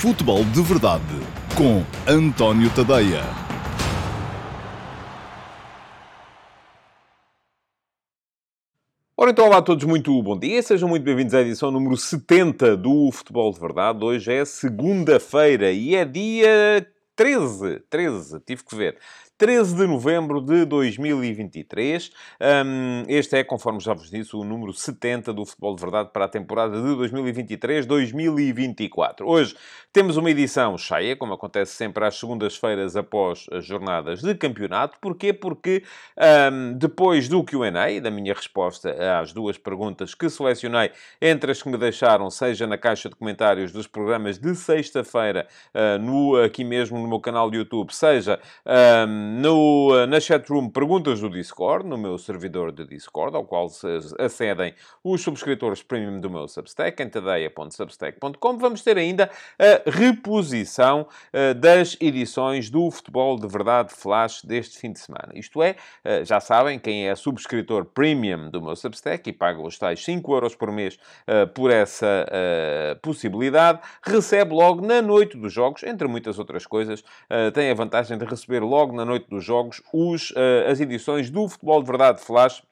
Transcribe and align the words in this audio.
Futebol 0.00 0.44
de 0.44 0.60
Verdade 0.60 1.02
com 1.56 1.82
António 2.06 2.68
Tadeia. 2.74 3.22
Ora 9.16 9.30
então, 9.30 9.46
olá 9.46 9.58
a 9.58 9.62
todos, 9.62 9.84
muito 9.84 10.22
bom 10.22 10.38
dia. 10.38 10.60
Sejam 10.62 10.90
muito 10.90 11.04
bem-vindos 11.04 11.32
à 11.32 11.40
edição 11.40 11.70
número 11.70 11.96
70 11.96 12.76
do 12.76 13.10
Futebol 13.10 13.50
de 13.50 13.60
Verdade. 13.60 14.04
Hoje 14.04 14.30
é 14.30 14.44
segunda-feira 14.44 15.70
e 15.72 15.94
é 15.94 16.04
dia 16.04 16.86
13. 17.16 17.80
13, 17.88 18.40
tive 18.40 18.62
que 18.62 18.76
ver. 18.76 18.98
13 19.36 19.74
de 19.74 19.84
novembro 19.88 20.40
de 20.40 20.64
2023. 20.64 22.12
Um, 22.40 23.02
este 23.08 23.38
é, 23.38 23.42
conforme 23.42 23.80
já 23.80 23.92
vos 23.92 24.08
disse, 24.08 24.36
o 24.36 24.44
número 24.44 24.72
70 24.72 25.32
do 25.32 25.44
Futebol 25.44 25.74
de 25.74 25.82
Verdade 25.82 26.10
para 26.12 26.26
a 26.26 26.28
temporada 26.28 26.80
de 26.80 26.88
2023-2024. 26.88 29.22
Hoje 29.22 29.56
temos 29.92 30.16
uma 30.16 30.30
edição 30.30 30.78
cheia, 30.78 31.16
como 31.16 31.34
acontece 31.34 31.72
sempre 31.72 32.04
às 32.04 32.16
segundas-feiras 32.16 32.94
após 32.94 33.46
as 33.50 33.64
jornadas 33.64 34.22
de 34.22 34.36
campeonato. 34.36 34.98
Porquê? 35.00 35.32
Porque 35.32 35.82
um, 36.52 36.78
depois 36.78 37.28
do 37.28 37.42
Q&A, 37.42 38.00
da 38.00 38.12
minha 38.12 38.34
resposta 38.34 38.94
às 39.20 39.32
duas 39.32 39.58
perguntas 39.58 40.14
que 40.14 40.30
selecionei, 40.30 40.92
entre 41.20 41.50
as 41.50 41.60
que 41.60 41.68
me 41.68 41.76
deixaram, 41.76 42.30
seja 42.30 42.68
na 42.68 42.78
caixa 42.78 43.08
de 43.08 43.16
comentários 43.16 43.72
dos 43.72 43.88
programas 43.88 44.38
de 44.38 44.54
sexta-feira, 44.54 45.48
uh, 45.74 45.98
no, 46.00 46.36
aqui 46.36 46.62
mesmo 46.62 47.00
no 47.00 47.08
meu 47.08 47.18
canal 47.18 47.50
de 47.50 47.56
YouTube, 47.56 47.92
seja 47.92 48.38
um, 48.64 49.23
no, 49.24 49.96
eh, 49.96 50.06
na 50.06 50.20
chatroom 50.20 50.68
perguntas 50.68 51.20
do 51.20 51.30
Discord, 51.30 51.86
no 51.86 51.96
meu 51.96 52.18
servidor 52.18 52.70
de 52.70 52.84
Discord, 52.84 53.34
ao 53.34 53.44
qual 53.44 53.68
acedem 54.18 54.74
os 55.02 55.22
subscritores 55.22 55.82
premium 55.82 56.20
do 56.20 56.28
meu 56.28 56.46
Substack, 56.46 57.02
em 57.02 57.08
tadeia.substack.com. 57.08 58.58
Vamos 58.58 58.82
ter 58.82 58.98
ainda 58.98 59.30
a 59.58 59.90
reposição 59.90 61.06
uh, 61.32 61.54
das 61.54 61.96
edições 62.00 62.68
do 62.68 62.90
Futebol 62.90 63.38
de 63.38 63.48
Verdade 63.48 63.92
Flash 63.94 64.42
deste 64.42 64.78
fim 64.78 64.92
de 64.92 65.00
semana. 65.00 65.32
Isto 65.34 65.62
é, 65.62 65.76
uh, 66.04 66.24
já 66.24 66.40
sabem, 66.40 66.78
quem 66.78 67.08
é 67.08 67.14
subscritor 67.14 67.84
premium 67.86 68.50
do 68.50 68.60
meu 68.60 68.76
Substack 68.76 69.28
e 69.28 69.32
paga 69.32 69.60
os 69.60 69.78
tais 69.78 70.04
5 70.04 70.34
euros 70.34 70.54
por 70.54 70.70
mês 70.70 70.98
por 71.54 71.70
essa 71.70 72.26
possibilidade, 73.02 73.80
recebe 74.02 74.54
logo 74.54 74.84
na 74.84 75.00
noite 75.00 75.36
dos 75.36 75.52
jogos, 75.52 75.82
entre 75.82 76.06
muitas 76.06 76.38
outras 76.38 76.66
coisas, 76.66 77.02
tem 77.54 77.70
a 77.70 77.74
vantagem 77.74 78.18
de 78.18 78.24
receber 78.24 78.60
logo 78.60 78.94
na 78.94 79.04
noite 79.04 79.13
noite 79.14 79.28
dos 79.28 79.44
jogos 79.44 79.80
os, 79.92 80.30
uh, 80.32 80.68
as 80.68 80.80
edições 80.80 81.30
do 81.30 81.48
Futebol 81.48 81.80
de 81.80 81.86
Verdade 81.86 82.20
Flash 82.20 82.62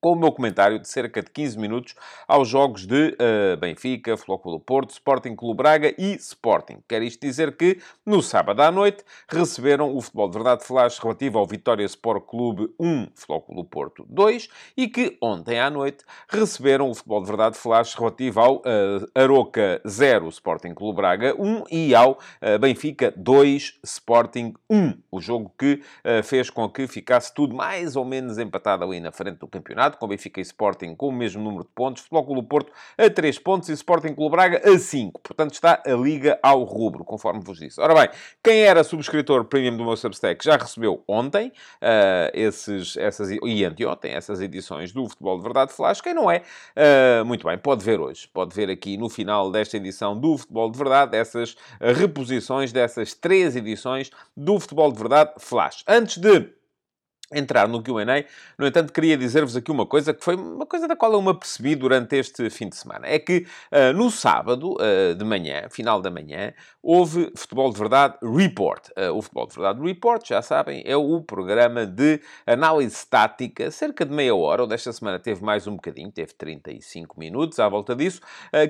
com 0.00 0.12
o 0.12 0.16
meu 0.16 0.30
comentário 0.30 0.78
de 0.78 0.88
cerca 0.88 1.22
de 1.22 1.30
15 1.30 1.58
minutos 1.58 1.94
aos 2.28 2.48
jogos 2.48 2.86
de 2.86 3.16
uh, 3.16 3.56
Benfica, 3.56 4.16
Flóculo 4.16 4.60
Porto, 4.60 4.90
Sporting 4.90 5.34
Clube 5.34 5.56
Braga 5.56 5.94
e 5.98 6.14
Sporting. 6.16 6.78
Quer 6.88 7.02
isto 7.02 7.20
dizer 7.20 7.56
que, 7.56 7.80
no 8.04 8.22
sábado 8.22 8.60
à 8.60 8.70
noite, 8.70 9.04
receberam 9.28 9.94
o 9.94 10.00
Futebol 10.00 10.28
de 10.28 10.34
Verdade 10.34 10.64
Flash 10.64 10.98
relativo 10.98 11.38
ao 11.38 11.46
Vitória 11.46 11.84
Sport 11.84 12.26
Clube 12.26 12.70
1, 12.78 13.08
Flóculo 13.14 13.64
Porto 13.64 14.04
2, 14.08 14.48
e 14.76 14.88
que, 14.88 15.16
ontem 15.20 15.58
à 15.58 15.70
noite, 15.70 16.04
receberam 16.28 16.90
o 16.90 16.94
Futebol 16.94 17.22
de 17.22 17.28
Verdade 17.28 17.56
Flash 17.56 17.94
relativo 17.94 18.40
ao 18.40 18.56
uh, 18.56 18.62
Aroca 19.14 19.80
0, 19.86 20.28
Sporting 20.28 20.74
Clube 20.74 20.96
Braga 20.96 21.34
1, 21.38 21.64
e 21.70 21.94
ao 21.94 22.12
uh, 22.12 22.58
Benfica 22.60 23.12
2, 23.16 23.78
Sporting 23.82 24.54
1. 24.68 24.94
O 25.10 25.20
jogo 25.20 25.52
que 25.58 25.82
fez 26.24 26.50
com 26.50 26.68
que 26.68 26.86
ficasse 26.86 27.32
tudo 27.34 27.54
mais 27.54 27.96
ou 27.96 28.04
menos 28.04 28.38
empatado 28.38 28.84
ali 28.84 29.00
na 29.00 29.10
frente 29.10 29.38
do 29.38 29.48
campeonato 29.48 29.85
campeonato, 29.86 29.98
com 29.98 30.08
Benfica 30.08 30.40
e 30.40 30.42
Sporting 30.42 30.94
com 30.94 31.08
o 31.08 31.12
mesmo 31.12 31.42
número 31.42 31.64
de 31.64 31.70
pontos, 31.70 32.02
Futebol 32.02 32.26
Clube 32.26 32.48
Porto 32.48 32.72
a 32.98 33.08
3 33.08 33.38
pontos 33.38 33.68
e 33.68 33.72
Sporting 33.72 34.14
Clube 34.14 34.32
Braga 34.32 34.60
a 34.64 34.78
5. 34.78 35.20
Portanto, 35.20 35.54
está 35.54 35.82
a 35.84 35.92
liga 35.92 36.38
ao 36.42 36.62
rubro, 36.64 37.04
conforme 37.04 37.40
vos 37.42 37.58
disse. 37.58 37.80
Ora 37.80 37.94
bem, 37.94 38.08
quem 38.42 38.62
era 38.62 38.82
subscritor 38.82 39.44
premium 39.44 39.76
do 39.76 39.84
meu 39.84 39.96
Substack 39.96 40.44
já 40.44 40.56
recebeu 40.56 41.02
ontem 41.06 41.48
uh, 41.48 42.30
esses, 42.34 42.96
essas, 42.96 43.30
e 43.30 43.64
anteontem 43.64 44.12
essas 44.12 44.40
edições 44.40 44.92
do 44.92 45.08
Futebol 45.08 45.36
de 45.36 45.42
Verdade 45.42 45.72
Flash. 45.72 46.00
Quem 46.00 46.14
não 46.14 46.30
é, 46.30 46.42
uh, 46.76 47.24
muito 47.24 47.46
bem, 47.46 47.56
pode 47.56 47.84
ver 47.84 48.00
hoje. 48.00 48.28
Pode 48.32 48.54
ver 48.54 48.70
aqui 48.70 48.96
no 48.96 49.08
final 49.08 49.50
desta 49.50 49.76
edição 49.76 50.18
do 50.18 50.36
Futebol 50.36 50.70
de 50.70 50.78
Verdade 50.78 51.16
essas 51.16 51.56
reposições 51.80 52.72
dessas 52.72 53.14
três 53.14 53.56
edições 53.56 54.10
do 54.36 54.58
Futebol 54.58 54.90
de 54.92 54.98
Verdade 54.98 55.32
Flash. 55.38 55.84
Antes 55.86 56.18
de 56.18 56.56
entrar 57.32 57.66
no 57.66 57.82
Q&A. 57.82 58.24
No 58.56 58.66
entanto, 58.66 58.92
queria 58.92 59.16
dizer-vos 59.16 59.56
aqui 59.56 59.70
uma 59.70 59.86
coisa 59.86 60.14
que 60.14 60.24
foi 60.24 60.36
uma 60.36 60.66
coisa 60.66 60.86
da 60.86 60.94
qual 60.94 61.12
eu 61.12 61.20
me 61.20 61.30
apercebi 61.30 61.74
durante 61.74 62.16
este 62.16 62.48
fim 62.50 62.68
de 62.68 62.76
semana. 62.76 63.06
É 63.06 63.18
que 63.18 63.46
uh, 63.72 63.92
no 63.96 64.10
sábado 64.10 64.74
uh, 64.74 65.14
de 65.14 65.24
manhã, 65.24 65.68
final 65.68 66.00
da 66.00 66.10
manhã, 66.10 66.52
houve 66.80 67.32
Futebol 67.36 67.72
de 67.72 67.78
Verdade 67.78 68.16
Report. 68.22 68.88
Uh, 68.90 69.12
o 69.12 69.22
Futebol 69.22 69.46
de 69.48 69.54
Verdade 69.54 69.82
Report, 69.82 70.26
já 70.26 70.40
sabem, 70.40 70.82
é 70.86 70.96
o 70.96 71.20
programa 71.20 71.84
de 71.84 72.20
análise 72.46 72.94
estática, 72.94 73.72
cerca 73.72 74.04
de 74.04 74.14
meia 74.14 74.34
hora, 74.34 74.62
ou 74.62 74.68
desta 74.68 74.92
semana 74.92 75.18
teve 75.18 75.42
mais 75.42 75.66
um 75.66 75.74
bocadinho, 75.74 76.12
teve 76.12 76.32
35 76.34 77.18
minutos 77.18 77.58
à 77.58 77.68
volta 77.68 77.96
disso, 77.96 78.20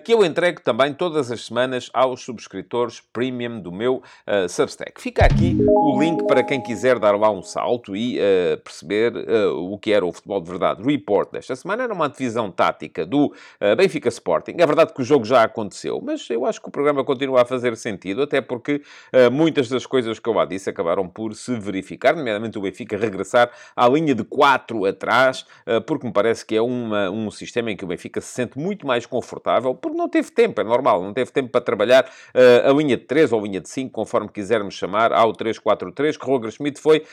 que 0.05 0.15
eu 0.15 0.25
entrego 0.25 0.63
também 0.63 0.95
todas 0.95 1.31
as 1.31 1.45
semanas 1.45 1.91
aos 1.93 2.23
subscritores 2.23 3.03
premium 3.13 3.61
do 3.61 3.71
meu 3.71 4.03
Substack. 4.49 5.01
Fica 5.01 5.25
aqui 5.25 5.57
o 5.69 6.01
link 6.01 6.27
para 6.27 6.43
quem 6.43 6.63
quiser 6.63 6.99
dar 6.99 7.17
lá 7.17 7.31
um 7.31 7.43
salto 7.43 7.95
e 7.95 8.19
perceber 8.63 9.15
uh, 9.17 9.73
o 9.73 9.79
que 9.79 9.93
era 9.93 10.05
o 10.05 10.13
Futebol 10.13 10.41
de 10.41 10.51
Verdade 10.51 10.83
Report 10.83 11.31
desta 11.31 11.57
semana. 11.57 11.85
Era 11.85 11.93
uma 11.93 12.09
divisão 12.09 12.51
tática 12.51 13.05
do 13.07 13.27
uh, 13.27 13.77
Benfica 13.77 14.09
Sporting. 14.09 14.55
É 14.59 14.67
verdade 14.67 14.93
que 14.93 15.01
o 15.01 15.05
jogo 15.05 15.25
já 15.25 15.43
aconteceu, 15.43 16.01
mas 16.03 16.29
eu 16.31 16.45
acho 16.45 16.61
que 16.61 16.69
o 16.69 16.71
programa 16.71 17.05
continua 17.05 17.43
a 17.43 17.45
fazer 17.45 17.77
sentido, 17.77 18.23
até 18.23 18.41
porque 18.41 18.83
uh, 19.13 19.31
muitas 19.31 19.69
das 19.69 19.87
coisas 19.87 20.19
que 20.19 20.29
eu 20.29 20.33
lá 20.33 20.45
disse 20.45 20.71
acabaram 20.71 21.09
por 21.09 21.35
se 21.35 21.59
verificar, 21.59 22.15
nomeadamente 22.15 22.59
o 22.59 22.61
Benfica 22.61 22.97
regressar 22.97 23.51
à 23.75 23.89
linha 23.89 24.15
de 24.15 24.25
4 24.25 24.85
atrás, 24.85 25.47
porque 25.87 26.07
me 26.07 26.13
parece 26.13 26.45
que 26.45 26.57
é 26.57 26.63
uma, 26.63 27.11
um 27.11 27.31
sistema 27.31 27.71
em 27.71 27.77
que 27.77 27.85
o 27.85 27.87
Benfica 27.87 28.21
se 28.21 28.29
sente 28.29 28.59
muito 28.59 28.87
mais 28.87 29.07
confortável, 29.07 29.75
porque 29.75 29.97
não 29.97 30.09
teve 30.09 30.31
tempo, 30.31 30.61
é 30.61 30.65
normal, 30.65 31.03
não 31.03 31.13
teve 31.13 31.31
tempo 31.31 31.51
para 31.51 31.61
trabalhar 31.61 32.11
a 32.35 32.73
linha 32.73 32.97
de 32.97 33.05
3 33.05 33.33
ou 33.33 33.41
a 33.41 33.43
linha 33.43 33.61
de 33.61 33.69
5, 33.69 33.91
conforme 33.91 34.29
quisermos 34.29 34.75
chamar, 34.75 35.13
ao 35.13 35.33
3-4-3 35.33 36.19
que 36.19 36.27
Roger 36.27 36.51
Schmidt 36.51 36.81
foi 36.81 37.05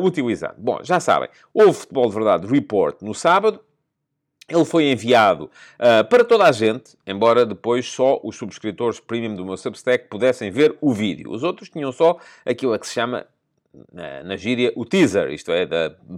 utilizando. 0.00 0.56
Bom, 0.58 0.81
já 0.82 1.00
sabem, 1.00 1.28
houve 1.52 1.74
Futebol 1.74 2.08
de 2.08 2.14
Verdade 2.14 2.46
Report 2.46 3.00
no 3.02 3.14
sábado, 3.14 3.60
ele 4.48 4.64
foi 4.64 4.90
enviado 4.90 5.44
uh, 5.44 6.04
para 6.08 6.24
toda 6.24 6.44
a 6.44 6.52
gente, 6.52 6.96
embora 7.06 7.46
depois 7.46 7.86
só 7.88 8.20
os 8.22 8.36
subscritores 8.36 9.00
premium 9.00 9.34
do 9.34 9.44
meu 9.44 9.56
Substack 9.56 10.08
pudessem 10.08 10.50
ver 10.50 10.76
o 10.80 10.92
vídeo. 10.92 11.30
Os 11.30 11.42
outros 11.42 11.68
tinham 11.68 11.92
só 11.92 12.18
aquilo 12.44 12.72
a 12.72 12.78
que 12.78 12.86
se 12.86 12.94
chama 12.94 13.26
na, 13.92 14.22
na 14.22 14.36
gíria, 14.36 14.72
o 14.76 14.84
teaser, 14.84 15.30
isto 15.32 15.50
é, 15.50 15.66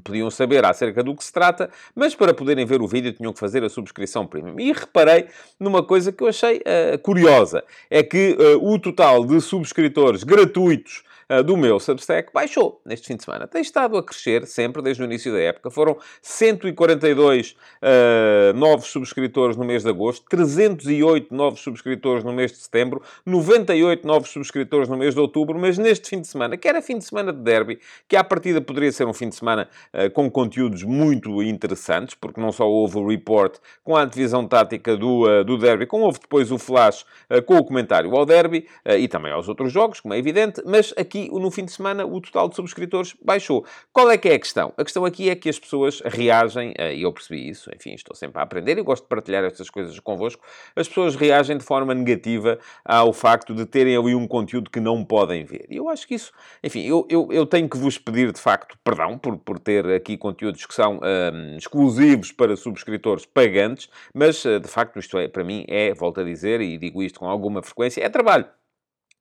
podiam 0.02 0.30
saber 0.30 0.64
acerca 0.64 1.02
do 1.02 1.14
que 1.14 1.22
se 1.22 1.32
trata, 1.32 1.70
mas 1.94 2.14
para 2.14 2.34
poderem 2.34 2.66
ver 2.66 2.82
o 2.82 2.88
vídeo 2.88 3.12
tinham 3.12 3.32
que 3.32 3.38
fazer 3.38 3.62
a 3.62 3.68
subscrição 3.68 4.26
premium. 4.26 4.58
E 4.58 4.72
reparei 4.72 5.28
numa 5.58 5.82
coisa 5.82 6.10
que 6.10 6.22
eu 6.22 6.28
achei 6.28 6.58
uh, 6.58 6.98
curiosa, 7.00 7.62
é 7.88 8.02
que 8.02 8.36
uh, 8.38 8.72
o 8.72 8.78
total 8.78 9.24
de 9.24 9.40
subscritores 9.40 10.24
gratuitos 10.24 11.04
do 11.44 11.56
meu 11.56 11.80
Substack 11.80 12.32
baixou 12.32 12.80
neste 12.84 13.06
fim 13.06 13.16
de 13.16 13.24
semana. 13.24 13.46
Tem 13.46 13.62
estado 13.62 13.96
a 13.96 14.02
crescer 14.02 14.46
sempre 14.46 14.82
desde 14.82 15.02
o 15.02 15.04
início 15.04 15.32
da 15.32 15.40
época. 15.40 15.70
Foram 15.70 15.96
142 16.22 17.52
uh, 17.52 18.56
novos 18.56 18.86
subscritores 18.86 19.56
no 19.56 19.64
mês 19.64 19.82
de 19.82 19.88
agosto, 19.88 20.24
308 20.28 21.34
novos 21.34 21.60
subscritores 21.60 22.24
no 22.24 22.32
mês 22.32 22.52
de 22.52 22.58
setembro, 22.58 23.02
98 23.24 24.06
novos 24.06 24.30
subscritores 24.30 24.88
no 24.88 24.96
mês 24.96 25.14
de 25.14 25.20
outubro, 25.20 25.58
mas 25.58 25.78
neste 25.78 26.08
fim 26.08 26.20
de 26.20 26.26
semana, 26.26 26.56
que 26.56 26.68
era 26.68 26.80
fim 26.82 26.98
de 26.98 27.04
semana 27.04 27.32
de 27.32 27.40
derby, 27.40 27.80
que 28.08 28.16
à 28.16 28.24
partida 28.24 28.60
poderia 28.60 28.92
ser 28.92 29.06
um 29.06 29.12
fim 29.12 29.28
de 29.28 29.34
semana 29.34 29.68
uh, 29.92 30.10
com 30.10 30.30
conteúdos 30.30 30.82
muito 30.82 31.42
interessantes, 31.42 32.14
porque 32.14 32.40
não 32.40 32.52
só 32.52 32.68
houve 32.68 32.98
o 32.98 33.08
report 33.08 33.56
com 33.82 33.96
a 33.96 34.04
divisão 34.04 34.46
tática 34.46 34.96
do, 34.96 35.28
uh, 35.28 35.44
do 35.44 35.58
derby, 35.58 35.86
como 35.86 36.04
houve 36.04 36.20
depois 36.20 36.50
o 36.50 36.58
flash 36.58 37.04
com 37.46 37.56
o 37.56 37.64
comentário 37.64 38.14
ao 38.14 38.24
derby 38.24 38.66
e 38.98 39.08
também 39.08 39.32
aos 39.32 39.48
outros 39.48 39.72
jogos, 39.72 40.00
como 40.00 40.14
é 40.14 40.18
evidente, 40.18 40.62
mas 40.64 40.92
aqui 40.96 41.23
aqui, 41.24 41.38
no 41.38 41.50
fim 41.50 41.64
de 41.64 41.72
semana, 41.72 42.04
o 42.04 42.20
total 42.20 42.48
de 42.48 42.56
subscritores 42.56 43.14
baixou. 43.22 43.64
Qual 43.92 44.10
é 44.10 44.18
que 44.18 44.28
é 44.28 44.34
a 44.34 44.38
questão? 44.38 44.72
A 44.76 44.84
questão 44.84 45.04
aqui 45.04 45.30
é 45.30 45.34
que 45.34 45.48
as 45.48 45.58
pessoas 45.58 46.00
reagem, 46.04 46.74
eh, 46.76 46.96
e 46.96 47.02
eu 47.02 47.12
percebi 47.12 47.48
isso, 47.48 47.70
enfim, 47.74 47.94
estou 47.94 48.14
sempre 48.14 48.38
a 48.38 48.42
aprender 48.42 48.78
e 48.78 48.82
gosto 48.82 49.04
de 49.04 49.08
partilhar 49.08 49.44
estas 49.44 49.70
coisas 49.70 49.98
convosco, 50.00 50.44
as 50.76 50.88
pessoas 50.88 51.16
reagem 51.16 51.56
de 51.56 51.64
forma 51.64 51.94
negativa 51.94 52.58
ao 52.84 53.12
facto 53.12 53.54
de 53.54 53.64
terem 53.66 53.96
ali 53.96 54.14
um 54.14 54.26
conteúdo 54.26 54.70
que 54.70 54.80
não 54.80 55.04
podem 55.04 55.44
ver. 55.44 55.66
E 55.70 55.76
eu 55.76 55.88
acho 55.88 56.06
que 56.06 56.14
isso, 56.14 56.32
enfim, 56.62 56.82
eu, 56.82 57.06
eu, 57.08 57.28
eu 57.30 57.46
tenho 57.46 57.68
que 57.68 57.76
vos 57.76 57.98
pedir, 57.98 58.32
de 58.32 58.40
facto, 58.40 58.76
perdão 58.82 59.18
por, 59.18 59.36
por 59.38 59.58
ter 59.58 59.86
aqui 59.86 60.16
conteúdos 60.16 60.64
que 60.66 60.74
são 60.74 61.00
um, 61.02 61.56
exclusivos 61.56 62.32
para 62.32 62.56
subscritores 62.56 63.26
pagantes, 63.26 63.88
mas, 64.12 64.44
eh, 64.44 64.58
de 64.58 64.68
facto, 64.68 64.98
isto 64.98 65.18
é, 65.18 65.28
para 65.28 65.44
mim, 65.44 65.64
é, 65.68 65.92
volto 65.94 66.20
a 66.20 66.24
dizer, 66.24 66.60
e 66.60 66.76
digo 66.78 67.02
isto 67.02 67.20
com 67.20 67.28
alguma 67.28 67.62
frequência, 67.62 68.02
é 68.02 68.08
trabalho. 68.08 68.46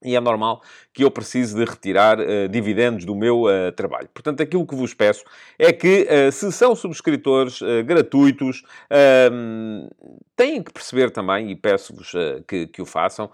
E 0.03 0.15
é 0.15 0.19
normal 0.19 0.61
que 0.93 1.03
eu 1.03 1.09
precise 1.09 1.55
de 1.55 1.65
retirar 1.65 2.19
uh, 2.19 2.47
dividendos 2.47 3.03
do 3.03 3.15
meu 3.15 3.43
uh, 3.43 3.71
trabalho. 3.75 4.07
Portanto, 4.13 4.43
aquilo 4.43 4.65
que 4.65 4.75
vos 4.75 4.93
peço 4.93 5.23
é 5.57 5.73
que, 5.73 6.07
uh, 6.07 6.31
se 6.31 6.51
são 6.51 6.75
subscritores 6.75 7.59
gratuitos, 7.85 8.63
ehm, 8.89 9.87
têm 10.35 10.61
que 10.61 10.71
perceber 10.71 11.09
também, 11.09 11.49
e 11.49 11.55
peço-vos 11.55 12.11
que, 12.47 12.67
que, 12.67 12.81
o 12.81 12.85
façam, 12.85 13.29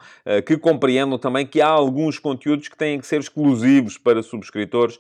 que 0.45 0.57
compreendam 0.57 1.17
também 1.17 1.45
que 1.45 1.61
há 1.61 1.67
alguns 1.67 2.19
conteúdos 2.19 2.67
que 2.67 2.77
têm 2.77 2.99
que 2.99 3.07
ser 3.07 3.19
exclusivos 3.19 3.97
para 3.97 4.21
subscritores 4.21 4.99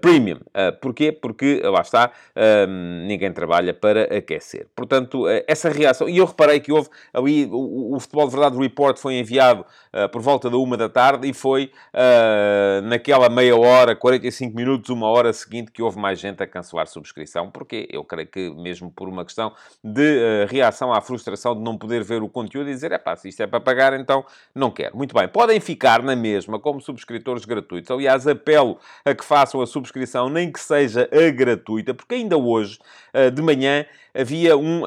premium. 0.00 0.38
porquê? 0.80 1.12
Porque, 1.12 1.60
lá 1.64 1.80
está, 1.80 2.10
ehm, 2.34 3.06
ninguém 3.06 3.32
trabalha 3.32 3.74
para 3.74 4.04
aquecer. 4.16 4.66
Portanto, 4.74 5.24
essa 5.46 5.68
reação... 5.68 6.08
E 6.08 6.18
eu 6.18 6.24
reparei 6.24 6.60
que 6.60 6.72
houve 6.72 6.88
ali... 7.12 7.46
O, 7.50 7.96
o 7.96 8.00
Futebol 8.00 8.26
de 8.26 8.36
Verdade 8.36 8.58
Report 8.58 8.96
foi 8.96 9.14
enviado 9.14 9.64
por 10.10 10.22
volta 10.22 10.48
da 10.48 10.56
uma 10.56 10.76
da 10.76 10.88
tarde, 10.88 11.01
tarde 11.02 11.28
e 11.28 11.32
foi 11.32 11.72
uh, 11.92 12.80
naquela 12.82 13.28
meia 13.28 13.56
hora, 13.56 13.96
45 13.96 14.54
minutos, 14.54 14.88
uma 14.88 15.08
hora 15.08 15.32
seguinte 15.32 15.72
que 15.72 15.82
houve 15.82 15.98
mais 15.98 16.20
gente 16.20 16.40
a 16.40 16.46
cancelar 16.46 16.86
subscrição, 16.86 17.50
porque 17.50 17.88
eu 17.90 18.04
creio 18.04 18.28
que 18.28 18.50
mesmo 18.50 18.88
por 18.88 19.08
uma 19.08 19.24
questão 19.24 19.52
de 19.82 20.00
uh, 20.00 20.46
reação 20.48 20.92
à 20.92 21.00
frustração 21.00 21.56
de 21.56 21.60
não 21.60 21.76
poder 21.76 22.04
ver 22.04 22.22
o 22.22 22.28
conteúdo 22.28 22.70
e 22.70 22.72
dizer, 22.72 22.92
é 22.92 22.98
pá, 22.98 23.16
se 23.16 23.28
isto 23.28 23.42
é 23.42 23.48
para 23.48 23.58
pagar, 23.58 23.98
então 23.98 24.24
não 24.54 24.70
quero. 24.70 24.96
Muito 24.96 25.12
bem, 25.12 25.26
podem 25.26 25.58
ficar 25.58 26.04
na 26.04 26.14
mesma 26.14 26.60
como 26.60 26.80
subscritores 26.80 27.44
gratuitos. 27.44 27.90
Aliás, 27.90 28.24
apelo 28.28 28.78
a 29.04 29.12
que 29.12 29.24
façam 29.24 29.60
a 29.60 29.66
subscrição, 29.66 30.28
nem 30.28 30.52
que 30.52 30.60
seja 30.60 31.10
a 31.10 31.30
gratuita, 31.32 31.92
porque 31.92 32.14
ainda 32.14 32.38
hoje, 32.38 32.78
uh, 33.12 33.28
de 33.28 33.42
manhã, 33.42 33.84
havia 34.14 34.56
um 34.56 34.82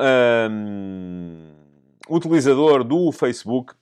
utilizador 2.10 2.86
do 2.86 3.12
Facebook 3.12 3.74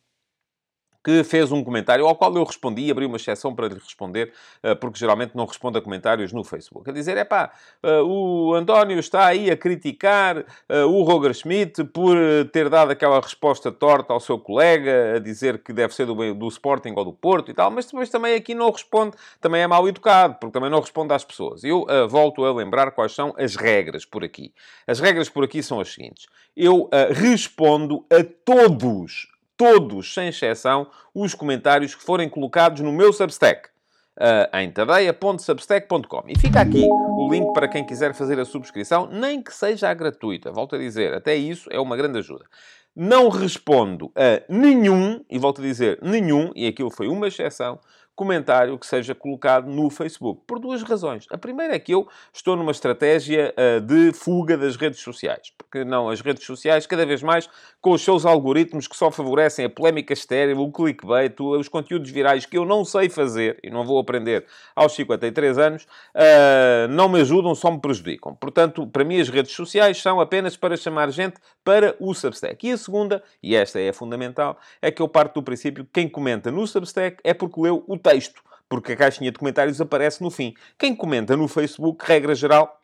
que 1.03 1.23
fez 1.23 1.51
um 1.51 1.63
comentário 1.63 2.05
ao 2.05 2.15
qual 2.15 2.33
eu 2.35 2.43
respondi, 2.43 2.89
abri 2.89 3.05
uma 3.05 3.17
exceção 3.17 3.53
para 3.53 3.67
lhe 3.67 3.75
responder, 3.75 4.31
eh, 4.61 4.73
porque 4.73 4.97
geralmente 4.97 5.35
não 5.35 5.45
respondo 5.45 5.77
a 5.77 5.81
comentários 5.81 6.31
no 6.31 6.43
Facebook. 6.43 6.89
A 6.89 6.93
dizer, 6.93 7.17
é 7.17 7.25
pá, 7.25 7.51
eh, 7.83 8.01
o 8.01 8.53
António 8.53 8.97
está 8.99 9.25
aí 9.25 9.51
a 9.51 9.57
criticar 9.57 10.45
eh, 10.69 10.83
o 10.85 11.03
Roger 11.03 11.33
Schmidt 11.33 11.83
por 11.85 12.15
ter 12.53 12.69
dado 12.69 12.91
aquela 12.91 13.19
resposta 13.19 13.71
torta 13.71 14.13
ao 14.13 14.19
seu 14.19 14.39
colega, 14.39 15.17
a 15.17 15.19
dizer 15.19 15.61
que 15.61 15.73
deve 15.73 15.93
ser 15.93 16.05
do, 16.05 16.33
do 16.33 16.47
Sporting 16.47 16.93
ou 16.95 17.03
do 17.03 17.13
Porto 17.13 17.51
e 17.51 17.53
tal, 17.53 17.69
mas 17.69 17.85
depois 17.85 18.09
também 18.09 18.35
aqui 18.35 18.55
não 18.55 18.71
responde, 18.71 19.17
também 19.41 19.61
é 19.61 19.67
mal 19.67 19.87
educado, 19.87 20.35
porque 20.39 20.53
também 20.53 20.69
não 20.69 20.79
responde 20.79 21.13
às 21.13 21.25
pessoas. 21.25 21.63
Eu 21.63 21.81
uh, 21.81 22.07
volto 22.07 22.45
a 22.45 22.53
lembrar 22.53 22.91
quais 22.91 23.13
são 23.13 23.33
as 23.37 23.55
regras 23.55 24.05
por 24.05 24.23
aqui. 24.23 24.53
As 24.87 24.99
regras 24.99 25.27
por 25.27 25.43
aqui 25.43 25.61
são 25.61 25.79
as 25.79 25.93
seguintes. 25.93 26.27
Eu 26.55 26.83
uh, 26.83 26.89
respondo 27.11 28.05
a 28.09 28.23
todos 28.45 29.32
todos, 29.57 30.13
sem 30.13 30.29
exceção, 30.29 30.87
os 31.13 31.33
comentários 31.33 31.95
que 31.95 32.03
forem 32.03 32.29
colocados 32.29 32.81
no 32.81 32.91
meu 32.91 33.11
Substack. 33.13 33.69
Uh, 34.15 34.57
em 34.57 34.69
tadeia.substack.com. 34.69 36.23
E 36.27 36.37
fica 36.37 36.61
aqui 36.61 36.87
o 36.87 37.27
link 37.31 37.51
para 37.51 37.67
quem 37.67 37.83
quiser 37.83 38.13
fazer 38.13 38.39
a 38.39 38.45
subscrição, 38.45 39.07
nem 39.11 39.41
que 39.41 39.51
seja 39.51 39.91
gratuita. 39.91 40.51
Volto 40.51 40.75
a 40.75 40.77
dizer, 40.77 41.15
até 41.15 41.35
isso 41.35 41.67
é 41.71 41.79
uma 41.79 41.97
grande 41.97 42.19
ajuda. 42.19 42.45
Não 42.95 43.27
respondo 43.27 44.11
a 44.15 44.43
nenhum, 44.47 45.25
e 45.27 45.39
volto 45.39 45.61
a 45.61 45.63
dizer 45.63 45.97
nenhum, 45.99 46.51
e 46.55 46.67
aquilo 46.67 46.91
foi 46.91 47.07
uma 47.07 47.27
exceção, 47.27 47.79
comentário 48.15 48.77
que 48.77 48.85
seja 48.85 49.15
colocado 49.15 49.67
no 49.67 49.89
Facebook. 49.89 50.41
Por 50.45 50.59
duas 50.59 50.83
razões. 50.83 51.25
A 51.29 51.37
primeira 51.37 51.75
é 51.75 51.79
que 51.79 51.93
eu 51.93 52.07
estou 52.31 52.55
numa 52.55 52.71
estratégia 52.71 53.53
uh, 53.57 53.81
de 53.81 54.13
fuga 54.13 54.57
das 54.57 54.75
redes 54.75 54.99
sociais. 54.99 55.51
Porque 55.57 55.83
não, 55.83 56.09
as 56.09 56.21
redes 56.21 56.45
sociais, 56.45 56.85
cada 56.85 57.05
vez 57.05 57.23
mais, 57.23 57.49
com 57.81 57.91
os 57.91 58.03
seus 58.03 58.25
algoritmos 58.25 58.87
que 58.87 58.95
só 58.95 59.09
favorecem 59.09 59.65
a 59.65 59.69
polémica 59.69 60.13
estéril, 60.13 60.59
o 60.59 60.71
clickbait, 60.71 61.35
os 61.39 61.67
conteúdos 61.67 62.09
virais 62.11 62.45
que 62.45 62.57
eu 62.57 62.65
não 62.65 62.85
sei 62.85 63.09
fazer 63.09 63.59
e 63.63 63.69
não 63.69 63.83
vou 63.83 63.99
aprender 63.99 64.45
aos 64.75 64.93
53 64.93 65.57
anos, 65.57 65.83
uh, 65.83 66.87
não 66.89 67.09
me 67.09 67.21
ajudam, 67.21 67.55
só 67.55 67.71
me 67.71 67.79
prejudicam. 67.79 68.35
Portanto, 68.35 68.85
para 68.85 69.03
mim, 69.03 69.19
as 69.19 69.29
redes 69.29 69.51
sociais 69.51 69.99
são 69.99 70.21
apenas 70.21 70.55
para 70.55 70.77
chamar 70.77 71.09
gente 71.09 71.35
para 71.63 71.95
o 71.99 72.13
Substack. 72.13 72.67
E 72.67 72.71
a 72.71 72.77
segunda, 72.77 73.23
e 73.41 73.55
esta 73.55 73.79
é 73.79 73.91
fundamental, 73.91 74.57
é 74.81 74.91
que 74.91 75.01
eu 75.01 75.07
parto 75.07 75.35
do 75.35 75.43
princípio 75.43 75.83
que 75.83 75.91
quem 75.93 76.07
comenta 76.07 76.51
no 76.51 76.67
Substack 76.67 77.17
é 77.23 77.33
porque 77.33 77.59
leu 77.59 77.83
o 77.87 77.97
texto, 78.03 78.41
porque 78.69 78.91
a 78.91 78.95
caixinha 78.95 79.31
de 79.31 79.39
comentários 79.39 79.81
aparece 79.81 80.21
no 80.21 80.29
fim. 80.29 80.53
Quem 80.77 80.95
comenta 80.95 81.35
no 81.35 81.47
Facebook, 81.47 82.05
regra 82.05 82.35
geral, 82.35 82.79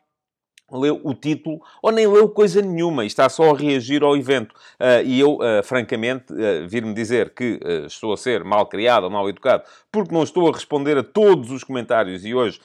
leu 0.72 1.00
o 1.02 1.14
título 1.14 1.60
ou 1.82 1.90
nem 1.90 2.06
leu 2.06 2.28
coisa 2.28 2.62
nenhuma 2.62 3.04
e 3.04 3.06
está 3.06 3.28
só 3.28 3.50
a 3.50 3.56
reagir 3.56 4.02
ao 4.02 4.16
evento. 4.16 4.54
Uh, 4.78 5.04
e 5.04 5.20
eu, 5.20 5.36
uh, 5.36 5.62
francamente, 5.64 6.32
uh, 6.32 6.68
vir-me 6.68 6.94
dizer 6.94 7.34
que 7.34 7.60
estou 7.86 8.12
a 8.12 8.16
ser 8.16 8.44
mal 8.44 8.66
criado 8.66 9.04
ou 9.04 9.10
mal 9.10 9.28
educado 9.28 9.64
porque 9.90 10.14
não 10.14 10.22
estou 10.22 10.48
a 10.48 10.52
responder 10.52 10.96
a 10.96 11.02
todos 11.02 11.50
os 11.50 11.64
comentários 11.64 12.24
e 12.24 12.34
hoje, 12.34 12.60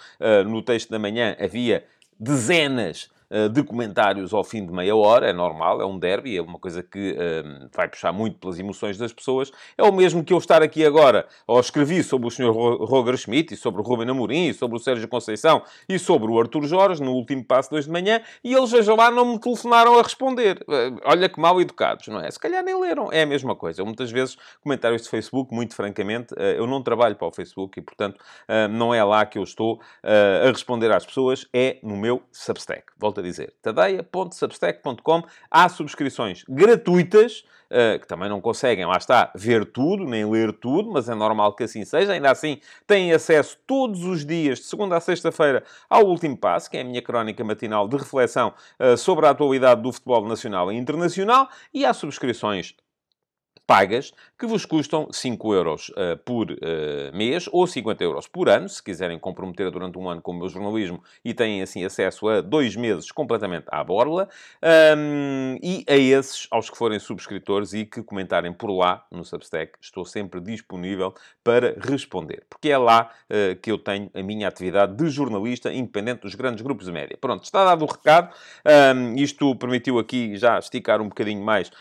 no 0.48 0.62
texto 0.62 0.90
da 0.90 1.00
manhã, 1.00 1.36
havia 1.40 1.84
dezenas 2.19 3.10
de 3.52 3.64
comentários 3.64 4.34
ao 4.34 4.44
fim 4.44 4.66
de 4.66 4.72
meia 4.72 4.96
hora, 4.96 5.30
é 5.30 5.34
normal, 5.34 5.82
é 5.82 5.86
um 5.86 6.00
derby, 6.00 6.38
é 6.38 6.42
uma 6.42 6.58
coisa 6.58 6.82
que 6.82 7.12
uh, 7.12 7.70
vai 7.76 7.88
puxar 7.88 8.12
muito 8.12 8.38
pelas 8.38 8.58
emoções 8.58 8.98
das 8.98 9.12
pessoas. 9.12 9.52
É 9.78 9.84
o 9.84 9.92
mesmo 9.92 10.24
que 10.24 10.34
eu 10.34 10.38
estar 10.38 10.62
aqui 10.62 10.86
agora, 10.86 11.28
ou 11.46 11.60
escrevi 11.60 12.04
sobre 12.04 12.28
o 12.28 12.32
Sr. 12.32 12.52
Roger 12.52 13.18
Schmidt, 13.18 13.54
e 13.54 13.58
sobre 13.58 13.82
o 13.82 13.84
Ruben 13.84 14.10
Amorim, 14.10 14.48
e 14.48 14.54
sobre 14.54 14.78
o 14.78 14.80
Sérgio 14.80 15.08
Conceição, 15.08 15.64
e 15.90 16.00
sobre 16.00 16.32
o 16.32 16.40
Artur 16.40 16.64
Jorge, 16.66 17.04
no 17.04 17.12
último 17.12 17.44
passo 17.44 17.70
de 17.70 17.76
hoje 17.76 17.88
de 17.88 17.94
manhã, 17.94 18.22
e 18.44 18.54
eles, 18.54 18.72
veja 18.72 18.94
lá, 18.94 19.12
não 19.12 19.26
me 19.26 19.40
telefonaram 19.40 20.00
a 20.00 20.02
responder. 20.02 20.64
Uh, 20.68 21.00
olha 21.04 21.28
que 21.28 21.40
mal 21.40 21.60
educados, 21.60 22.08
não 22.08 22.20
é? 22.20 22.31
Se 22.31 22.40
calhar 22.40 22.64
nem 22.64 22.80
leram. 22.80 23.12
É 23.12 23.24
a 23.24 23.26
mesma 23.26 23.56
coisa. 23.56 23.81
Eu, 23.81 23.86
muitas 23.86 24.12
vezes, 24.12 24.38
comentários 24.62 25.04
de 25.04 25.10
Facebook, 25.10 25.54
muito 25.54 25.76
francamente, 25.76 26.34
uh, 26.34 26.38
eu 26.40 26.68
não 26.68 26.81
trabalho 26.81 27.16
para 27.16 27.28
o 27.28 27.31
Facebook, 27.31 27.80
e, 27.80 27.81
portanto, 27.81 28.20
não 28.70 28.94
é 28.94 29.04
lá 29.04 29.26
que 29.26 29.38
eu 29.38 29.44
estou 29.44 29.81
a 30.04 30.50
responder 30.50 30.92
às 30.92 31.06
pessoas, 31.06 31.48
é 31.54 31.78
no 31.84 31.98
meu 31.98 32.22
Substack. 32.31 32.84
Volto 32.98 33.20
a 33.20 33.24
dizer, 33.25 33.54
tadeia.substack.com. 33.62 35.24
Há 35.50 35.69
subscrições 35.69 36.44
gratuitas, 36.48 37.44
uh, 37.69 38.00
que 38.00 38.07
também 38.07 38.30
não 38.30 38.39
conseguem, 38.39 38.86
lá 38.86 38.98
está, 38.98 39.31
ver 39.36 39.66
tudo, 39.66 40.06
nem 40.06 40.30
ler 40.30 40.54
tudo, 40.54 40.92
mas 40.92 41.10
é 41.10 41.16
normal 41.16 41.54
que 41.56 41.63
assim 41.63 41.83
seja. 41.83 42.13
Ainda 42.13 42.31
assim, 42.31 42.60
têm 42.88 43.12
acesso 43.12 43.57
todos 43.68 44.04
os 44.04 44.25
dias, 44.25 44.60
de 44.60 44.66
segunda 44.66 44.98
a 44.98 45.00
sexta-feira, 45.00 45.63
ao 45.89 46.06
Último 46.06 46.38
Passo, 46.38 46.69
que 46.69 46.77
é 46.77 46.81
a 46.81 46.86
minha 46.86 47.01
crónica 47.01 47.44
matinal 47.44 47.88
de 47.88 47.98
reflexão 47.98 48.54
uh, 48.80 48.98
sobre 48.98 49.25
a 49.25 49.31
atualidade 49.31 49.81
do 49.81 49.92
futebol 49.92 50.28
nacional 50.28 50.71
e 50.71 50.78
internacional, 50.78 51.50
e 51.74 51.86
há 51.86 51.94
subscrições 51.94 52.75
pagas 53.68 54.14
que 54.38 54.46
vos 54.46 54.66
custam 54.66 55.08
5 55.12 55.54
euros 55.54 55.90
uh, 55.90 56.18
por 56.24 56.52
uh, 56.52 56.56
mês 57.14 57.48
ou 57.52 57.66
50 57.66 58.04
euros 58.04 58.28
por 58.28 58.50
ano, 58.50 58.68
se 58.68 58.84
quiserem 58.84 59.18
comprometer 59.18 59.72
durante 59.72 59.98
um 59.98 60.10
ano 60.10 60.22
com 60.22 60.32
o 60.32 60.36
meu 60.38 60.50
jornalismo 60.50 61.02
e 61.24 61.34
têm 61.34 61.62
assim 61.62 61.84
acesso 61.84 62.28
a 62.28 62.42
dois 62.42 62.76
meses 62.76 63.12
completamente 63.12 63.66
à 63.70 63.84
borla. 63.84 64.28
Um, 64.98 65.58
e 65.64 65.86
a 65.88 65.96
esses, 65.96 66.48
aos 66.52 66.70
que 66.70 66.78
forem 66.78 67.00
subscritores 67.00 67.74
e 67.74 67.86
que 67.86 68.04
comentarem 68.04 68.52
por 68.52 68.70
lá 68.70 69.06
no 69.10 69.24
Substack, 69.24 69.74
estou 69.82 70.06
sempre 70.06 70.40
disponível 70.42 71.14
para 71.44 71.76
responder, 71.80 72.44
porque 72.50 72.69
é 72.69 72.78
lá 72.78 73.10
uh, 73.30 73.56
que 73.62 73.72
eu 73.72 73.78
tenho 73.78 74.10
a 74.14 74.22
minha 74.22 74.48
atividade 74.48 74.95
de 74.95 75.10
jornalista 75.10 75.72
independente 75.72 76.22
dos 76.22 76.36
grandes 76.36 76.62
grupos 76.62 76.86
de 76.86 76.92
média. 76.92 77.18
Pronto, 77.19 77.44
está 77.44 77.64
dado 77.64 77.84
o 77.84 77.88
recado. 77.88 78.34
Um, 78.95 79.16
isto 79.16 79.56
permitiu 79.56 79.98
aqui 79.98 80.36
já 80.36 80.60
esticar 80.60 81.02
um 81.02 81.07
bocadinho 81.07 81.44
mais 81.44 81.72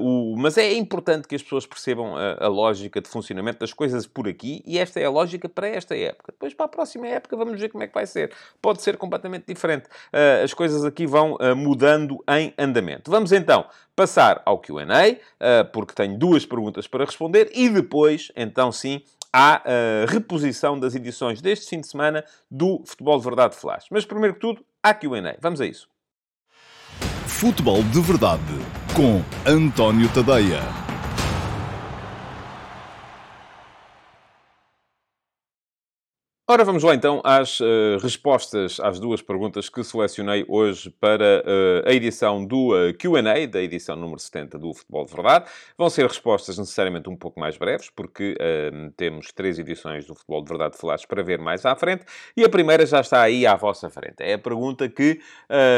o... 0.00 0.34
Mas 0.36 0.56
é 0.56 0.72
importante 0.72 1.27
que 1.28 1.34
as 1.34 1.42
pessoas 1.42 1.66
percebam 1.66 2.16
a, 2.16 2.46
a, 2.46 2.48
lógica 2.48 3.00
de 3.00 3.08
funcionamento 3.08 3.60
das 3.60 3.72
coisas 3.72 4.06
por 4.06 4.26
aqui 4.26 4.62
e 4.66 4.78
esta 4.78 4.98
é 4.98 5.04
a 5.04 5.10
lógica 5.10 5.48
para 5.48 5.68
esta 5.68 5.96
época. 5.96 6.32
Depois, 6.32 6.54
para 6.54 6.66
a 6.66 6.68
próxima 6.68 7.06
época, 7.06 7.36
vamos 7.36 7.60
ver 7.60 7.68
como 7.68 7.84
é 7.84 7.86
que 7.86 7.94
vai 7.94 8.06
ser. 8.06 8.32
Pode 8.60 8.82
ser 8.82 8.96
completamente 8.96 9.44
diferente. 9.46 9.86
Uh, 9.86 10.42
as 10.42 10.54
coisas 10.54 10.84
aqui 10.84 11.06
vão 11.06 11.34
uh, 11.34 11.54
mudando 11.54 12.18
em 12.28 12.54
andamento. 12.58 13.10
Vamos 13.10 13.30
então 13.30 13.66
passar 13.94 14.42
ao 14.46 14.58
QA, 14.58 14.84
uh, 14.84 15.70
porque 15.72 15.92
tenho 15.92 16.18
duas 16.18 16.46
perguntas 16.46 16.86
para 16.86 17.04
responder 17.04 17.50
e 17.54 17.68
depois, 17.68 18.32
então 18.34 18.72
sim, 18.72 19.02
à 19.30 19.62
reposição 20.08 20.80
das 20.80 20.94
edições 20.94 21.42
deste 21.42 21.68
fim 21.68 21.80
de 21.80 21.86
semana 21.86 22.24
do 22.50 22.82
Futebol 22.86 23.18
de 23.18 23.24
Verdade 23.24 23.56
Flash. 23.56 23.84
Mas 23.90 24.06
primeiro 24.06 24.34
que 24.34 24.40
tudo, 24.40 24.64
há 24.82 24.94
QA. 24.94 25.36
Vamos 25.40 25.60
a 25.60 25.66
isso. 25.66 25.86
Futebol 27.26 27.82
de 27.84 28.00
Verdade 28.00 28.42
com 28.94 29.22
António 29.48 30.08
Tadeia. 30.12 30.87
Ora, 36.50 36.64
vamos 36.64 36.82
lá 36.82 36.94
então 36.94 37.20
às 37.24 37.60
uh, 37.60 37.98
respostas 38.00 38.80
às 38.80 38.98
duas 38.98 39.20
perguntas 39.20 39.68
que 39.68 39.84
selecionei 39.84 40.46
hoje 40.48 40.88
para 40.98 41.44
uh, 41.44 41.86
a 41.86 41.92
edição 41.92 42.42
do 42.42 42.70
uh, 42.70 42.94
QA, 42.94 43.46
da 43.46 43.60
edição 43.60 43.94
número 43.94 44.18
70 44.18 44.58
do 44.58 44.72
Futebol 44.72 45.04
de 45.04 45.12
Verdade. 45.12 45.44
Vão 45.76 45.90
ser 45.90 46.06
respostas 46.06 46.56
necessariamente 46.56 47.06
um 47.10 47.16
pouco 47.16 47.38
mais 47.38 47.58
breves, 47.58 47.90
porque 47.90 48.34
temos 48.96 49.30
três 49.30 49.58
edições 49.58 50.06
do 50.06 50.14
Futebol 50.14 50.42
de 50.42 50.48
Verdade 50.48 50.78
Flash 50.78 51.04
para 51.04 51.22
ver 51.22 51.38
mais 51.38 51.66
à 51.66 51.76
frente, 51.76 52.04
e 52.36 52.42
a 52.42 52.48
primeira 52.48 52.86
já 52.86 53.00
está 53.00 53.20
aí 53.20 53.46
à 53.46 53.54
vossa 53.54 53.90
frente. 53.90 54.16
É 54.20 54.34
a 54.34 54.38
pergunta 54.38 54.88
que 54.88 55.20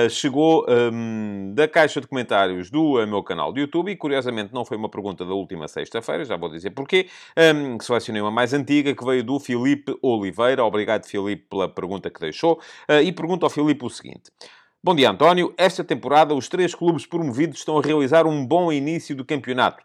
chegou 0.09 0.65
um, 0.69 1.53
da 1.55 1.67
caixa 1.67 2.01
de 2.01 2.07
comentários 2.07 2.71
do 2.71 3.05
meu 3.07 3.23
canal 3.23 3.53
de 3.53 3.61
YouTube, 3.61 3.91
e 3.91 3.97
curiosamente 3.97 4.55
não 4.55 4.65
foi 4.65 4.77
uma 4.77 4.89
pergunta 4.89 5.25
da 5.25 5.35
última 5.35 5.69
sexta-feira, 5.69 6.25
já 6.25 6.37
vou 6.37 6.49
dizer 6.49 6.71
porquê. 6.71 7.09
Um, 7.37 7.79
selecionei 7.81 8.23
uma 8.23 8.31
mais 8.31 8.53
antiga 8.53 8.95
que 8.95 9.05
veio 9.05 9.25
do 9.25 9.39
Filipe 9.39 9.97
Oliveira 10.03 10.60
Obrigado, 10.65 11.07
Filipe, 11.07 11.47
pela 11.49 11.69
pergunta 11.69 12.11
que 12.11 12.21
deixou. 12.21 12.61
Uh, 12.89 13.03
e 13.03 13.13
pergunto 13.13 13.45
ao 13.47 13.51
Filipe 13.51 13.85
o 13.85 13.91
seguinte. 13.91 14.31
Bom 14.83 14.95
dia, 14.95 15.11
António. 15.11 15.55
Esta 15.59 15.85
temporada, 15.85 16.35
os 16.35 16.49
três 16.49 16.75
clubes 16.75 17.07
promovidos 17.07 17.59
estão 17.59 17.79
a 17.79 17.83
realizar 17.83 18.27
um 18.27 18.47
bom 18.47 18.73
início 18.73 19.15
do 19.15 19.25
campeonato, 19.25 19.85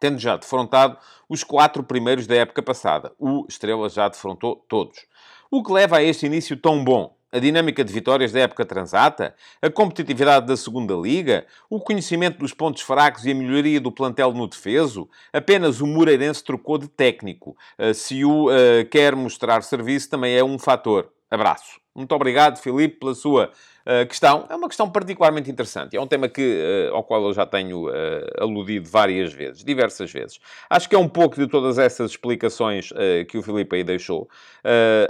tendo 0.00 0.18
já 0.18 0.36
defrontado 0.36 0.98
os 1.28 1.44
quatro 1.44 1.82
primeiros 1.84 2.26
da 2.26 2.34
época 2.34 2.62
passada. 2.62 3.12
O 3.18 3.46
Estrela 3.48 3.88
já 3.88 4.08
defrontou 4.08 4.56
todos. 4.68 5.06
O 5.50 5.62
que 5.62 5.72
leva 5.72 5.98
a 5.98 6.02
este 6.02 6.26
início 6.26 6.56
tão 6.56 6.82
bom? 6.82 7.15
A 7.36 7.38
dinâmica 7.38 7.84
de 7.84 7.92
vitórias 7.92 8.32
da 8.32 8.40
época 8.40 8.64
transata, 8.64 9.34
a 9.60 9.68
competitividade 9.68 10.46
da 10.46 10.56
segunda 10.56 10.94
liga, 10.94 11.46
o 11.68 11.78
conhecimento 11.78 12.38
dos 12.38 12.54
pontos 12.54 12.82
fracos 12.82 13.26
e 13.26 13.30
a 13.30 13.34
melhoria 13.34 13.80
do 13.80 13.92
plantel 13.92 14.32
no 14.32 14.48
defeso, 14.48 15.08
apenas 15.32 15.80
o 15.80 15.86
Moreirense 15.86 16.42
trocou 16.42 16.78
de 16.78 16.88
técnico. 16.88 17.56
Se 17.94 18.24
o 18.24 18.46
uh, 18.46 18.84
quer 18.90 19.14
mostrar 19.14 19.62
serviço, 19.62 20.08
também 20.08 20.34
é 20.34 20.42
um 20.42 20.58
fator. 20.58 21.10
Abraço. 21.30 21.78
Muito 21.94 22.14
obrigado, 22.14 22.58
Filipe, 22.58 23.00
pela 23.00 23.14
sua 23.14 23.50
uh, 23.86 24.06
questão. 24.06 24.46
É 24.50 24.56
uma 24.56 24.68
questão 24.68 24.90
particularmente 24.90 25.50
interessante. 25.50 25.96
É 25.96 26.00
um 26.00 26.06
tema 26.06 26.28
que, 26.28 26.90
uh, 26.90 26.94
ao 26.94 27.04
qual 27.04 27.24
eu 27.24 27.32
já 27.32 27.46
tenho 27.46 27.88
uh, 27.88 27.92
aludido 28.38 28.88
várias 28.88 29.32
vezes, 29.32 29.64
diversas 29.64 30.12
vezes. 30.12 30.40
Acho 30.68 30.88
que 30.88 30.94
é 30.94 30.98
um 30.98 31.08
pouco 31.08 31.36
de 31.36 31.46
todas 31.46 31.78
essas 31.78 32.10
explicações 32.10 32.92
que 33.28 33.38
o 33.38 33.42
Filipe 33.42 33.76
aí 33.76 33.84
deixou, 33.84 34.28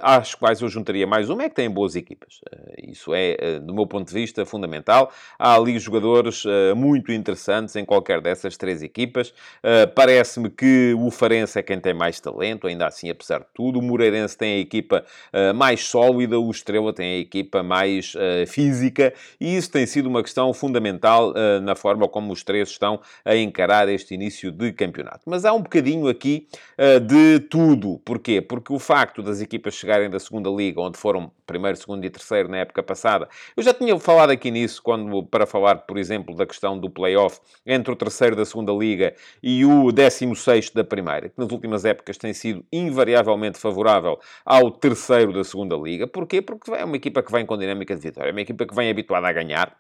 às 0.03 0.35
quais 0.35 0.61
eu 0.61 0.69
juntaria 0.69 1.07
mais 1.07 1.31
uma, 1.31 1.45
é 1.45 1.49
que 1.49 1.55
têm 1.55 1.71
boas 1.71 1.95
equipas. 1.97 2.41
isso 2.83 3.15
é, 3.15 3.59
do 3.61 3.73
meu 3.73 3.87
ponto 3.87 4.09
de 4.09 4.15
vista, 4.15 4.45
fundamental. 4.45 5.13
Há 5.39 5.55
ali 5.55 5.79
jogadores 5.79 6.45
muito 6.77 7.13
interessantes 7.13 7.77
em 7.77 7.85
qualquer 7.85 8.21
dessas 8.21 8.57
três 8.57 8.83
equipas. 8.83 9.33
Parece-me 9.95 10.51
que 10.51 10.95
o 10.99 11.11
Farense 11.11 11.59
é 11.59 11.63
quem 11.63 11.81
tem 11.81 11.95
mais 11.95 12.21
talento, 12.21 12.67
ainda 12.67 12.87
assim, 12.87 13.09
apesar 13.09 13.41
de 13.41 13.47
tudo. 13.55 13.79
O 13.79 13.83
Moreirense 13.83 14.37
tem 14.37 14.57
a 14.57 14.59
equipa 14.59 15.05
mais 15.55 15.85
sólida, 15.85 16.39
o 16.39 16.51
Estrela 16.51 16.93
tem 16.93 17.15
a 17.15 17.19
equipa 17.19 17.63
mais 17.63 18.15
física 18.47 18.66
física, 18.67 19.15
e 19.41 19.57
isso 19.57 19.71
tem 19.71 19.87
sido 19.87 20.09
uma 20.09 20.23
questão 20.23 20.53
fundamental 20.53 21.31
uh, 21.31 21.61
na 21.61 21.75
forma 21.75 22.09
como 22.09 22.33
os 22.33 22.43
três 22.43 22.69
estão 22.71 23.01
a 23.25 23.37
encarar 23.37 23.89
este 23.89 24.15
início 24.15 24.51
de 24.51 24.73
campeonato. 24.73 25.21
Mas 25.27 25.45
há 25.45 25.53
um 25.53 25.63
bocadinho 25.63 26.09
aqui 26.09 26.49
uh, 26.79 27.01
de 27.01 27.41
tudo. 27.41 28.01
Porquê? 28.05 28.41
Porque 28.41 28.73
o 28.73 28.79
facto 28.79 29.23
das 29.23 29.41
equipas 29.41 29.75
chegarem 29.75 30.11
da 30.11 30.19
segunda 30.19 30.51
liga, 30.51 30.81
onde 30.81 30.99
foram 30.99 31.31
primeiro, 31.47 31.77
segundo 31.77 32.05
e 32.05 32.11
terceiro 32.11 32.49
na 32.49 32.59
época 32.59 32.83
passada, 32.83 33.29
eu 33.57 33.63
já 33.63 33.73
tinha 33.73 33.97
falado 33.99 34.31
aqui 34.31 34.51
nisso 34.51 34.83
quando 34.83 35.23
para 35.23 35.47
falar, 35.47 35.77
por 35.77 35.97
exemplo, 35.97 36.35
da 36.35 36.45
questão 36.45 36.77
do 36.79 36.91
play-off 36.91 37.41
entre 37.65 37.93
o 37.93 37.97
terceiro 37.97 38.35
da 38.35 38.45
segunda 38.45 38.73
liga 38.73 39.15
e 39.43 39.65
o 39.65 39.93
décimo 39.93 40.35
sexto 40.35 40.75
da 40.75 40.83
primeira, 40.83 41.29
que 41.29 41.39
nas 41.39 41.51
últimas 41.51 41.85
épocas 41.85 42.19
tem 42.19 42.33
sido 42.33 42.65
invariavelmente 42.73 43.59
favorável 43.59 44.19
ao 44.45 44.71
terceiro 44.71 45.33
da 45.33 45.45
segunda 45.45 45.77
liga. 45.77 46.07
Porquê? 46.07 46.43
Porque 46.43 46.71
é 46.73 46.85
uma 46.85 46.97
equipa 46.97 47.23
que 47.23 47.31
vem 47.31 47.47
com 47.47 47.57
dinâmica 47.57 47.95
de 47.95 48.01
vitória, 48.01 48.31
é 48.31 48.33
uma 48.33 48.41
equipa 48.41 48.56
equipa 48.57 48.67
que 48.67 48.75
vem 48.75 48.91
habituada 48.91 49.29
a 49.29 49.33
ganhar, 49.33 49.77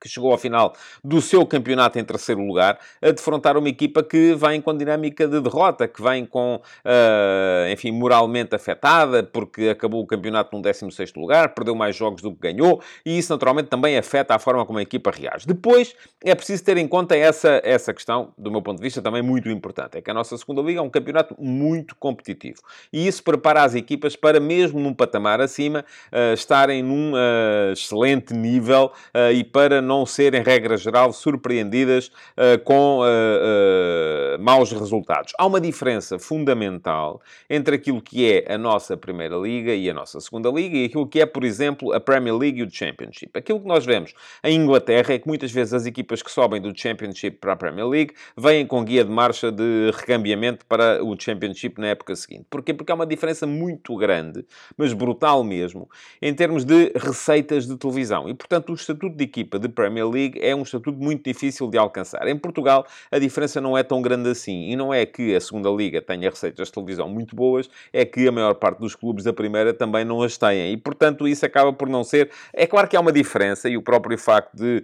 que 0.00 0.08
chegou 0.08 0.30
ao 0.30 0.38
final 0.38 0.74
do 1.02 1.20
seu 1.20 1.44
campeonato 1.46 1.98
em 1.98 2.04
terceiro 2.04 2.40
lugar, 2.44 2.78
a 3.00 3.10
defrontar 3.10 3.56
uma 3.56 3.68
equipa 3.68 4.02
que 4.02 4.34
vem 4.34 4.60
com 4.60 4.76
dinâmica 4.76 5.26
de 5.26 5.40
derrota, 5.40 5.88
que 5.88 6.02
vem 6.02 6.26
com, 6.26 6.56
uh, 6.56 7.72
enfim, 7.72 7.90
moralmente 7.92 8.54
afetada, 8.54 9.22
porque 9.22 9.68
acabou 9.68 10.02
o 10.02 10.06
campeonato 10.06 10.54
num 10.54 10.62
16 10.62 11.12
lugar, 11.16 11.54
perdeu 11.54 11.74
mais 11.74 11.96
jogos 11.96 12.22
do 12.22 12.32
que 12.32 12.52
ganhou, 12.52 12.82
e 13.04 13.18
isso 13.18 13.32
naturalmente 13.32 13.68
também 13.68 13.96
afeta 13.96 14.34
a 14.34 14.38
forma 14.38 14.64
como 14.66 14.78
a 14.78 14.82
equipa 14.82 15.10
reage. 15.10 15.46
Depois, 15.46 15.94
é 16.22 16.34
preciso 16.34 16.64
ter 16.64 16.76
em 16.76 16.86
conta 16.86 17.16
essa, 17.16 17.60
essa 17.64 17.94
questão, 17.94 18.32
do 18.36 18.50
meu 18.50 18.60
ponto 18.60 18.78
de 18.78 18.82
vista, 18.82 19.00
também 19.00 19.22
muito 19.22 19.48
importante, 19.48 19.96
é 19.96 20.02
que 20.02 20.10
a 20.10 20.14
nossa 20.14 20.36
segunda 20.36 20.60
liga 20.60 20.80
é 20.80 20.82
um 20.82 20.90
campeonato 20.90 21.34
muito 21.38 21.96
competitivo, 21.96 22.60
e 22.92 23.06
isso 23.06 23.22
prepara 23.22 23.62
as 23.62 23.74
equipas 23.74 24.14
para, 24.14 24.38
mesmo 24.38 24.78
num 24.78 24.92
patamar 24.92 25.40
acima, 25.40 25.84
uh, 26.12 26.34
estarem 26.34 26.82
num 26.82 27.12
uh, 27.12 27.72
excelente 27.72 28.34
nível 28.34 28.92
e 29.32 29.44
para 29.44 29.80
não 29.86 30.04
serem, 30.04 30.42
regra 30.42 30.76
geral, 30.76 31.12
surpreendidas 31.12 32.08
uh, 32.36 32.62
com 32.64 33.00
uh, 33.00 33.04
uh, 33.04 34.42
maus 34.42 34.72
resultados. 34.72 35.32
Há 35.38 35.46
uma 35.46 35.60
diferença 35.60 36.18
fundamental 36.18 37.20
entre 37.48 37.76
aquilo 37.76 38.02
que 38.02 38.30
é 38.30 38.52
a 38.52 38.58
nossa 38.58 38.96
Primeira 38.96 39.36
Liga 39.36 39.74
e 39.74 39.88
a 39.88 39.94
nossa 39.94 40.20
Segunda 40.20 40.50
Liga 40.50 40.76
e 40.76 40.84
aquilo 40.84 41.06
que 41.06 41.20
é, 41.20 41.26
por 41.26 41.44
exemplo, 41.44 41.92
a 41.92 42.00
Premier 42.00 42.36
League 42.36 42.60
e 42.60 42.62
o 42.62 42.70
Championship. 42.70 43.30
Aquilo 43.38 43.60
que 43.60 43.66
nós 43.68 43.86
vemos 43.86 44.12
em 44.42 44.56
Inglaterra 44.56 45.14
é 45.14 45.18
que 45.18 45.26
muitas 45.26 45.50
vezes 45.50 45.72
as 45.72 45.86
equipas 45.86 46.22
que 46.22 46.30
sobem 46.30 46.60
do 46.60 46.76
Championship 46.76 47.38
para 47.38 47.52
a 47.52 47.56
Premier 47.56 47.86
League 47.86 48.14
vêm 48.36 48.66
com 48.66 48.84
guia 48.84 49.04
de 49.04 49.10
marcha 49.10 49.50
de 49.50 49.90
recambiamento 49.94 50.66
para 50.66 51.02
o 51.04 51.16
Championship 51.18 51.80
na 51.80 51.88
época 51.88 52.14
seguinte. 52.16 52.46
Porquê? 52.50 52.74
Porque 52.74 52.90
há 52.90 52.94
uma 52.94 53.06
diferença 53.06 53.46
muito 53.46 53.96
grande, 53.96 54.44
mas 54.76 54.92
brutal 54.92 55.44
mesmo, 55.44 55.88
em 56.20 56.34
termos 56.34 56.64
de 56.64 56.92
receitas 56.96 57.66
de 57.66 57.76
televisão. 57.76 58.28
E, 58.28 58.34
portanto, 58.34 58.70
o 58.70 58.74
estatuto 58.74 59.16
de 59.16 59.24
equipa 59.24 59.58
de 59.58 59.68
Premier 59.76 60.08
League 60.08 60.40
é 60.42 60.56
um 60.56 60.62
estatuto 60.62 60.98
muito 60.98 61.22
difícil 61.22 61.68
de 61.68 61.78
alcançar. 61.78 62.26
Em 62.26 62.36
Portugal, 62.36 62.84
a 63.12 63.18
diferença 63.18 63.60
não 63.60 63.78
é 63.78 63.84
tão 63.84 64.02
grande 64.02 64.30
assim. 64.30 64.70
E 64.70 64.74
não 64.74 64.92
é 64.92 65.06
que 65.06 65.36
a 65.36 65.40
segunda 65.40 65.70
Liga 65.70 66.02
tenha 66.02 66.28
receitas 66.28 66.66
de 66.66 66.72
televisão 66.72 67.08
muito 67.08 67.36
boas, 67.36 67.70
é 67.92 68.04
que 68.04 68.26
a 68.26 68.32
maior 68.32 68.54
parte 68.54 68.80
dos 68.80 68.96
clubes 68.96 69.24
da 69.24 69.32
primeira 69.32 69.72
também 69.72 70.04
não 70.04 70.22
as 70.22 70.36
têm. 70.36 70.72
E, 70.72 70.76
portanto, 70.76 71.28
isso 71.28 71.46
acaba 71.46 71.72
por 71.72 71.88
não 71.88 72.02
ser... 72.02 72.30
É 72.52 72.66
claro 72.66 72.88
que 72.88 72.96
há 72.96 73.00
uma 73.00 73.12
diferença 73.12 73.68
e 73.68 73.76
o 73.76 73.82
próprio 73.82 74.18
facto 74.18 74.56
de, 74.56 74.82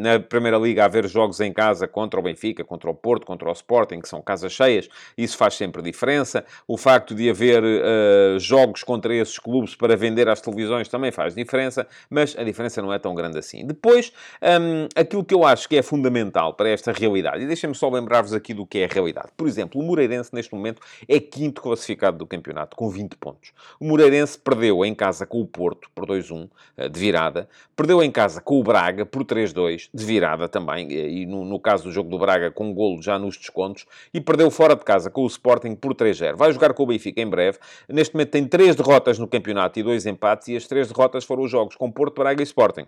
na 0.00 0.20
Primeira 0.20 0.56
Liga, 0.56 0.84
haver 0.84 1.08
jogos 1.08 1.40
em 1.40 1.52
casa 1.52 1.88
contra 1.88 2.20
o 2.20 2.22
Benfica, 2.22 2.64
contra 2.64 2.88
o 2.88 2.94
Porto, 2.94 3.26
contra 3.26 3.48
o 3.48 3.52
Sporting, 3.52 4.00
que 4.00 4.08
são 4.08 4.22
casas 4.22 4.52
cheias, 4.52 4.88
isso 5.18 5.36
faz 5.36 5.54
sempre 5.54 5.82
diferença. 5.82 6.44
O 6.68 6.76
facto 6.76 7.14
de 7.14 7.28
haver 7.28 7.62
uh, 7.62 8.38
jogos 8.38 8.84
contra 8.84 9.14
esses 9.14 9.38
clubes 9.38 9.74
para 9.74 9.96
vender 9.96 10.28
às 10.28 10.40
televisões 10.40 10.88
também 10.88 11.10
faz 11.10 11.34
diferença, 11.34 11.86
mas 12.08 12.36
a 12.38 12.44
diferença 12.44 12.80
não 12.80 12.92
é 12.92 12.98
tão 12.98 13.14
grande 13.14 13.38
assim. 13.38 13.66
Depois, 13.72 14.12
um, 14.42 14.88
aquilo 14.94 15.24
que 15.24 15.34
eu 15.34 15.44
acho 15.44 15.68
que 15.68 15.76
é 15.76 15.82
fundamental 15.82 16.54
para 16.54 16.68
esta 16.68 16.92
realidade, 16.92 17.42
e 17.42 17.46
deixem-me 17.46 17.74
só 17.74 17.88
lembrar-vos 17.88 18.32
aqui 18.32 18.52
do 18.54 18.66
que 18.66 18.78
é 18.78 18.84
a 18.84 18.88
realidade. 18.88 19.28
Por 19.36 19.48
exemplo, 19.48 19.80
o 19.80 19.84
Moreirense, 19.84 20.30
neste 20.32 20.54
momento, 20.54 20.80
é 21.08 21.18
quinto 21.18 21.62
classificado 21.62 22.18
do 22.18 22.26
campeonato, 22.26 22.76
com 22.76 22.88
20 22.88 23.16
pontos. 23.16 23.52
O 23.80 23.86
Moreirense 23.86 24.38
perdeu 24.38 24.84
em 24.84 24.94
casa 24.94 25.26
com 25.26 25.40
o 25.40 25.46
Porto, 25.46 25.88
por 25.94 26.06
2-1, 26.06 26.48
eh, 26.76 26.88
de 26.88 27.00
virada. 27.00 27.48
Perdeu 27.74 28.02
em 28.02 28.10
casa 28.10 28.40
com 28.40 28.60
o 28.60 28.62
Braga, 28.62 29.04
por 29.06 29.24
3-2, 29.24 29.88
de 29.92 30.04
virada 30.04 30.48
também. 30.48 30.90
E 30.92 31.26
no, 31.26 31.44
no 31.44 31.58
caso 31.58 31.84
do 31.84 31.92
jogo 31.92 32.10
do 32.10 32.18
Braga, 32.18 32.50
com 32.50 32.72
golo 32.74 33.02
já 33.02 33.18
nos 33.18 33.36
descontos. 33.36 33.86
E 34.12 34.20
perdeu 34.20 34.50
fora 34.50 34.76
de 34.76 34.84
casa 34.84 35.10
com 35.10 35.22
o 35.22 35.26
Sporting 35.26 35.74
por 35.74 35.94
3-0. 35.94 36.36
Vai 36.36 36.52
jogar 36.52 36.74
com 36.74 36.82
o 36.82 36.86
Benfica 36.86 37.20
em 37.20 37.28
breve. 37.28 37.58
Neste 37.88 38.14
momento 38.14 38.30
tem 38.30 38.46
três 38.46 38.76
derrotas 38.76 39.18
no 39.18 39.26
campeonato 39.26 39.78
e 39.78 39.82
dois 39.82 40.06
empates. 40.06 40.48
E 40.48 40.56
as 40.56 40.66
três 40.66 40.88
derrotas 40.88 41.24
foram 41.24 41.42
os 41.42 41.50
jogos 41.50 41.76
com 41.76 41.90
Porto, 41.90 42.20
Braga 42.20 42.42
e 42.42 42.44
Sporting. 42.44 42.86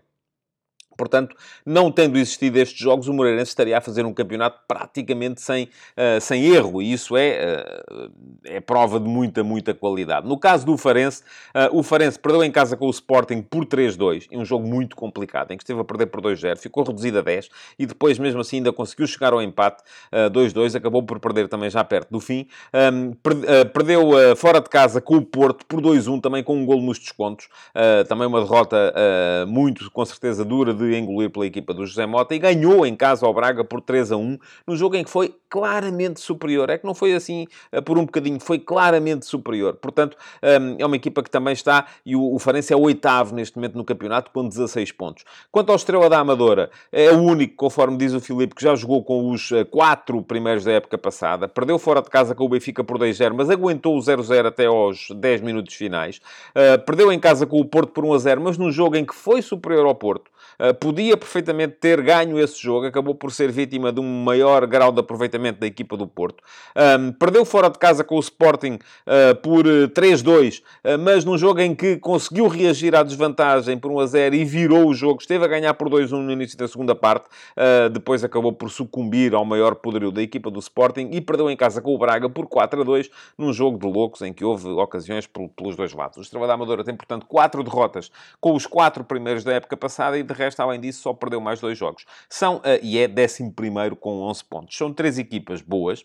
Portanto, 0.97 1.37
não 1.65 1.91
tendo 1.91 2.19
existido 2.19 2.59
estes 2.59 2.79
jogos, 2.79 3.09
o 3.09 3.13
Moreirense 3.13 3.51
estaria 3.51 3.77
a 3.77 3.81
fazer 3.81 4.05
um 4.05 4.13
campeonato 4.13 4.61
praticamente 4.67 5.41
sem, 5.41 5.65
uh, 5.65 6.21
sem 6.21 6.47
erro, 6.47 6.81
e 6.81 6.93
isso 6.93 7.17
é, 7.17 7.75
uh, 7.91 8.11
é 8.45 8.61
prova 8.61 8.99
de 9.01 9.09
muita, 9.09 9.43
muita 9.43 9.75
qualidade. 9.75 10.27
No 10.27 10.39
caso 10.39 10.65
do 10.65 10.77
Farense, 10.77 11.23
uh, 11.55 11.77
o 11.77 11.83
Farense 11.83 12.19
perdeu 12.19 12.43
em 12.45 12.51
casa 12.51 12.77
com 12.77 12.87
o 12.87 12.91
Sporting 12.91 13.43
por 13.43 13.65
3-2, 13.65 14.29
em 14.31 14.39
um 14.39 14.45
jogo 14.45 14.67
muito 14.67 14.97
complicado, 14.97 15.51
em 15.51 15.57
que 15.57 15.63
esteve 15.63 15.81
a 15.81 15.85
perder 15.85 16.07
por 16.07 16.21
2-0, 16.21 16.59
ficou 16.59 16.85
reduzido 16.85 17.19
a 17.19 17.23
10, 17.23 17.49
e 17.79 17.87
depois, 17.87 18.19
mesmo 18.19 18.41
assim, 18.41 18.57
ainda 18.57 18.73
conseguiu 18.73 19.07
chegar 19.07 19.33
ao 19.33 19.43
empate 19.43 19.83
2-2, 20.33 20.77
acabou 20.77 21.03
por 21.03 21.19
perder 21.19 21.49
também 21.49 21.71
já 21.71 21.83
perto 21.85 22.11
do 22.11 22.21
fim. 22.21 22.47
Um, 22.73 23.13
per 23.13 23.35
perdeu 23.73 24.37
fora 24.37 24.61
de 24.61 24.69
casa 24.69 25.01
com 25.01 25.17
o 25.17 25.23
Porto 25.23 25.67
por 25.67 25.81
2-1, 25.81 26.21
também 26.21 26.43
com 26.43 26.57
um 26.57 26.65
golo 26.65 26.83
nos 26.83 26.99
descontos, 26.99 27.49
também 28.09 28.27
uma 28.27 28.41
derrota 28.41 28.95
muito, 29.47 29.91
com 29.91 30.05
certeza, 30.05 30.45
dura 30.45 30.73
de 30.73 30.84
de 30.91 30.97
engolir 30.97 31.31
pela 31.31 31.47
equipa 31.47 31.73
do 31.73 31.87
José 31.87 32.07
Mota 32.07 32.35
e 32.35 32.39
ganhou 32.39 32.87
em 32.87 32.95
casa 32.95 33.27
ao 33.27 33.35
Braga 33.35 33.65
por 33.65 33.81
3 33.81 34.13
a 34.13 34.17
1, 34.17 34.39
num 34.67 34.77
jogo 34.77 34.97
em 34.97 35.05
que 35.05 35.11
foi 35.11 35.35
claramente 35.49 36.21
superior. 36.21 36.69
É 36.71 36.79
que 36.79 36.85
não 36.85 36.95
foi 36.95 37.15
assim 37.15 37.47
eh, 37.71 37.81
por 37.81 37.99
um 37.99 38.05
bocadinho, 38.05 38.41
foi 38.41 38.59
claramente 38.59 39.27
superior. 39.27 39.75
Portanto, 39.75 40.17
ehm, 40.43 40.77
é 40.79 40.87
uma 40.87 40.97
equipa 40.97 41.23
que 41.23 41.31
também 41.31 41.53
está, 41.53 41.87
e 42.05 42.17
o 42.17 42.39
Farense 42.39 42.73
é 42.73 42.77
o 42.77 42.81
oitavo 42.81 43.35
neste 43.35 43.57
momento 43.57 43.77
no 43.77 43.85
campeonato, 43.85 44.31
com 44.33 44.49
16 44.49 44.93
pontos. 44.93 45.25
Quanto 45.53 45.71
ao 45.71 45.77
Estrela 45.77 46.09
da 46.09 46.19
Amadora, 46.19 46.71
é 46.91 47.11
o 47.11 47.21
único, 47.21 47.55
conforme 47.57 47.97
diz 47.97 48.13
o 48.13 48.21
Filipe, 48.21 48.55
que 48.55 48.63
já 48.63 48.75
jogou 48.75 49.05
com 49.05 49.31
os 49.31 49.53
eh, 49.53 49.65
quatro 49.65 50.23
primeiros 50.23 50.65
da 50.65 50.73
época 50.73 50.99
passada, 50.99 51.47
perdeu 51.47 51.79
fora 51.79 52.03
de 52.03 52.11
casa 52.11 52.35
com 52.35 52.45
o 52.45 52.49
Benfica 52.49 52.83
por 52.83 52.99
2-0, 52.99 53.35
mas 53.37 53.51
aguentou 53.51 53.97
o 53.97 54.01
0-0 54.01 54.47
até 54.47 54.67
aos 54.67 55.09
10 55.11 55.41
minutos 55.41 55.75
finais. 55.75 56.21
Uh, 56.51 56.83
perdeu 56.85 57.13
em 57.13 57.19
casa 57.19 57.47
com 57.47 57.61
o 57.61 57.65
Porto 57.65 57.93
por 57.93 58.05
1-0, 58.05 58.41
mas 58.41 58.59
num 58.59 58.71
jogo 58.71 58.97
em 58.97 59.05
que 59.05 59.15
foi 59.15 59.41
superior 59.43 59.87
ao 59.87 59.95
Porto. 59.95 60.31
Uh, 60.75 60.75
podia 60.75 61.17
perfeitamente 61.17 61.77
ter 61.81 62.01
ganho 62.01 62.39
esse 62.39 62.61
jogo, 62.61 62.87
acabou 62.87 63.15
por 63.15 63.33
ser 63.33 63.51
vítima 63.51 63.93
de 63.93 64.01
um 64.01 64.25
maior 64.25 64.67
grau 64.67 64.93
de 64.93 65.01
aproveitamento 65.01 65.61
da 65.61 65.67
equipa 65.67 65.97
do 65.97 66.07
Porto. 66.07 66.43
Um, 66.77 67.13
perdeu 67.13 67.45
fora 67.45 67.69
de 67.69 67.79
casa 67.79 68.03
com 68.03 68.17
o 68.17 68.21
Sporting 68.21 68.75
uh, 68.75 69.35
por 69.43 69.65
3-2, 69.65 70.63
mas 71.01 71.25
num 71.25 71.37
jogo 71.37 71.61
em 71.61 71.75
que 71.75 71.97
conseguiu 71.97 72.49
reagir 72.49 72.95
à 72.95 73.03
desvantagem 73.03 73.79
por 73.79 73.91
1-0 73.91 74.35
e 74.35 74.45
virou 74.45 74.89
o 74.89 74.95
jogo, 74.95 75.21
esteve 75.21 75.45
a 75.45 75.49
ganhar 75.49 75.75
por 75.75 75.89
2-1 75.89 76.11
no 76.11 76.33
início 76.33 76.57
da 76.57 76.69
segunda 76.69 76.95
parte, 76.95 77.27
depois 77.93 78.23
acabou 78.23 78.53
por 78.53 78.71
sucumbir 78.71 79.35
ao 79.35 79.45
maior 79.45 79.75
poderio 79.75 80.11
da 80.11 80.23
equipa 80.23 80.51
do 80.51 80.59
Sporting 80.59 81.11
e 81.13 81.21
perdeu 81.21 81.51
em 81.51 81.57
casa 81.57 81.81
com 81.81 81.95
o 81.95 81.99
Braga 81.99 82.29
por 82.29 82.47
4-2, 82.47 83.11
num 83.37 83.53
jogo 83.53 83.79
de 83.79 83.87
loucos 83.87 84.23
em 84.23 84.33
que 84.33 84.45
houve 84.45 84.69
ocasiões 84.69 85.27
pelos 85.27 85.77
dois 85.77 85.93
lados. 85.93 86.19
O 86.19 86.21
Estrela 86.21 86.47
da 86.47 86.55
Amadora 86.55 86.85
tem, 86.85 86.95
portanto, 86.95 87.27
quatro 87.27 87.63
derrotas 87.63 88.11
com 88.41 88.55
os 88.55 88.67
quatro 88.67 89.05
primeiros 89.05 89.45
da 89.45 89.53
época 89.53 89.77
passada 89.77 90.19
e, 90.19 90.23
de 90.23 90.35
resto, 90.35 90.61
além 90.65 90.81
disso, 90.81 91.03
só 91.03 91.13
perdeu 91.13 91.41
mais 91.41 91.61
dois 91.61 91.79
jogos. 91.79 92.05
São, 92.29 92.57
uh, 92.57 92.63
e 92.83 92.99
é 92.99 93.09
11 93.09 93.51
com 93.97 94.23
11 94.23 94.45
pontos. 94.45 94.77
São 94.77 94.93
três 94.93 95.19
equipas 95.19 95.63
boas, 95.63 96.05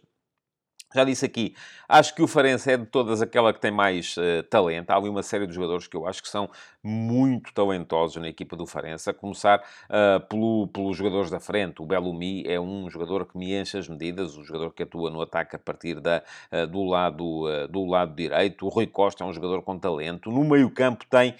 já 0.94 1.04
disse 1.04 1.24
aqui, 1.24 1.54
acho 1.88 2.16
que 2.16 2.22
o 2.22 2.28
Farense 2.28 2.72
é 2.72 2.78
de 2.78 2.86
todas 2.86 3.22
aquela 3.22 3.54
que 3.54 3.60
tem 3.60 3.70
mais 3.70 4.18
uh, 4.18 4.42
talento. 4.50 4.90
Há 4.90 4.96
ali 4.96 5.08
uma 5.08 5.22
série 5.22 5.46
de 5.46 5.54
jogadores 5.54 5.86
que 5.86 5.96
eu 5.96 6.08
acho 6.08 6.22
que 6.22 6.28
são 6.28 6.50
muito 6.84 7.54
talentosos 7.54 8.20
na 8.20 8.28
equipa 8.28 8.56
do 8.56 8.66
Farense, 8.66 9.08
a 9.08 9.14
começar 9.14 9.60
uh, 9.60 10.20
pelo, 10.28 10.68
pelos 10.70 10.98
jogadores 10.98 11.30
da 11.30 11.40
frente. 11.40 11.82
O 11.82 11.86
Belumi 11.86 12.44
é 12.48 12.60
um 12.60 12.90
jogador 12.90 13.28
que 13.28 13.38
me 13.38 13.54
enche 13.54 13.78
as 13.78 13.88
medidas, 13.88 14.36
o 14.36 14.44
jogador 14.44 14.74
que 14.74 14.82
atua 14.82 15.12
no 15.12 15.22
ataque 15.22 15.56
a 15.56 15.60
partir 15.60 16.00
da, 16.00 16.24
uh, 16.52 16.66
do, 16.66 16.84
lado, 16.84 17.68
do 17.70 17.86
lado 17.86 18.16
direito. 18.16 18.66
O 18.66 18.70
Rui 18.70 18.88
Costa 18.88 19.24
é 19.24 19.28
um 19.28 19.34
jogador 19.34 19.62
com 19.62 19.78
talento. 19.78 20.32
No 20.32 20.44
meio-campo 20.44 21.06
tem 21.08 21.36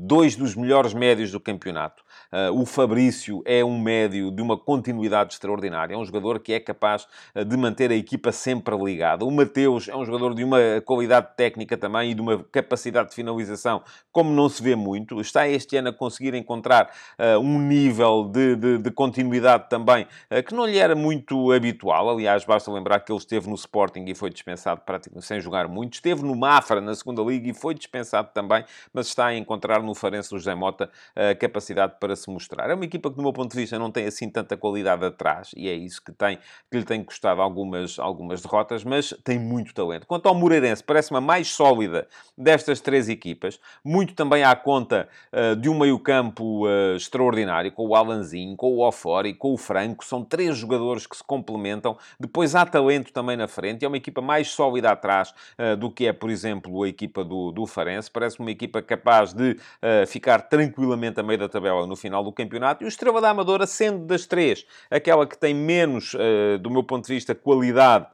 dois 0.00 0.36
dos 0.36 0.54
melhores 0.54 0.94
médios 0.94 1.30
do 1.30 1.40
campeonato. 1.40 2.02
o 2.52 2.64
Fabrício 2.64 3.42
é 3.44 3.64
um 3.64 3.78
médio 3.80 4.30
de 4.30 4.40
uma 4.40 4.56
continuidade 4.56 5.34
extraordinária, 5.34 5.94
é 5.94 5.96
um 5.96 6.04
jogador 6.04 6.38
que 6.40 6.52
é 6.52 6.60
capaz 6.60 7.06
de 7.34 7.56
manter 7.56 7.90
a 7.90 7.94
equipa 7.94 8.32
sempre 8.38 8.76
ligado. 8.76 9.26
O 9.26 9.30
Mateus 9.30 9.88
é 9.88 9.96
um 9.96 10.04
jogador 10.04 10.34
de 10.34 10.44
uma 10.44 10.58
qualidade 10.84 11.28
técnica 11.36 11.76
também 11.76 12.10
e 12.10 12.14
de 12.14 12.20
uma 12.20 12.42
capacidade 12.44 13.10
de 13.10 13.14
finalização 13.14 13.82
como 14.12 14.32
não 14.32 14.48
se 14.48 14.62
vê 14.62 14.74
muito. 14.74 15.20
Está 15.20 15.48
este 15.48 15.76
ano 15.76 15.88
a 15.88 15.92
conseguir 15.92 16.34
encontrar 16.34 16.90
uh, 17.18 17.38
um 17.38 17.58
nível 17.58 18.24
de, 18.24 18.56
de, 18.56 18.78
de 18.78 18.90
continuidade 18.90 19.68
também 19.68 20.06
uh, 20.30 20.42
que 20.42 20.54
não 20.54 20.66
lhe 20.66 20.78
era 20.78 20.94
muito 20.94 21.52
habitual. 21.52 22.10
Aliás, 22.10 22.44
basta 22.44 22.70
lembrar 22.70 23.00
que 23.00 23.12
ele 23.12 23.18
esteve 23.18 23.48
no 23.48 23.54
Sporting 23.54 24.04
e 24.06 24.14
foi 24.14 24.30
dispensado 24.30 24.80
praticamente 24.84 25.26
sem 25.26 25.40
jogar 25.40 25.68
muito. 25.68 25.94
Esteve 25.94 26.22
no 26.22 26.34
Mafra 26.34 26.80
na 26.80 26.94
segunda 26.94 27.22
Liga 27.22 27.48
e 27.48 27.54
foi 27.54 27.74
dispensado 27.74 28.30
também, 28.32 28.64
mas 28.92 29.08
está 29.08 29.26
a 29.26 29.36
encontrar 29.36 29.82
no 29.82 29.94
Farense 29.94 30.30
do 30.30 30.38
José 30.38 30.54
Mota 30.54 30.90
a 31.14 31.32
uh, 31.32 31.38
capacidade 31.38 31.94
para 32.00 32.14
se 32.14 32.30
mostrar. 32.30 32.70
É 32.70 32.74
uma 32.74 32.84
equipa 32.84 33.10
que, 33.10 33.16
do 33.16 33.22
meu 33.22 33.32
ponto 33.32 33.52
de 33.52 33.56
vista, 33.58 33.78
não 33.78 33.90
tem 33.90 34.06
assim 34.06 34.28
tanta 34.30 34.56
qualidade 34.56 35.04
atrás 35.04 35.50
e 35.56 35.68
é 35.68 35.74
isso 35.74 36.02
que, 36.02 36.12
tem, 36.12 36.38
que 36.70 36.78
lhe 36.78 36.84
tem 36.84 37.02
custado 37.02 37.40
algumas, 37.40 37.98
algumas 37.98 38.27
algumas 38.28 38.42
derrotas, 38.42 38.84
mas 38.84 39.14
tem 39.24 39.38
muito 39.38 39.72
talento. 39.72 40.06
Quanto 40.06 40.28
ao 40.28 40.34
Moreirense, 40.34 40.82
parece-me 40.82 41.18
a 41.18 41.20
mais 41.20 41.48
sólida 41.48 42.06
destas 42.36 42.80
três 42.80 43.08
equipas, 43.08 43.58
muito 43.84 44.14
também 44.14 44.44
à 44.44 44.54
conta 44.54 45.08
uh, 45.32 45.56
de 45.56 45.68
um 45.68 45.78
meio-campo 45.78 46.66
uh, 46.66 46.96
extraordinário, 46.96 47.72
com 47.72 47.86
o 47.86 47.94
Alanzinho, 47.94 48.56
com 48.56 48.72
o 48.72 48.86
Ofori, 48.86 49.34
com 49.34 49.54
o 49.54 49.56
Franco, 49.56 50.04
são 50.04 50.22
três 50.22 50.56
jogadores 50.56 51.06
que 51.06 51.16
se 51.16 51.24
complementam. 51.24 51.96
Depois 52.20 52.54
há 52.54 52.66
talento 52.66 53.12
também 53.12 53.36
na 53.36 53.48
frente, 53.48 53.84
é 53.84 53.88
uma 53.88 53.96
equipa 53.96 54.20
mais 54.20 54.48
sólida 54.48 54.90
atrás 54.90 55.32
uh, 55.58 55.76
do 55.76 55.90
que 55.90 56.06
é, 56.06 56.12
por 56.12 56.30
exemplo, 56.30 56.82
a 56.82 56.88
equipa 56.88 57.24
do, 57.24 57.50
do 57.50 57.66
Farense. 57.66 58.10
Parece-me 58.10 58.46
uma 58.46 58.50
equipa 58.50 58.82
capaz 58.82 59.32
de 59.32 59.56
ficar 60.06 60.42
tranquilamente 60.42 61.20
a 61.20 61.22
meio 61.22 61.38
da 61.38 61.48
tabela 61.48 61.86
no 61.86 61.96
final 61.96 62.22
do 62.22 62.32
campeonato. 62.32 62.82
E 62.82 62.86
o 62.86 62.88
Estrela 62.88 63.20
da 63.20 63.30
Amadora, 63.30 63.66
sendo 63.66 64.04
das 64.04 64.26
três 64.26 64.66
aquela 64.90 65.26
que 65.26 65.36
tem 65.36 65.54
menos, 65.54 66.14
do 66.60 66.70
meu 66.70 66.82
ponto 66.82 67.06
de 67.06 67.14
vista, 67.14 67.34
qualidade 67.34 68.06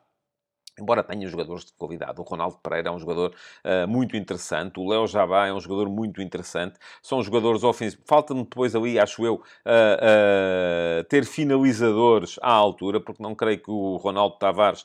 Embora 0.78 1.04
tenha 1.04 1.28
jogadores 1.28 1.66
de 1.66 1.72
qualidade, 1.74 2.20
o 2.20 2.24
Ronaldo 2.24 2.58
Pereira 2.60 2.88
é 2.88 2.92
um 2.92 2.98
jogador 2.98 3.32
uh, 3.64 3.86
muito 3.86 4.16
interessante, 4.16 4.80
o 4.80 4.88
Léo 4.88 5.06
Jabá 5.06 5.46
é 5.46 5.52
um 5.52 5.60
jogador 5.60 5.88
muito 5.88 6.20
interessante, 6.20 6.80
são 7.00 7.22
jogadores 7.22 7.62
ofensivos. 7.62 8.04
Falta-me 8.04 8.42
depois 8.42 8.74
ali, 8.74 8.98
acho 8.98 9.24
eu, 9.24 9.34
uh, 9.34 9.38
uh, 9.38 11.04
ter 11.04 11.24
finalizadores 11.24 12.40
à 12.42 12.50
altura, 12.50 13.00
porque 13.00 13.22
não 13.22 13.36
creio 13.36 13.58
que 13.58 13.70
o 13.70 13.96
Ronaldo 13.96 14.36
Tavares 14.36 14.84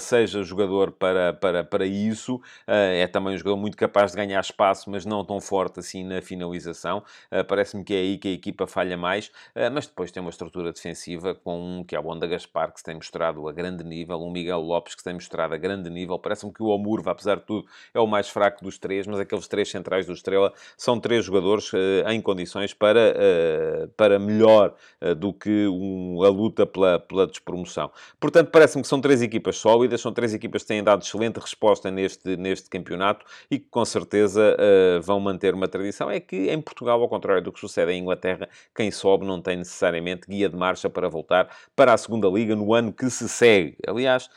seja 0.00 0.42
jogador 0.42 0.90
para, 0.90 1.32
para, 1.32 1.62
para 1.62 1.86
isso. 1.86 2.40
é 2.66 3.06
também 3.06 3.34
um 3.34 3.38
jogador 3.38 3.56
muito 3.56 3.76
capaz 3.76 4.10
de 4.10 4.16
ganhar 4.16 4.40
espaço, 4.40 4.90
mas 4.90 5.04
não 5.04 5.24
tão 5.24 5.40
forte 5.40 5.80
assim 5.80 6.04
na 6.04 6.20
finalização. 6.20 7.02
Parece-me 7.48 7.84
que 7.84 7.94
é 7.94 7.98
aí 7.98 8.18
que 8.18 8.28
a 8.28 8.32
equipa 8.32 8.66
falha 8.66 8.96
mais, 8.96 9.30
mas 9.72 9.86
depois 9.86 10.10
tem 10.10 10.20
uma 10.20 10.30
estrutura 10.30 10.72
defensiva 10.72 11.34
com 11.34 11.78
um 11.78 11.84
que 11.84 11.94
é 11.94 12.00
o 12.00 12.06
Onda 12.06 12.26
Gaspar, 12.26 12.72
que 12.72 12.80
se 12.80 12.84
tem 12.84 12.94
mostrado 12.94 13.48
a 13.48 13.52
grande 13.52 13.84
nível, 13.84 14.20
um 14.20 14.30
Miguel 14.30 14.60
Lopes 14.60 14.94
que 14.94 15.00
se 15.00 15.04
tem 15.04 15.14
mostrado 15.20 15.54
a 15.54 15.58
grande 15.58 15.90
nível. 15.90 16.18
Parece-me 16.18 16.52
que 16.52 16.62
o 16.62 16.66
Omurva, 16.66 17.10
apesar 17.10 17.36
de 17.36 17.44
tudo, 17.44 17.66
é 17.92 18.00
o 18.00 18.06
mais 18.06 18.28
fraco 18.28 18.64
dos 18.64 18.78
três, 18.78 19.06
mas 19.06 19.20
aqueles 19.20 19.46
três 19.46 19.70
centrais 19.70 20.06
do 20.06 20.12
Estrela 20.12 20.52
são 20.76 20.98
três 20.98 21.24
jogadores 21.24 21.72
uh, 21.72 22.08
em 22.08 22.20
condições 22.20 22.72
para, 22.72 23.14
uh, 23.14 23.88
para 23.96 24.18
melhor 24.18 24.74
uh, 25.00 25.14
do 25.14 25.32
que 25.32 25.66
um, 25.68 26.22
a 26.24 26.28
luta 26.28 26.66
pela, 26.66 26.98
pela 26.98 27.26
despromoção. 27.26 27.90
Portanto, 28.18 28.50
parece-me 28.50 28.82
que 28.82 28.88
são 28.88 29.00
três 29.00 29.22
equipas 29.22 29.56
sólidas, 29.56 30.00
são 30.00 30.12
três 30.12 30.32
equipas 30.34 30.62
que 30.62 30.68
têm 30.68 30.82
dado 30.82 31.02
excelente 31.02 31.38
resposta 31.38 31.90
neste, 31.90 32.36
neste 32.36 32.68
campeonato 32.70 33.24
e 33.50 33.58
que 33.58 33.66
com 33.70 33.84
certeza 33.84 34.56
vão 35.02 35.20
manter 35.20 35.54
uma 35.54 35.68
tradição. 35.68 36.10
É 36.10 36.20
que 36.20 36.50
em 36.50 36.60
Portugal, 36.60 37.00
ao 37.00 37.08
contrário 37.08 37.42
do 37.42 37.52
que 37.52 37.60
sucede 37.60 37.92
em 37.92 38.00
Inglaterra, 38.00 38.48
quem 38.74 38.90
sobe 38.90 39.26
não 39.26 39.40
tem 39.40 39.56
necessariamente 39.56 40.26
guia 40.28 40.48
de 40.48 40.56
marcha 40.56 40.88
para 40.88 41.08
voltar 41.08 41.48
para 41.74 41.92
a 41.92 41.98
segunda 41.98 42.28
liga 42.28 42.54
no 42.56 42.72
ano 42.74 42.92
que 42.92 43.08
se 43.10 43.28
segue. 43.28 43.76
Aliás, 43.86 44.28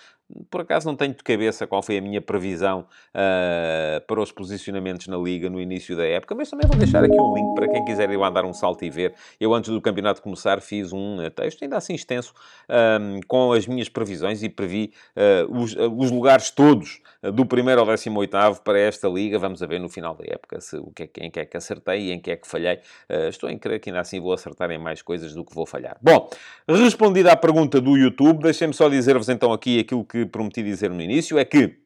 por 0.49 0.61
acaso 0.61 0.87
não 0.87 0.95
tenho 0.95 1.13
de 1.13 1.23
cabeça 1.23 1.67
qual 1.67 1.81
foi 1.81 1.97
a 1.97 2.01
minha 2.01 2.21
previsão 2.21 2.81
uh, 2.81 4.05
para 4.05 4.21
os 4.21 4.31
posicionamentos 4.31 5.07
na 5.07 5.17
Liga 5.17 5.49
no 5.49 5.61
início 5.61 5.95
da 5.95 6.05
época, 6.05 6.33
mas 6.35 6.49
também 6.49 6.67
vou 6.67 6.77
deixar 6.77 7.03
aqui 7.03 7.15
um 7.15 7.33
link 7.35 7.55
para 7.55 7.67
quem 7.67 7.85
quiser 7.85 8.09
ir 8.09 8.17
lá 8.17 8.29
dar 8.29 8.45
um 8.45 8.53
salto 8.53 8.83
e 8.83 8.89
ver. 8.89 9.13
Eu, 9.39 9.53
antes 9.53 9.69
do 9.69 9.81
campeonato 9.81 10.21
começar, 10.21 10.61
fiz 10.61 10.91
um 10.91 11.21
eh, 11.21 11.29
texto 11.29 11.63
ainda 11.63 11.77
assim 11.77 11.93
extenso 11.93 12.33
um, 12.69 13.19
com 13.27 13.53
as 13.53 13.67
minhas 13.67 13.89
previsões 13.89 14.43
e 14.43 14.49
previ 14.49 14.91
uh, 15.15 15.59
os, 15.59 15.73
uh, 15.75 15.91
os, 15.95 16.11
lugares 16.11 16.49
todos 16.51 17.01
do 17.33 17.45
primeiro 17.45 17.81
ao 17.81 17.87
décimo 17.87 18.19
oitavo 18.19 18.61
para 18.61 18.79
esta 18.79 19.07
Liga. 19.07 19.37
Vamos 19.39 19.59
ver 19.61 19.79
no 19.79 19.89
final 19.89 20.15
da 20.15 20.25
época 20.27 20.59
se, 20.59 20.77
o 20.77 20.91
que 20.91 21.03
é, 21.03 21.09
em 21.25 21.31
que 21.31 21.39
é 21.39 21.45
que 21.45 21.57
acertei 21.57 22.07
e 22.07 22.11
em 22.11 22.19
que 22.19 22.31
é 22.31 22.35
que 22.35 22.47
falhei. 22.47 22.79
estou 23.29 23.49
em 23.49 23.57
crer 23.57 23.79
que 23.79 23.89
ainda 23.89 24.01
assim 24.01 24.19
vou 24.19 24.33
acertar 24.33 24.69
em 24.71 24.77
mais 24.77 25.01
coisas 25.01 25.33
do 25.33 25.45
que 25.45 25.53
vou 25.53 25.65
falhar. 25.65 25.97
Bom, 26.01 26.29
respondida 26.67 27.31
à 27.31 27.35
pergunta 27.35 27.79
do 27.79 27.97
YouTube, 27.97 28.43
deixem-me 28.43 28.73
só 28.73 28.89
dizer-vos 28.89 29.29
então 29.29 29.53
aqui 29.53 29.79
aquilo 29.79 30.03
que 30.03 30.22
prometi 30.25 30.63
dizer 30.63 30.89
no 30.89 31.01
início 31.01 31.37
é 31.37 31.45
que 31.45 31.83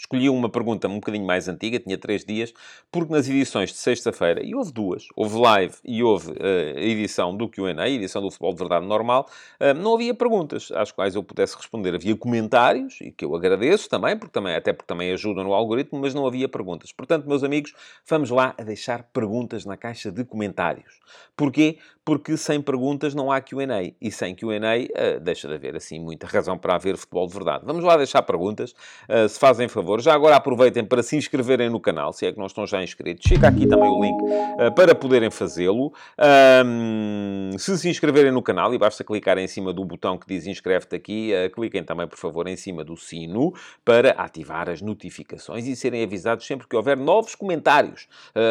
Escolhi 0.00 0.30
uma 0.30 0.48
pergunta 0.48 0.88
um 0.88 0.94
bocadinho 0.94 1.26
mais 1.26 1.46
antiga, 1.46 1.78
tinha 1.78 1.98
três 1.98 2.24
dias, 2.24 2.54
porque 2.90 3.12
nas 3.12 3.28
edições 3.28 3.68
de 3.68 3.76
sexta-feira, 3.76 4.42
e 4.42 4.54
houve 4.54 4.72
duas, 4.72 5.06
houve 5.14 5.36
live 5.36 5.74
e 5.84 6.02
houve 6.02 6.30
uh, 6.30 6.78
edição 6.78 7.36
do 7.36 7.46
Q&A, 7.46 7.86
edição 7.86 8.22
do 8.22 8.30
Futebol 8.30 8.54
de 8.54 8.60
Verdade 8.60 8.86
Normal, 8.86 9.28
uh, 9.60 9.74
não 9.74 9.94
havia 9.94 10.14
perguntas 10.14 10.72
às 10.74 10.90
quais 10.90 11.14
eu 11.14 11.22
pudesse 11.22 11.54
responder. 11.54 11.94
Havia 11.94 12.16
comentários, 12.16 12.98
e 13.02 13.12
que 13.12 13.26
eu 13.26 13.36
agradeço 13.36 13.90
também, 13.90 14.16
porque 14.16 14.32
também, 14.32 14.54
até 14.54 14.72
porque 14.72 14.86
também 14.86 15.12
ajudam 15.12 15.44
no 15.44 15.52
algoritmo, 15.52 16.00
mas 16.00 16.14
não 16.14 16.26
havia 16.26 16.48
perguntas. 16.48 16.92
Portanto, 16.92 17.28
meus 17.28 17.44
amigos, 17.44 17.74
vamos 18.08 18.30
lá 18.30 18.54
a 18.56 18.62
deixar 18.62 19.02
perguntas 19.02 19.66
na 19.66 19.76
caixa 19.76 20.10
de 20.10 20.24
comentários. 20.24 20.98
Porquê? 21.36 21.78
Porque 22.10 22.36
sem 22.36 22.60
perguntas 22.60 23.14
não 23.14 23.30
há 23.30 23.40
Q&A. 23.40 23.92
E 24.00 24.10
sem 24.10 24.34
Q&A 24.34 24.56
uh, 24.56 25.20
deixa 25.20 25.46
de 25.46 25.54
haver, 25.54 25.76
assim, 25.76 26.00
muita 26.00 26.26
razão 26.26 26.58
para 26.58 26.74
haver 26.74 26.96
futebol 26.96 27.24
de 27.28 27.34
verdade. 27.34 27.62
Vamos 27.64 27.84
lá 27.84 27.96
deixar 27.96 28.20
perguntas, 28.22 28.74
uh, 29.08 29.28
se 29.28 29.38
fazem 29.38 29.68
favor. 29.68 30.00
Já 30.00 30.12
agora 30.12 30.34
aproveitem 30.34 30.84
para 30.84 31.04
se 31.04 31.16
inscreverem 31.16 31.70
no 31.70 31.78
canal, 31.78 32.12
se 32.12 32.26
é 32.26 32.32
que 32.32 32.38
não 32.40 32.46
estão 32.46 32.66
já 32.66 32.82
inscritos. 32.82 33.28
Fica 33.28 33.46
aqui 33.46 33.64
também 33.64 33.88
o 33.88 34.02
link 34.02 34.20
uh, 34.24 34.74
para 34.74 34.92
poderem 34.92 35.30
fazê-lo. 35.30 35.92
Um, 36.66 37.56
se 37.56 37.78
se 37.78 37.88
inscreverem 37.88 38.32
no 38.32 38.42
canal, 38.42 38.74
e 38.74 38.78
basta 38.78 39.04
clicar 39.04 39.38
em 39.38 39.46
cima 39.46 39.72
do 39.72 39.84
botão 39.84 40.18
que 40.18 40.26
diz 40.26 40.48
inscreve-te 40.48 40.96
aqui, 40.96 41.30
cliquem 41.54 41.84
também, 41.84 42.08
por 42.08 42.18
favor, 42.18 42.48
em 42.48 42.56
cima 42.56 42.82
do 42.82 42.96
sino 42.96 43.54
para 43.84 44.10
ativar 44.12 44.68
as 44.68 44.82
notificações 44.82 45.64
e 45.68 45.76
serem 45.76 46.02
avisados 46.02 46.44
sempre 46.44 46.66
que 46.66 46.74
houver 46.74 46.96
novos 46.96 47.36
comentários, 47.36 48.08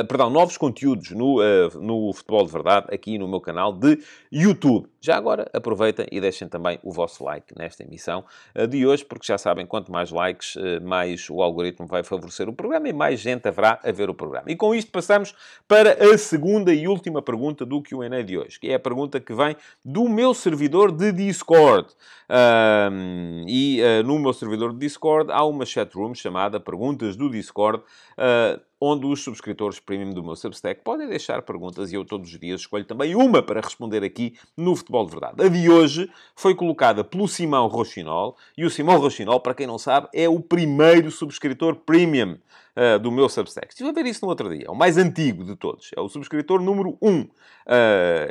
perdão, 0.08 0.30
novos 0.30 0.56
conteúdos 0.56 1.12
no, 1.12 1.39
no 1.82 2.13
Futebol 2.13 2.45
de 2.45 2.52
Verdade, 2.54 2.88
aqui 2.93 3.17
no 3.17 3.28
meu 3.28 3.41
canal 3.41 3.48
de 3.79 3.99
YouTube. 4.31 4.88
Já 5.01 5.15
agora, 5.15 5.49
aproveitem 5.53 6.05
e 6.12 6.19
deixem 6.19 6.47
também 6.47 6.77
o 6.83 6.91
vosso 6.91 7.23
like 7.23 7.57
nesta 7.57 7.83
emissão 7.83 8.25
eh, 8.53 8.67
de 8.67 8.85
hoje, 8.85 9.05
porque 9.05 9.25
já 9.25 9.38
sabem, 9.38 9.65
quanto 9.65 9.91
mais 9.91 10.12
likes, 10.12 10.57
eh, 10.57 10.79
mais 10.81 11.29
o 11.29 11.41
algoritmo 11.41 11.88
vai 11.88 12.03
favorecer 12.03 12.49
o 12.49 12.53
programa 12.53 12.89
e 12.89 12.93
mais 12.93 13.19
gente 13.19 13.47
haverá 13.47 13.79
a 13.83 13.91
ver 13.91 14.09
o 14.09 14.13
programa. 14.13 14.51
E 14.51 14.55
com 14.55 14.75
isto 14.75 14.91
passamos 14.91 15.33
para 15.67 15.93
a 15.93 16.17
segunda 16.17 16.73
e 16.73 16.88
última 16.88 17.21
pergunta 17.21 17.65
do 17.65 17.81
Q&A 17.81 18.21
de 18.21 18.38
hoje, 18.38 18.59
que 18.59 18.69
é 18.69 18.75
a 18.75 18.79
pergunta 18.79 19.19
que 19.19 19.33
vem 19.33 19.55
do 19.83 20.09
meu 20.09 20.33
servidor 20.33 20.91
de 20.91 21.12
Discord. 21.12 21.88
Um, 22.29 23.45
e 23.47 23.81
uh, 23.81 24.03
no 24.03 24.19
meu 24.19 24.33
servidor 24.33 24.71
de 24.71 24.79
Discord 24.79 25.31
há 25.31 25.43
uma 25.43 25.65
chatroom 25.65 26.13
chamada 26.13 26.59
Perguntas 26.59 27.15
do 27.15 27.29
Discord, 27.29 27.79
uh, 27.79 28.62
onde 28.80 29.06
os 29.06 29.24
subscritores 29.24 29.80
premium 29.80 30.12
do 30.12 30.24
meu 30.24 30.36
Substack 30.36 30.82
podem 30.84 31.08
deixar 31.08 31.42
perguntas 31.42 31.92
e 31.92 31.96
eu 31.96 32.06
todos 32.06 32.32
os 32.32 32.39
dias 32.39 32.62
escolho 32.62 32.86
também 32.86 33.15
uma 33.15 33.42
para 33.42 33.60
responder 33.60 34.04
aqui 34.04 34.38
no 34.56 34.76
Futebol 34.76 35.06
de 35.06 35.12
Verdade. 35.12 35.44
A 35.44 35.50
de 35.50 35.70
hoje 35.70 36.10
foi 36.36 36.56
colocada 36.56 37.04
pelo 37.04 37.28
Simão 37.28 37.68
Rochinol 37.68 38.38
e 38.58 38.65
o 38.65 38.70
Simão 38.70 38.98
Rochinol, 38.98 39.39
para 39.39 39.54
quem 39.54 39.68
não 39.68 39.78
sabe, 39.78 40.08
é 40.13 40.30
o 40.30 40.39
primeiro 40.39 41.12
subscritor 41.12 41.76
premium 41.76 42.38
uh, 42.76 43.00
do 43.00 43.12
meu 43.12 43.28
Substack. 43.28 43.68
Estive 43.70 43.89
a 43.89 43.94
ver 43.94 44.06
isso 44.06 44.24
no 44.24 44.30
outro 44.30 44.50
dia. 44.50 44.65
É 44.68 44.72
o 44.72 44.76
mais 44.76 44.98
antigo 44.98 45.44
de 45.44 45.56
todos. 45.56 45.92
É 45.96 46.00
o 46.00 46.08
subscritor 46.08 46.62
número 46.62 46.98
1. 47.02 47.22
Uh, 47.22 47.30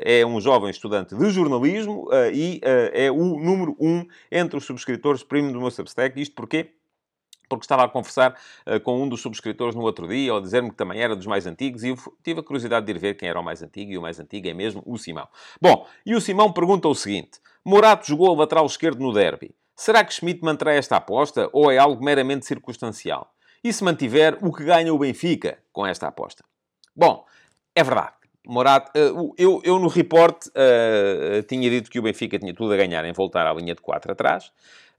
é 0.01 0.25
um 0.25 0.41
jovem 0.41 0.71
estudante 0.71 1.15
de 1.15 1.31
jornalismo 1.31 2.09
uh, 2.09 2.33
e 2.33 2.61
é 2.93 3.11
o 3.11 3.39
número 3.39 3.77
1 3.79 4.07
entre 4.33 4.57
os 4.57 4.65
subscritores 4.65 5.23
premium 5.23 5.53
do 5.53 5.61
meu 5.61 5.71
Substack. 5.71 6.21
Isto 6.21 6.35
porquê? 6.35 6.78
Porque 7.49 7.65
estava 7.65 7.85
a 7.85 7.89
conversar 7.89 8.39
uh, 8.67 8.81
com 8.81 9.03
um 9.03 9.09
dos 9.09 9.21
subscritores 9.21 9.75
no 9.75 9.83
outro 9.83 10.07
dia, 10.07 10.33
ao 10.33 10.41
dizer-me 10.41 10.71
que 10.71 10.77
também 10.77 11.01
era 11.01 11.17
dos 11.17 11.27
mais 11.27 11.47
antigos, 11.47 11.83
e 11.83 11.89
eu 11.89 11.97
tive 12.23 12.41
a 12.41 12.43
curiosidade 12.43 12.87
de 12.87 12.93
ir 12.93 12.99
ver 12.99 13.15
quem 13.15 13.29
era 13.29 13.41
o 13.41 13.45
mais 13.45 13.63
antigo, 13.63 13.91
e 13.93 13.99
o 13.99 14.03
mais 14.03 14.21
antigo 14.21 14.49
é 14.49 14.55
mesmo 14.55 14.83
o 14.87 14.99
Simão. 14.99 15.29
Bom, 15.61 15.87
e 16.05 16.15
o 16.15 16.21
Simão 16.21 16.53
pergunta 16.53 16.89
o 16.89 16.95
seguinte: 16.95 17.41
Morato 17.65 18.07
jogou 18.07 18.35
a 18.35 18.39
lateral 18.39 18.67
esquerdo 18.67 19.01
no 19.01 19.13
derby. 19.13 19.55
Será 19.75 20.05
que 20.05 20.13
Schmidt 20.13 20.45
manterá 20.45 20.73
esta 20.73 20.97
aposta 20.97 21.49
ou 21.53 21.71
é 21.71 21.79
algo 21.79 22.03
meramente 22.03 22.45
circunstancial? 22.45 23.33
E 23.63 23.73
se 23.73 23.85
mantiver, 23.85 24.39
o 24.41 24.53
que 24.53 24.65
ganha 24.65 24.93
o 24.93 24.99
Benfica 24.99 25.59
com 25.73 25.87
esta 25.87 26.09
aposta? 26.09 26.45
Bom, 26.95 27.25
é 27.75 27.85
verdade. 27.85 28.13
Morato, 28.47 28.91
uh, 28.99 29.35
eu, 29.37 29.61
eu 29.63 29.79
no 29.79 29.89
report 29.89 30.47
uh, 30.47 31.43
tinha 31.47 31.69
dito 31.69 31.91
que 31.91 31.99
o 31.99 32.03
Benfica 32.03 32.39
tinha 32.39 32.55
tudo 32.55 32.73
a 32.73 32.77
ganhar 32.77 33.05
em 33.05 33.13
voltar 33.13 33.47
à 33.47 33.53
linha 33.53 33.75
de 33.75 33.83
4 33.83 34.13
atrás. 34.13 34.51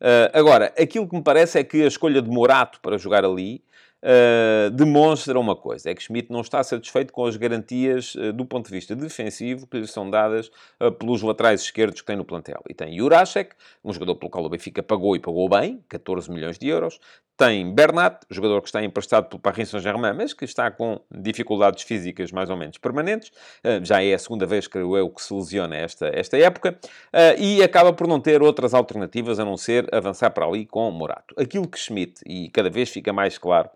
Uh, 0.02 0.32
agora, 0.34 0.74
aquilo 0.80 1.08
que 1.08 1.16
me 1.16 1.24
parece 1.24 1.60
é 1.60 1.64
que 1.64 1.84
a 1.84 1.88
escolha 1.88 2.22
de 2.22 2.30
Morato 2.30 2.80
para 2.82 2.98
jogar 2.98 3.26
ali 3.26 3.62
uh, 4.04 4.70
demonstra 4.72 5.40
uma 5.40 5.56
coisa: 5.56 5.90
é 5.90 5.96
que 5.96 6.02
Schmidt 6.04 6.32
não 6.32 6.42
está 6.42 6.64
satisfeito 6.64 7.14
com 7.14 7.26
as 7.26 7.36
garantias 7.36 8.16
uh, 8.16 8.34
do 8.34 8.46
ponto 8.46 8.68
de 8.68 8.72
vista 8.72 8.96
defensivo 8.96 9.68
que 9.68 9.78
lhe 9.78 9.88
são 9.88 10.10
dadas 10.10 10.52
pelos 10.98 11.22
laterais 11.22 11.62
esquerdos 11.62 12.02
que 12.02 12.08
tem 12.08 12.16
no 12.16 12.26
plantel. 12.26 12.62
E 12.70 12.74
tem 12.74 12.98
Jurasek, 12.98 13.56
um 13.84 13.92
jogador 13.94 14.16
pelo 14.16 14.30
qual 14.30 14.46
o 14.46 14.50
Benfica 14.50 14.82
pagou 14.82 15.16
e 15.16 15.20
pagou 15.20 15.48
bem, 15.50 15.84
14 15.90 16.32
milhões 16.32 16.58
de 16.58 16.68
euros. 16.68 17.00
Tem 17.40 17.74
Bernat, 17.74 18.26
jogador 18.30 18.62
que 18.62 18.68
está 18.68 18.84
emprestado 18.84 19.30
pelo 19.30 19.42
Paris 19.42 19.70
Saint-Germain, 19.70 20.14
mas 20.14 20.34
que 20.34 20.44
está 20.44 20.70
com 20.70 21.00
dificuldades 21.10 21.84
físicas 21.84 22.34
mais 22.34 22.50
ou 22.50 22.58
menos 22.58 22.78
permanentes. 22.78 23.30
Uh, 23.64 23.84
já 23.84 24.04
é 24.04 24.14
a 24.14 24.20
segunda 24.20 24.46
vez, 24.46 24.68
creio 24.68 24.98
eu, 24.98 25.10
que 25.10 25.22
se 25.22 25.34
lesiona 25.34 25.78
esta, 25.78 26.08
esta 26.14 26.38
época. 26.38 26.78
Uh, 27.14 27.42
e 27.42 27.64
acaba 27.64 27.94
por 27.94 28.08
não 28.08 28.20
ter 28.20 28.42
outras 28.42 28.74
alternativas 28.74 29.40
a 29.40 29.46
não 29.46 29.56
ser 29.56 29.88
avançar 29.96 30.32
para 30.32 30.46
ali 30.46 30.66
com 30.66 30.92
Morato. 30.92 31.34
Aquilo 31.38 31.66
que 31.66 31.80
Schmidt, 31.80 32.22
e 32.26 32.50
cada 32.50 32.70
vez 32.70 32.90
fica 32.90 33.14
mais 33.14 33.38
claro, 33.38 33.70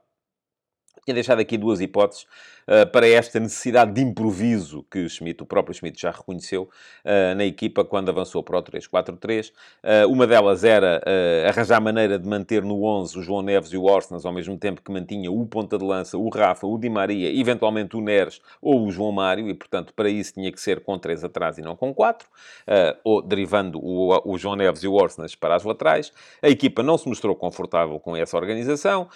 tinha 1.05 1.15
deixado 1.15 1.39
aqui 1.39 1.57
duas 1.57 1.81
hipóteses 1.81 2.25
para 2.91 3.07
esta 3.07 3.39
necessidade 3.39 3.93
de 3.93 4.01
improviso 4.01 4.85
que 4.89 5.07
Schmidt, 5.09 5.43
o 5.43 5.45
próprio 5.45 5.73
Schmidt 5.73 6.01
já 6.01 6.11
reconheceu 6.11 6.63
uh, 6.63 7.35
na 7.35 7.45
equipa 7.45 7.83
quando 7.83 8.09
avançou 8.09 8.43
para 8.43 8.57
o 8.57 8.63
3-4-3. 8.63 9.49
Uh, 9.49 9.53
eh, 9.83 10.05
uma 10.05 10.25
delas 10.25 10.63
era 10.63 11.01
arranjar 11.47 11.81
maneira 11.81 12.17
de 12.17 12.27
manter 12.27 12.63
no 12.63 12.83
11 12.83 13.17
o 13.17 13.21
João 13.21 13.41
Neves 13.41 13.71
e 13.71 13.77
o 13.77 13.83
Orsnas, 13.83 14.25
ao 14.25 14.33
mesmo 14.33 14.57
tempo 14.57 14.81
que 14.81 14.91
mantinha 14.91 15.31
o 15.31 15.45
ponta 15.45 15.77
de 15.77 15.85
lança, 15.85 16.17
o 16.17 16.29
Rafa, 16.29 16.65
o 16.65 16.77
Di 16.77 16.89
Maria, 16.89 17.29
eventualmente 17.39 17.95
o 17.95 18.01
Neres 18.01 18.41
ou 18.61 18.85
o 18.85 18.91
João 18.91 19.11
Mário, 19.11 19.47
e 19.49 19.53
portanto 19.53 19.93
para 19.93 20.09
isso 20.09 20.33
tinha 20.33 20.51
que 20.51 20.59
ser 20.59 20.81
com 20.81 20.97
3 20.97 21.23
atrás 21.23 21.57
e 21.57 21.61
não 21.61 21.75
com 21.75 21.93
4, 21.93 22.27
ou 23.03 23.21
derivando 23.21 23.79
o, 23.79 24.31
o, 24.31 24.37
João 24.37 24.55
Neves 24.55 24.83
e 24.83 24.87
o 24.87 24.93
Orsnas 24.93 25.35
para 25.35 25.55
as 25.55 25.63
laterais. 25.63 26.11
A 26.41 26.49
equipa 26.49 26.81
não 26.81 26.97
se 26.97 27.07
mostrou 27.07 27.35
confortável 27.35 27.99
com 27.99 28.15
essa 28.15 28.37
organização. 28.37 29.07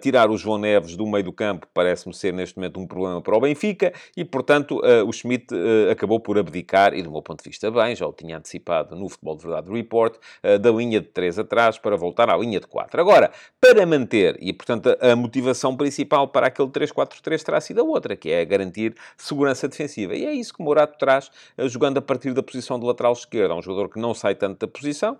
tirar 0.00 0.30
o 0.30 0.36
João 0.36 0.58
Neves 0.58 0.96
do 0.96 1.06
meio 1.06 1.24
do 1.24 1.32
campo 1.32 1.66
parece-me 1.72 2.14
ser 2.14 2.32
neste 2.32 2.56
momento 2.56 2.80
um 2.80 2.86
problema 2.90 3.22
para 3.22 3.36
o 3.36 3.40
Benfica 3.40 3.92
e, 4.16 4.24
portanto, 4.24 4.80
uh, 4.80 5.06
o 5.06 5.12
Schmidt 5.12 5.54
uh, 5.54 5.90
acabou 5.90 6.18
por 6.18 6.36
abdicar, 6.36 6.92
e 6.92 7.02
do 7.02 7.10
meu 7.10 7.22
ponto 7.22 7.42
de 7.42 7.48
vista 7.48 7.70
bem, 7.70 7.94
já 7.94 8.06
o 8.06 8.12
tinha 8.12 8.36
antecipado 8.36 8.96
no 8.96 9.08
Futebol 9.08 9.36
de 9.36 9.44
Verdade 9.44 9.72
Report, 9.72 10.16
uh, 10.16 10.58
da 10.58 10.70
linha 10.70 11.00
de 11.00 11.06
3 11.06 11.38
atrás 11.38 11.78
para 11.78 11.96
voltar 11.96 12.28
à 12.28 12.36
linha 12.36 12.58
de 12.58 12.66
4. 12.66 13.00
Agora, 13.00 13.30
para 13.60 13.86
manter, 13.86 14.36
e 14.40 14.52
portanto 14.52 14.94
a, 15.00 15.14
motivação 15.14 15.76
principal 15.76 16.28
para 16.28 16.48
aquele 16.48 16.68
3-4-3 16.68 17.42
terá 17.42 17.60
sido 17.60 17.80
a 17.80 17.84
outra, 17.84 18.16
que 18.16 18.30
é 18.30 18.44
garantir 18.44 18.94
segurança 19.16 19.68
defensiva. 19.68 20.14
E 20.14 20.26
é 20.26 20.32
isso 20.32 20.52
que 20.52 20.62
Morato 20.62 20.98
traz, 20.98 21.30
jogando 21.66 21.98
a 21.98 22.02
partir 22.02 22.32
da 22.32 22.42
posição 22.42 22.78
de 22.78 22.84
lateral 22.84 23.12
esquerda. 23.12 23.54
É 23.54 23.56
um 23.56 23.62
jogador 23.62 23.88
que 23.88 23.98
não 23.98 24.12
sai 24.12 24.34
tanto 24.34 24.66
da 24.66 24.68
posição, 24.68 25.16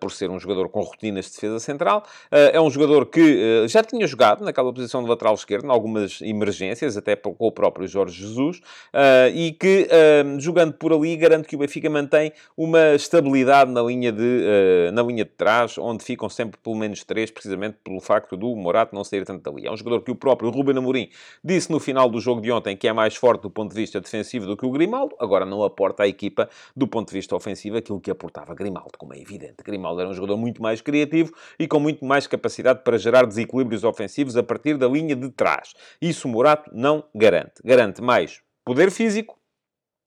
por 0.00 0.10
ser 0.10 0.30
um 0.30 0.40
jogador 0.40 0.68
com 0.68 0.80
rotinas 0.80 1.26
de 1.26 1.32
defesa 1.32 1.60
central. 1.60 2.04
é 2.30 2.60
um 2.60 2.70
jogador 2.70 3.06
que 3.06 3.66
já 3.68 3.82
tinha 3.82 4.06
jogado 4.06 4.44
naquela 4.44 4.72
posição 4.72 5.02
de 5.02 5.08
lateral 5.08 5.34
esquerda, 5.34 5.66
em 5.66 5.70
algumas 5.70 6.20
emergências, 6.20 6.96
até 7.04 7.14
com 7.16 7.36
o 7.38 7.52
próprio 7.52 7.86
Jorge 7.86 8.20
Jesus, 8.20 8.58
uh, 8.58 9.28
e 9.34 9.52
que, 9.52 9.86
uh, 9.90 10.40
jogando 10.40 10.72
por 10.72 10.92
ali, 10.92 11.16
garante 11.16 11.46
que 11.46 11.54
o 11.54 11.58
Benfica 11.58 11.90
mantém 11.90 12.32
uma 12.56 12.94
estabilidade 12.94 13.70
na 13.70 13.82
linha, 13.82 14.10
de, 14.10 14.22
uh, 14.22 14.92
na 14.92 15.02
linha 15.02 15.24
de 15.24 15.30
trás, 15.30 15.76
onde 15.76 16.02
ficam 16.02 16.28
sempre 16.28 16.58
pelo 16.62 16.76
menos 16.76 17.04
três, 17.04 17.30
precisamente 17.30 17.76
pelo 17.84 18.00
facto 18.00 18.36
do 18.36 18.54
Morato 18.56 18.94
não 18.94 19.04
sair 19.04 19.24
tanto 19.24 19.50
dali. 19.50 19.66
É 19.66 19.70
um 19.70 19.76
jogador 19.76 20.00
que 20.00 20.10
o 20.10 20.14
próprio 20.14 20.50
Ruben 20.50 20.78
Amorim 20.78 21.10
disse 21.42 21.70
no 21.70 21.78
final 21.78 22.08
do 22.08 22.20
jogo 22.20 22.40
de 22.40 22.50
ontem 22.50 22.76
que 22.76 22.88
é 22.88 22.92
mais 22.92 23.14
forte 23.14 23.42
do 23.42 23.50
ponto 23.50 23.74
de 23.74 23.80
vista 23.80 24.00
defensivo 24.00 24.46
do 24.46 24.56
que 24.56 24.64
o 24.64 24.70
Grimaldo, 24.70 25.14
agora 25.18 25.44
não 25.44 25.62
aporta 25.62 26.04
à 26.04 26.08
equipa 26.08 26.48
do 26.74 26.86
ponto 26.86 27.08
de 27.08 27.14
vista 27.14 27.36
ofensivo 27.36 27.76
aquilo 27.76 28.00
que 28.00 28.10
aportava 28.10 28.54
Grimaldo, 28.54 28.92
como 28.98 29.12
é 29.14 29.18
evidente. 29.18 29.62
Grimaldo 29.64 30.00
era 30.00 30.08
um 30.08 30.14
jogador 30.14 30.36
muito 30.36 30.62
mais 30.62 30.80
criativo 30.80 31.32
e 31.58 31.66
com 31.66 31.78
muito 31.78 32.04
mais 32.04 32.26
capacidade 32.26 32.82
para 32.82 32.96
gerar 32.96 33.26
desequilíbrios 33.26 33.84
ofensivos 33.84 34.36
a 34.36 34.42
partir 34.42 34.76
da 34.76 34.86
linha 34.86 35.16
de 35.16 35.30
trás. 35.30 35.74
Isso 36.00 36.28
o 36.28 36.30
Morato 36.30 36.70
não 36.72 36.93
garante. 37.14 37.60
Garante 37.64 38.02
mais 38.02 38.40
poder 38.64 38.90
físico, 38.90 39.38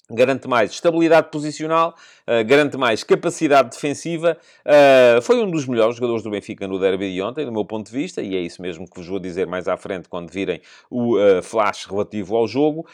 garante 0.09 0.47
mais 0.47 0.71
estabilidade 0.71 1.29
posicional, 1.29 1.93
uh, 2.25 2.45
garante 2.45 2.77
mais 2.77 3.03
capacidade 3.03 3.69
defensiva. 3.69 4.37
Uh, 4.65 5.21
foi 5.21 5.41
um 5.43 5.51
dos 5.51 5.65
melhores 5.65 5.97
jogadores 5.97 6.23
do 6.23 6.29
Benfica 6.29 6.67
no 6.67 6.79
derby 6.79 7.13
de 7.13 7.21
ontem, 7.21 7.45
do 7.45 7.51
meu 7.51 7.65
ponto 7.65 7.87
de 7.87 7.91
vista, 7.91 8.21
e 8.21 8.35
é 8.35 8.39
isso 8.39 8.61
mesmo 8.61 8.89
que 8.89 8.95
vos 8.95 9.07
vou 9.07 9.19
dizer 9.19 9.45
mais 9.47 9.67
à 9.67 9.75
frente 9.75 10.07
quando 10.07 10.31
virem 10.31 10.61
o 10.89 11.17
uh, 11.17 11.43
flash 11.43 11.85
relativo 11.85 12.35
ao 12.35 12.47
jogo. 12.47 12.85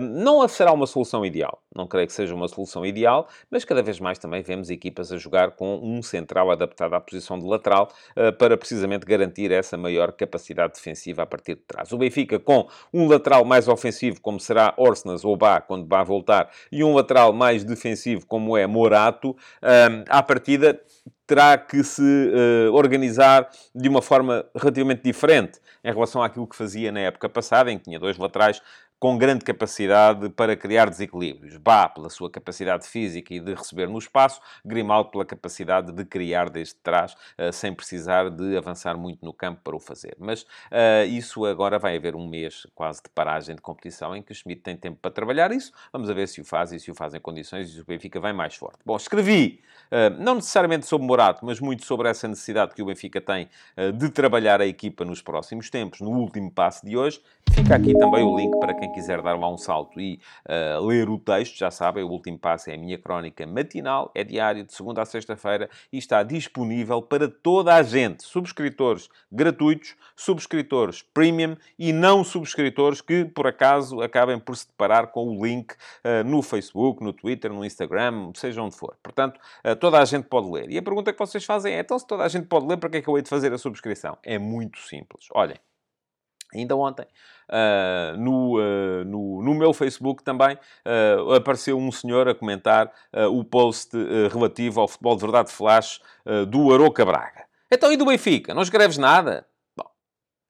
não 0.00 0.46
será 0.48 0.72
uma 0.72 0.86
solução 0.86 1.24
ideal, 1.24 1.62
não 1.74 1.86
creio 1.86 2.06
que 2.06 2.12
seja 2.12 2.34
uma 2.34 2.48
solução 2.48 2.84
ideal, 2.84 3.28
mas 3.50 3.64
cada 3.64 3.82
vez 3.82 4.00
mais 4.00 4.18
também 4.18 4.42
vemos 4.42 4.70
equipas 4.70 5.12
a 5.12 5.18
jogar 5.18 5.52
com 5.52 5.78
um 5.82 6.02
central 6.02 6.50
adaptado 6.50 6.94
à 6.94 7.00
posição 7.00 7.38
de 7.38 7.46
lateral 7.46 7.88
para 8.38 8.56
precisamente 8.56 9.06
garantir 9.06 9.50
essa 9.50 9.76
maior 9.76 10.12
capacidade 10.12 10.74
defensiva 10.74 11.22
a 11.22 11.26
partir 11.26 11.54
de 11.54 11.62
trás. 11.62 11.92
O 11.92 11.98
Benfica 11.98 12.38
com 12.38 12.68
um 12.92 13.06
lateral 13.08 13.44
mais 13.44 13.68
ofensivo, 13.68 14.20
como 14.20 14.40
será 14.40 14.74
Orsnas 14.76 15.24
ou 15.24 15.36
Bá, 15.36 15.60
quando 15.60 15.84
Bá 15.84 16.02
voltar 16.02 16.21
voltar, 16.22 16.48
e 16.70 16.84
um 16.84 16.94
lateral 16.94 17.32
mais 17.32 17.64
defensivo, 17.64 18.24
como 18.26 18.56
é 18.56 18.66
Morato, 18.66 19.30
um, 19.30 20.04
à 20.08 20.22
partida 20.22 20.80
terá 21.26 21.56
que 21.58 21.82
se 21.82 22.02
uh, 22.02 22.72
organizar 22.72 23.48
de 23.74 23.88
uma 23.88 24.02
forma 24.02 24.44
relativamente 24.54 25.02
diferente 25.02 25.58
em 25.84 25.92
relação 25.92 26.22
àquilo 26.22 26.46
que 26.46 26.54
fazia 26.54 26.92
na 26.92 27.00
época 27.00 27.28
passada, 27.28 27.70
em 27.72 27.78
que 27.78 27.84
tinha 27.84 27.98
dois 27.98 28.16
laterais 28.18 28.60
com 29.02 29.18
grande 29.18 29.44
capacidade 29.44 30.28
para 30.28 30.54
criar 30.54 30.88
desequilíbrios. 30.88 31.56
Bá, 31.56 31.88
pela 31.88 32.08
sua 32.08 32.30
capacidade 32.30 32.86
física 32.86 33.34
e 33.34 33.40
de 33.40 33.52
receber 33.52 33.88
no 33.88 33.98
espaço, 33.98 34.40
Grimaldo 34.64 35.10
pela 35.10 35.24
capacidade 35.24 35.90
de 35.90 36.04
criar 36.04 36.48
desde 36.48 36.76
trás, 36.76 37.14
uh, 37.36 37.52
sem 37.52 37.74
precisar 37.74 38.30
de 38.30 38.56
avançar 38.56 38.96
muito 38.96 39.24
no 39.24 39.32
campo 39.32 39.60
para 39.64 39.74
o 39.74 39.80
fazer. 39.80 40.14
Mas 40.20 40.42
uh, 40.42 41.04
isso 41.08 41.44
agora 41.44 41.80
vai 41.80 41.96
haver 41.96 42.14
um 42.14 42.28
mês 42.28 42.64
quase 42.76 43.02
de 43.02 43.08
paragem 43.08 43.56
de 43.56 43.60
competição 43.60 44.14
em 44.14 44.22
que 44.22 44.30
o 44.30 44.34
Schmidt 44.36 44.62
tem 44.62 44.76
tempo 44.76 44.98
para 45.02 45.10
trabalhar 45.10 45.50
isso. 45.50 45.72
Vamos 45.92 46.08
ver 46.08 46.28
se 46.28 46.40
o 46.40 46.44
faz 46.44 46.70
e 46.70 46.78
se 46.78 46.88
o 46.88 46.94
faz 46.94 47.12
em 47.12 47.18
condições 47.18 47.70
e 47.70 47.72
se 47.72 47.80
o 47.80 47.84
Benfica 47.84 48.20
vai 48.20 48.32
mais 48.32 48.54
forte. 48.54 48.78
Bom, 48.86 48.94
escrevi, 48.94 49.64
uh, 49.90 50.16
não 50.22 50.36
necessariamente 50.36 50.86
sobre 50.86 51.08
Morato, 51.08 51.44
mas 51.44 51.58
muito 51.58 51.84
sobre 51.84 52.08
essa 52.08 52.28
necessidade 52.28 52.72
que 52.72 52.80
o 52.80 52.86
Benfica 52.86 53.20
tem 53.20 53.48
de 53.98 54.10
trabalhar 54.10 54.60
a 54.60 54.66
equipa 54.66 55.04
nos 55.04 55.20
próximos 55.20 55.68
tempos, 55.70 56.00
no 56.00 56.10
último 56.10 56.52
passo 56.52 56.86
de 56.86 56.96
hoje. 56.96 57.20
Fica 57.52 57.74
aqui 57.74 57.92
também 57.98 58.22
o 58.22 58.36
link 58.36 58.56
para 58.60 58.74
quem 58.74 58.91
quiser 58.92 59.22
dar 59.22 59.38
lá 59.38 59.50
um 59.50 59.56
salto 59.56 60.00
e 60.00 60.20
uh, 60.48 60.84
ler 60.84 61.08
o 61.08 61.18
texto. 61.18 61.56
Já 61.56 61.70
sabem, 61.70 62.04
o 62.04 62.08
último 62.08 62.38
passo 62.38 62.70
é 62.70 62.74
a 62.74 62.78
minha 62.78 62.98
crónica 62.98 63.46
matinal, 63.46 64.10
é 64.14 64.22
diário, 64.22 64.64
de 64.64 64.72
segunda 64.72 65.02
a 65.02 65.04
sexta-feira 65.04 65.68
e 65.92 65.98
está 65.98 66.22
disponível 66.22 67.02
para 67.02 67.28
toda 67.28 67.74
a 67.74 67.82
gente. 67.82 68.22
Subscritores 68.22 69.08
gratuitos, 69.30 69.96
subscritores 70.14 71.02
premium 71.02 71.56
e 71.78 71.92
não 71.92 72.22
subscritores 72.22 73.00
que, 73.00 73.24
por 73.24 73.46
acaso, 73.46 74.00
acabem 74.00 74.38
por 74.38 74.56
se 74.56 74.66
deparar 74.66 75.08
com 75.08 75.28
o 75.28 75.44
link 75.44 75.72
uh, 75.72 76.24
no 76.24 76.42
Facebook, 76.42 77.02
no 77.02 77.12
Twitter, 77.12 77.52
no 77.52 77.64
Instagram, 77.64 78.30
seja 78.34 78.62
onde 78.62 78.76
for. 78.76 78.96
Portanto, 79.02 79.40
uh, 79.64 79.74
toda 79.76 79.98
a 79.98 80.04
gente 80.04 80.28
pode 80.28 80.50
ler. 80.50 80.70
E 80.70 80.78
a 80.78 80.82
pergunta 80.82 81.12
que 81.12 81.18
vocês 81.18 81.44
fazem 81.44 81.74
é: 81.74 81.80
então, 81.80 81.98
se 81.98 82.06
toda 82.06 82.24
a 82.24 82.28
gente 82.28 82.46
pode 82.46 82.66
ler, 82.66 82.76
para 82.76 82.90
que 82.90 82.98
é 82.98 83.02
que 83.02 83.08
eu 83.08 83.16
hei 83.16 83.22
de 83.22 83.28
fazer 83.28 83.52
a 83.52 83.58
subscrição? 83.58 84.18
É 84.22 84.38
muito 84.38 84.78
simples. 84.80 85.26
Olhem. 85.34 85.56
Ainda 86.54 86.76
ontem, 86.76 87.06
uh, 87.52 88.16
no, 88.16 88.58
uh, 88.58 89.04
no, 89.04 89.42
no, 89.42 89.54
meu 89.54 89.72
Facebook 89.74 90.24
também, 90.24 90.56
uh, 90.56 91.34
apareceu 91.34 91.78
um 91.78 91.92
senhor 91.92 92.26
a 92.26 92.34
comentar 92.34 92.90
o 93.30 93.44
post 93.44 93.90
relativo 94.32 94.80
ao 94.80 94.88
futebol 94.88 95.14
de 95.14 95.22
verdade 95.22 95.52
flash 95.52 96.00
do 96.48 96.72
Aroca 96.72 97.04
Braga. 97.04 97.44
Então, 97.70 97.92
e 97.92 97.96
do 97.96 98.06
Benfica? 98.06 98.54
Não 98.54 98.62
escreves 98.62 98.96
nada? 98.96 99.46
Bom, 99.76 99.88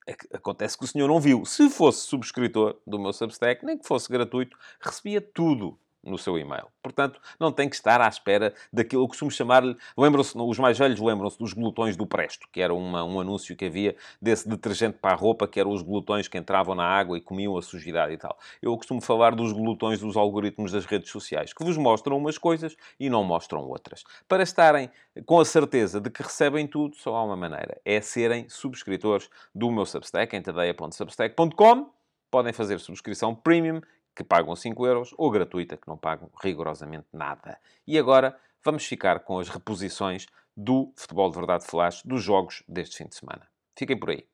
é 0.07 0.13
que 0.13 0.27
acontece 0.33 0.79
que 0.79 0.85
o 0.85 0.87
senhor 0.87 1.09
não 1.09 1.21
viu. 1.21 1.45
Se 1.45 1.69
fosse 1.69 2.07
subscritor 2.07 2.77
do 2.87 2.99
meu 2.99 3.13
Substack, 3.13 3.65
nem 3.65 3.79
que 3.79 3.87
fosse 3.87 4.11
gratuito, 4.11 4.57
recebia 4.81 5.21
tudo 5.21 5.79
no 6.03 6.19
seu 6.19 6.37
e-mail. 6.39 6.67
Portanto, 6.83 7.21
não 7.39 7.53
tem 7.53 7.69
que 7.69 7.77
estar 7.77 8.01
à 8.01 8.09
espera 8.09 8.53
daquilo 8.73 9.05
que 9.05 9.11
costumo 9.11 9.31
chamar-lhe... 9.31 9.77
Lembram-se, 9.97 10.37
os 10.37 10.59
mais 10.59 10.79
velhos 10.79 11.01
lembram-se 11.01 11.39
dos 11.39 11.53
glutões 11.53 11.97
do 11.97 12.07
Presto, 12.07 12.49
que 12.51 12.61
era 12.61 12.75
uma, 12.75 13.05
um 13.05 13.21
anúncio 13.21 13.57
que 13.57 13.67
havia 13.67 13.95
desse 14.21 14.49
detergente 14.49 14.99
para 14.99 15.15
a 15.15 15.17
roupa, 15.17 15.47
que 15.47 15.61
eram 15.61 15.71
os 15.71 15.83
glutões 15.83 16.29
que 16.29 16.39
entravam 16.39 16.75
na 16.75 16.85
água 16.85 17.17
e 17.17 17.21
comiam 17.21 17.57
a 17.57 17.63
sujidade 17.63 18.13
e 18.13 18.17
tal. 18.17 18.37
Eu 18.61 18.77
costumo 18.77 19.01
falar 19.01 19.35
dos 19.35 19.53
glutões 19.53 20.01
dos 20.01 20.17
algoritmos 20.17 20.73
das 20.73 20.85
redes 20.85 21.11
sociais, 21.11 21.53
que 21.53 21.65
vos 21.65 21.77
mostram 21.77 22.17
umas 22.17 22.39
coisas 22.39 22.77
e 22.99 23.09
não 23.09 23.23
mostram 23.23 23.61
outras. 23.61 24.05
Para 24.29 24.43
estarem 24.43 24.91
com 25.27 25.39
a 25.39 25.45
certeza 25.45 26.01
de 26.01 26.11
que 26.11 26.23
recebem 26.23 26.67
tudo, 26.67 26.97
só 26.97 27.15
há 27.15 27.25
uma 27.25 27.37
maneira. 27.37 27.81
É 27.85 28.01
serem 28.01 28.49
subscritores 28.49 29.29
do 29.55 29.71
meu 29.71 29.85
Substack, 29.85 30.35
em 30.35 30.43
tadeia.substack.com. 30.43 31.91
Podem 32.31 32.53
fazer 32.53 32.81
subscrição 32.81 33.35
premium 33.35 33.83
que 34.15 34.25
pagam 34.25 34.55
5 34.55 34.87
euros, 34.87 35.15
ou 35.17 35.31
gratuita, 35.31 35.77
que 35.77 35.89
não 35.89 35.97
pagam 35.97 36.31
rigorosamente 36.43 37.07
nada. 37.13 37.59
E 37.87 37.99
agora 37.99 38.37
vamos 38.65 38.85
ficar 38.85 39.21
com 39.21 39.39
as 39.39 39.49
reposições 39.49 40.27
do 40.57 40.93
Futebol 40.97 41.31
de 41.31 41.37
Verdade 41.37 41.65
Flash 41.65 42.03
dos 42.03 42.23
jogos 42.23 42.63
deste 42.69 42.99
fim 42.99 43.07
de 43.07 43.15
semana. 43.15 43.49
Fiquem 43.77 43.99
por 43.99 44.11
aí. 44.11 44.27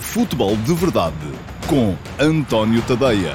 Futebol 0.00 0.56
de 0.56 0.74
Verdade 0.74 1.16
com 1.68 1.94
António 2.22 2.84
Tadeia. 2.86 3.34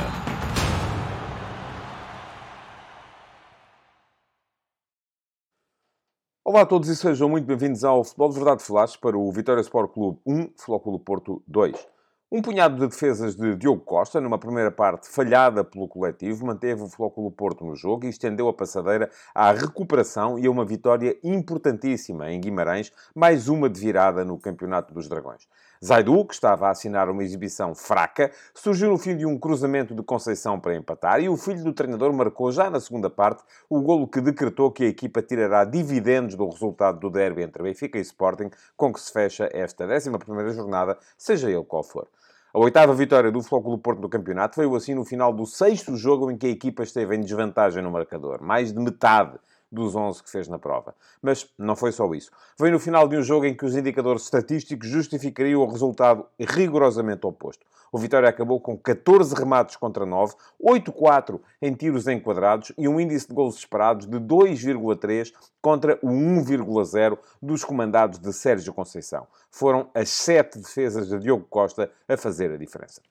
Olá 6.43 6.62
a 6.62 6.65
todos 6.65 6.89
e 6.89 6.95
sejam 6.97 7.30
muito 7.30 7.45
bem-vindos 7.45 7.84
ao 7.86 8.04
Futebol 8.04 8.30
de 8.30 8.36
Verdade 8.36 8.63
Flash 8.63 8.97
para 8.97 9.17
o 9.17 9.32
Vitória 9.32 9.62
Sport 9.62 9.93
Clube 9.93 10.19
1, 10.25 10.49
Flóculo 10.58 10.99
Porto 10.99 11.41
2. 11.47 11.88
Um 12.34 12.41
punhado 12.41 12.76
de 12.76 12.88
defesas 12.88 13.36
de 13.36 13.58
Diogo 13.58 13.82
Costa, 13.82 14.22
numa 14.22 14.38
primeira 14.38 14.72
parte 14.72 15.10
falhada 15.10 15.65
pelo 15.65 15.86
coletivo, 15.86 16.46
manteve 16.46 16.82
o 16.82 16.88
Flóculo 16.88 17.30
Porto 17.30 17.65
no 17.65 17.76
jogo 17.76 18.06
e 18.06 18.10
estendeu 18.10 18.48
a 18.48 18.54
passadeira 18.54 19.12
à 19.36 19.52
recuperação 19.52 20.39
e 20.39 20.48
a 20.48 20.50
uma 20.50 20.63
vitória 20.63 21.17
importantíssima 21.26 22.32
em 22.32 22.39
Guimarães, 22.39 22.89
mais 23.13 23.50
uma 23.50 23.70
de 23.70 23.82
virada 23.82 24.24
no 24.24 24.39
Campeonato 24.39 24.94
dos 24.94 25.10
Dragões. 25.10 25.46
Zaidu, 25.84 26.24
que 26.24 26.34
estava 26.34 26.67
a 26.67 26.70
assinar 26.70 27.10
uma 27.10 27.22
exibição 27.22 27.76
fraca, 27.76 28.32
surgiu 28.56 28.91
no 28.91 28.98
fim 28.98 29.17
de 29.17 29.26
um 29.26 29.38
cruzamento 29.38 29.94
de 29.94 30.04
Conceição 30.04 30.58
para 30.58 30.76
empatar 30.76 31.20
e 31.20 31.28
o 31.28 31.36
filho 31.36 31.63
do 31.65 31.74
treinador 31.74 32.13
marcou 32.13 32.50
já 32.50 32.70
na 32.70 32.80
segunda 32.80 33.10
parte 33.10 33.44
o 33.67 33.82
golo 33.82 34.08
que 34.08 34.22
decretou 34.22 34.72
que 34.72 34.86
a 34.86 34.88
equipa 34.88 35.22
tirará 35.22 35.65
dividendos 35.65 36.36
do 36.36 36.48
resultado 36.48 36.98
do 37.00 37.10
derby 37.10 37.41
entre 37.41 37.62
Benfica 37.63 37.98
e 37.98 38.02
Sporting, 38.02 38.52
com 38.78 38.94
que 38.94 39.02
se 39.02 39.12
fecha 39.12 39.50
esta 39.52 39.86
11ª 39.86 40.54
jornada, 40.54 40.98
seja 41.17 41.50
ele 41.50 41.65
qual 41.65 41.84
for. 41.84 42.08
A 42.53 42.59
oitava 42.59 42.93
vitória 42.93 43.31
do 43.31 43.41
Flóculo 43.41 43.77
Porto 43.77 44.01
no 44.01 44.09
campeonato 44.09 44.59
veio 44.59 44.75
assim 44.75 44.93
no 44.93 45.05
final 45.05 45.31
do 45.31 45.45
sexto 45.45 45.95
jogo 45.95 46.29
em 46.29 46.37
que 46.37 46.47
a 46.47 46.49
equipa 46.49 46.83
esteve 46.83 47.15
em 47.15 47.21
desvantagem 47.21 47.81
no 47.81 47.89
marcador. 47.89 48.41
Mais 48.41 48.73
de 48.73 48.79
metade 48.79 49.39
dos 49.71 49.95
11 49.95 50.23
que 50.23 50.29
fez 50.29 50.47
na 50.47 50.60
prova. 50.60 50.93
Mas 51.21 51.47
não 51.57 51.75
foi 51.75 51.91
só 51.91 52.12
isso. 52.13 52.31
Veio 52.60 52.73
no 52.73 52.79
final 52.79 53.07
de 53.07 53.15
um 53.15 53.23
jogo 53.23 53.45
em 53.45 53.55
que 53.55 53.65
os 53.65 53.75
indicadores 53.75 54.23
estatísticos 54.23 54.88
justificariam 54.88 55.62
o 55.62 55.71
resultado 55.71 56.25
rigorosamente 56.39 57.25
oposto. 57.25 57.65
O 57.91 57.97
Vitória 57.97 58.29
acabou 58.29 58.60
com 58.60 58.77
14 58.77 59.36
remates 59.36 59.75
contra 59.75 60.05
9, 60.05 60.34
8-4 60.63 61.39
em 61.62 61.73
tiros 61.73 62.07
enquadrados 62.07 62.71
e 62.77 62.88
um 62.88 62.99
índice 62.99 63.27
de 63.27 63.34
gols 63.34 63.57
esperados 63.57 64.07
de 64.07 64.17
2,3 64.17 65.34
contra 65.62 65.99
o 66.01 66.07
1,0 66.07 67.17
dos 67.41 67.65
comandados 67.65 68.17
de 68.17 68.31
Sérgio 68.31 68.73
Conceição. 68.73 69.27
Foram 69.49 69.89
as 69.93 70.10
sete 70.10 70.57
defesas 70.57 71.10
de 71.10 71.19
Diogo 71.19 71.45
Costa 71.49 71.91
a 72.07 72.15
fazer 72.15 72.51
a 72.51 72.57
diferença. 72.57 73.01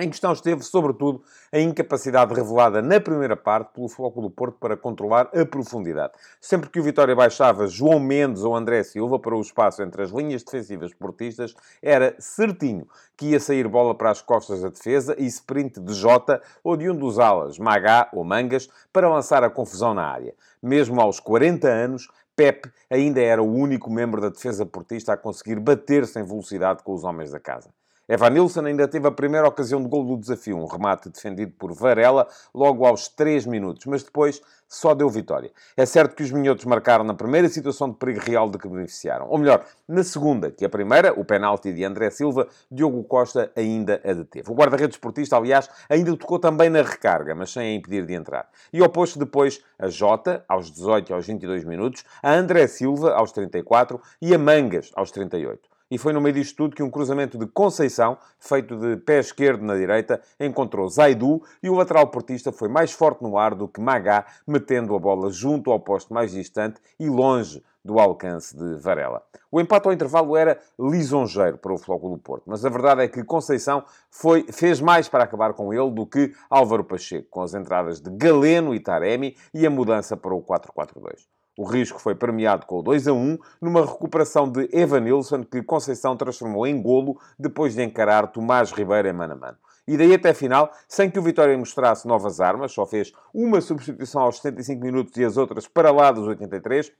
Em 0.00 0.08
questão 0.08 0.32
esteve, 0.32 0.62
sobretudo, 0.62 1.22
a 1.52 1.58
incapacidade 1.58 2.32
revelada 2.32 2.80
na 2.80 2.98
primeira 2.98 3.36
parte 3.36 3.74
pelo 3.74 3.86
Foco 3.86 4.22
do 4.22 4.30
Porto 4.30 4.56
para 4.58 4.74
controlar 4.74 5.28
a 5.34 5.44
profundidade. 5.44 6.14
Sempre 6.40 6.70
que 6.70 6.80
o 6.80 6.82
Vitória 6.82 7.14
baixava 7.14 7.66
João 7.66 8.00
Mendes 8.00 8.42
ou 8.42 8.56
André 8.56 8.82
Silva 8.82 9.18
para 9.18 9.36
o 9.36 9.40
espaço 9.42 9.82
entre 9.82 10.02
as 10.02 10.10
linhas 10.10 10.42
defensivas 10.42 10.94
portistas, 10.94 11.54
era 11.82 12.16
certinho 12.18 12.88
que 13.14 13.26
ia 13.26 13.40
sair 13.40 13.68
bola 13.68 13.94
para 13.94 14.10
as 14.10 14.22
costas 14.22 14.62
da 14.62 14.70
defesa 14.70 15.14
e 15.18 15.26
sprint 15.26 15.78
de 15.78 15.92
Jota 15.92 16.40
ou 16.64 16.78
de 16.78 16.88
um 16.88 16.96
dos 16.96 17.18
alas, 17.18 17.58
Magá 17.58 18.08
ou 18.14 18.24
Mangas, 18.24 18.70
para 18.90 19.06
lançar 19.06 19.44
a 19.44 19.50
confusão 19.50 19.92
na 19.92 20.06
área. 20.06 20.34
Mesmo 20.62 20.98
aos 20.98 21.20
40 21.20 21.68
anos, 21.68 22.08
Pep 22.34 22.72
ainda 22.88 23.20
era 23.20 23.42
o 23.42 23.54
único 23.54 23.90
membro 23.90 24.18
da 24.18 24.30
defesa 24.30 24.64
portista 24.64 25.12
a 25.12 25.16
conseguir 25.18 25.60
bater-se 25.60 26.22
velocidade 26.22 26.82
com 26.82 26.94
os 26.94 27.04
homens 27.04 27.30
da 27.30 27.38
casa. 27.38 27.68
Evanilson 28.10 28.66
ainda 28.66 28.88
teve 28.88 29.06
a 29.06 29.12
primeira 29.12 29.46
ocasião 29.46 29.80
de 29.80 29.88
gol 29.88 30.04
do 30.04 30.16
desafio, 30.16 30.58
um 30.58 30.66
remate 30.66 31.08
defendido 31.08 31.52
por 31.56 31.72
Varela 31.72 32.26
logo 32.52 32.84
aos 32.84 33.06
3 33.06 33.46
minutos, 33.46 33.86
mas 33.86 34.02
depois 34.02 34.42
só 34.66 34.96
deu 34.96 35.08
vitória. 35.08 35.52
É 35.76 35.86
certo 35.86 36.16
que 36.16 36.24
os 36.24 36.32
minhotos 36.32 36.64
marcaram 36.64 37.04
na 37.04 37.14
primeira 37.14 37.48
situação 37.48 37.88
de 37.88 37.96
perigo 37.98 38.18
real 38.18 38.50
de 38.50 38.58
que 38.58 38.66
beneficiaram. 38.66 39.28
Ou 39.28 39.38
melhor, 39.38 39.64
na 39.86 40.02
segunda, 40.02 40.50
que 40.50 40.64
a 40.64 40.68
primeira, 40.68 41.12
o 41.12 41.24
penalti 41.24 41.72
de 41.72 41.84
André 41.84 42.10
Silva, 42.10 42.48
Diogo 42.68 43.04
Costa 43.04 43.52
ainda 43.54 44.00
a 44.04 44.12
deteve. 44.12 44.50
O 44.50 44.54
guarda-redes 44.56 44.96
esportista, 44.96 45.36
aliás, 45.36 45.70
ainda 45.88 46.16
tocou 46.16 46.40
também 46.40 46.68
na 46.68 46.82
recarga, 46.82 47.32
mas 47.32 47.52
sem 47.52 47.62
a 47.62 47.74
impedir 47.76 48.06
de 48.06 48.14
entrar. 48.14 48.48
E 48.72 48.82
oposto 48.82 49.20
depois 49.20 49.62
a 49.78 49.86
Jota, 49.86 50.44
aos 50.48 50.68
18 50.68 51.10
e 51.10 51.12
aos 51.12 51.28
22 51.28 51.62
minutos, 51.62 52.04
a 52.20 52.32
André 52.32 52.66
Silva, 52.66 53.12
aos 53.12 53.30
34, 53.30 54.00
e 54.20 54.34
a 54.34 54.38
Mangas, 54.38 54.90
aos 54.96 55.12
38 55.12 55.69
e 55.90 55.98
foi 55.98 56.12
no 56.12 56.20
meio 56.20 56.34
disto 56.34 56.56
tudo 56.56 56.76
que 56.76 56.82
um 56.82 56.90
cruzamento 56.90 57.36
de 57.36 57.46
Conceição, 57.46 58.16
feito 58.38 58.76
de 58.76 58.96
pé 58.96 59.18
esquerdo 59.18 59.64
na 59.64 59.74
direita, 59.74 60.20
encontrou 60.38 60.88
Zaidu 60.88 61.42
e 61.62 61.68
o 61.68 61.74
lateral 61.74 62.06
portista 62.06 62.52
foi 62.52 62.68
mais 62.68 62.92
forte 62.92 63.22
no 63.22 63.36
ar 63.36 63.54
do 63.54 63.66
que 63.66 63.80
Magá, 63.80 64.24
metendo 64.46 64.94
a 64.94 64.98
bola 64.98 65.30
junto 65.30 65.70
ao 65.70 65.80
posto 65.80 66.14
mais 66.14 66.30
distante 66.30 66.80
e 66.98 67.08
longe 67.08 67.62
do 67.84 67.98
alcance 67.98 68.56
de 68.56 68.76
Varela. 68.76 69.22
O 69.50 69.60
empate 69.60 69.86
ao 69.86 69.92
intervalo 69.92 70.36
era 70.36 70.60
lisonjeiro 70.78 71.58
para 71.58 71.72
o 71.72 71.78
Flóculo 71.78 72.18
Porto, 72.18 72.44
mas 72.46 72.64
a 72.64 72.68
verdade 72.68 73.02
é 73.02 73.08
que 73.08 73.24
Conceição 73.24 73.82
foi, 74.10 74.44
fez 74.52 74.80
mais 74.80 75.08
para 75.08 75.24
acabar 75.24 75.54
com 75.54 75.72
ele 75.72 75.90
do 75.90 76.06
que 76.06 76.32
Álvaro 76.48 76.84
Pacheco, 76.84 77.26
com 77.30 77.42
as 77.42 77.54
entradas 77.54 78.00
de 78.00 78.10
Galeno 78.10 78.74
e 78.74 78.80
Taremi 78.80 79.36
e 79.52 79.66
a 79.66 79.70
mudança 79.70 80.16
para 80.16 80.34
o 80.34 80.42
4-4-2. 80.42 81.26
O 81.58 81.64
risco 81.64 82.00
foi 82.00 82.14
premiado 82.14 82.64
com 82.64 82.78
o 82.78 82.82
2 82.82 83.08
a 83.08 83.12
1, 83.12 83.38
numa 83.60 83.84
recuperação 83.84 84.50
de 84.50 84.68
Evanilson, 84.72 85.44
que 85.44 85.62
Conceição 85.62 86.16
transformou 86.16 86.66
em 86.66 86.80
golo 86.80 87.20
depois 87.38 87.74
de 87.74 87.82
encarar 87.82 88.28
Tomás 88.28 88.70
Ribeiro 88.70 89.08
em 89.08 89.12
mano 89.12 89.34
a 89.34 89.36
mano. 89.36 89.58
E 89.86 89.96
daí 89.96 90.14
até 90.14 90.30
a 90.30 90.34
final, 90.34 90.70
sem 90.88 91.10
que 91.10 91.18
o 91.18 91.22
Vitória 91.22 91.58
mostrasse 91.58 92.06
novas 92.06 92.40
armas, 92.40 92.72
só 92.72 92.86
fez 92.86 93.12
uma 93.34 93.60
substituição 93.60 94.22
aos 94.22 94.36
75 94.36 94.80
minutos 94.80 95.16
e 95.16 95.24
as 95.24 95.36
outras 95.36 95.66
para 95.66 95.90
lá 95.90 96.12
dos 96.12 96.28
83, 96.28 96.92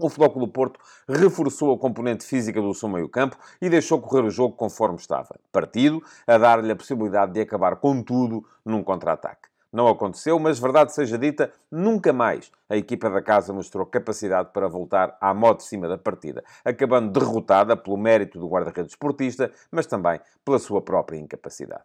O 0.00 0.08
Futebol 0.08 0.48
Porto 0.48 0.80
reforçou 1.08 1.72
a 1.72 1.78
componente 1.78 2.24
física 2.24 2.60
do 2.60 2.74
seu 2.74 2.88
meio-campo 2.88 3.36
e 3.60 3.68
deixou 3.68 4.00
correr 4.00 4.24
o 4.24 4.30
jogo 4.30 4.56
conforme 4.56 4.96
estava. 4.96 5.38
Partido 5.52 6.02
a 6.26 6.36
dar-lhe 6.36 6.72
a 6.72 6.76
possibilidade 6.76 7.32
de 7.32 7.40
acabar 7.42 7.76
com 7.76 8.02
tudo 8.02 8.44
num 8.64 8.82
contra-ataque. 8.82 9.53
Não 9.74 9.88
aconteceu, 9.88 10.38
mas 10.38 10.60
verdade 10.60 10.94
seja 10.94 11.18
dita, 11.18 11.52
nunca 11.68 12.12
mais 12.12 12.48
a 12.68 12.76
equipa 12.76 13.10
da 13.10 13.20
casa 13.20 13.52
mostrou 13.52 13.84
capacidade 13.84 14.50
para 14.52 14.68
voltar 14.68 15.18
à 15.20 15.34
modo 15.34 15.56
de 15.56 15.64
cima 15.64 15.88
da 15.88 15.98
partida, 15.98 16.44
acabando 16.64 17.10
derrotada 17.10 17.76
pelo 17.76 17.96
mérito 17.96 18.38
do 18.38 18.46
guarda-redes 18.46 18.92
esportista, 18.92 19.50
mas 19.72 19.84
também 19.84 20.20
pela 20.44 20.60
sua 20.60 20.80
própria 20.80 21.18
incapacidade. 21.18 21.82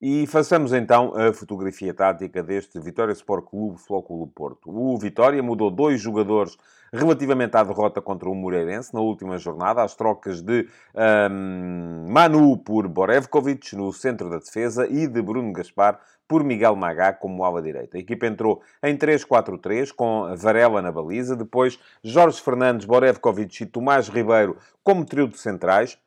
E 0.00 0.28
façamos 0.28 0.72
então 0.72 1.12
a 1.16 1.32
fotografia 1.32 1.92
tática 1.92 2.40
deste 2.40 2.78
Vitória 2.78 3.10
Sport 3.10 3.46
Clube 3.46 3.80
Flóculo 3.80 4.28
Porto. 4.28 4.70
O 4.70 4.96
Vitória 4.96 5.42
mudou 5.42 5.72
dois 5.72 6.00
jogadores 6.00 6.56
relativamente 6.92 7.56
à 7.56 7.64
derrota 7.64 8.00
contra 8.00 8.28
o 8.30 8.34
Moreirense 8.34 8.94
na 8.94 9.00
última 9.00 9.38
jornada, 9.38 9.82
às 9.82 9.96
trocas 9.96 10.40
de 10.40 10.68
um, 10.94 12.06
Manu 12.08 12.56
por 12.56 12.86
Borevkovic 12.86 13.74
no 13.74 13.92
centro 13.92 14.30
da 14.30 14.38
defesa 14.38 14.86
e 14.86 15.08
de 15.08 15.20
Bruno 15.20 15.52
Gaspar 15.52 15.98
por 16.28 16.44
Miguel 16.44 16.76
Magá 16.76 17.12
como 17.12 17.42
ala 17.42 17.60
direita. 17.60 17.96
A 17.96 18.00
equipa 18.00 18.26
entrou 18.26 18.62
em 18.80 18.96
3-4-3 18.96 19.92
com 19.92 20.32
Varela 20.36 20.80
na 20.80 20.92
baliza, 20.92 21.34
depois 21.34 21.76
Jorge 22.04 22.40
Fernandes, 22.40 22.86
Borevkovic 22.86 23.64
e 23.64 23.66
Tomás 23.66 24.08
Ribeiro 24.08 24.56
como 24.84 25.04
trio 25.04 25.26
de 25.26 25.38
centrais. 25.38 25.98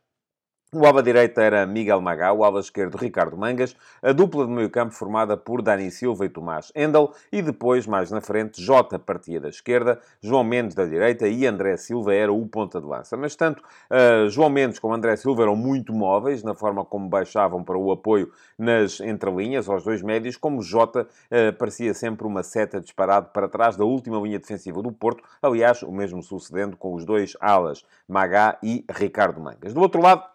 O 0.73 0.85
ala 0.85 1.03
direita 1.03 1.43
era 1.43 1.65
Miguel 1.65 1.99
Magá, 1.99 2.31
o 2.31 2.45
ala 2.45 2.61
esquerdo 2.61 2.95
Ricardo 2.95 3.35
Mangas, 3.35 3.75
a 4.01 4.13
dupla 4.13 4.45
de 4.45 4.53
meio 4.53 4.69
campo 4.69 4.93
formada 4.93 5.35
por 5.35 5.61
Dani 5.61 5.91
Silva 5.91 6.25
e 6.25 6.29
Tomás 6.29 6.71
Endel, 6.73 7.11
e 7.29 7.41
depois, 7.41 7.85
mais 7.85 8.09
na 8.09 8.21
frente, 8.21 8.63
Jota 8.63 8.97
partia 8.97 9.41
da 9.41 9.49
esquerda, 9.49 9.99
João 10.21 10.45
Mendes 10.45 10.73
da 10.73 10.85
direita 10.85 11.27
e 11.27 11.45
André 11.45 11.75
Silva 11.75 12.15
era 12.15 12.31
o 12.31 12.47
ponta 12.47 12.79
de 12.79 12.87
lança. 12.87 13.17
Mas 13.17 13.35
tanto 13.35 13.61
uh, 13.61 14.29
João 14.29 14.49
Mendes 14.49 14.79
como 14.79 14.93
André 14.93 15.17
Silva 15.17 15.43
eram 15.43 15.57
muito 15.57 15.91
móveis 15.91 16.41
na 16.41 16.55
forma 16.55 16.85
como 16.85 17.09
baixavam 17.09 17.65
para 17.65 17.77
o 17.77 17.91
apoio 17.91 18.31
nas 18.57 19.01
entrelinhas, 19.01 19.67
aos 19.67 19.83
dois 19.83 20.01
médios, 20.01 20.37
como 20.37 20.61
Jota 20.61 21.01
uh, 21.01 21.51
parecia 21.57 21.93
sempre 21.93 22.25
uma 22.25 22.43
seta 22.43 22.79
disparado 22.79 23.31
para 23.33 23.49
trás 23.49 23.75
da 23.75 23.83
última 23.83 24.21
linha 24.21 24.39
defensiva 24.39 24.81
do 24.81 24.93
Porto, 24.93 25.21
aliás, 25.41 25.83
o 25.83 25.91
mesmo 25.91 26.23
sucedendo 26.23 26.77
com 26.77 26.93
os 26.93 27.03
dois 27.03 27.35
alas, 27.41 27.83
Magá 28.07 28.57
e 28.63 28.85
Ricardo 28.89 29.41
Mangas. 29.41 29.73
Do 29.73 29.81
outro 29.81 30.01
lado, 30.01 30.31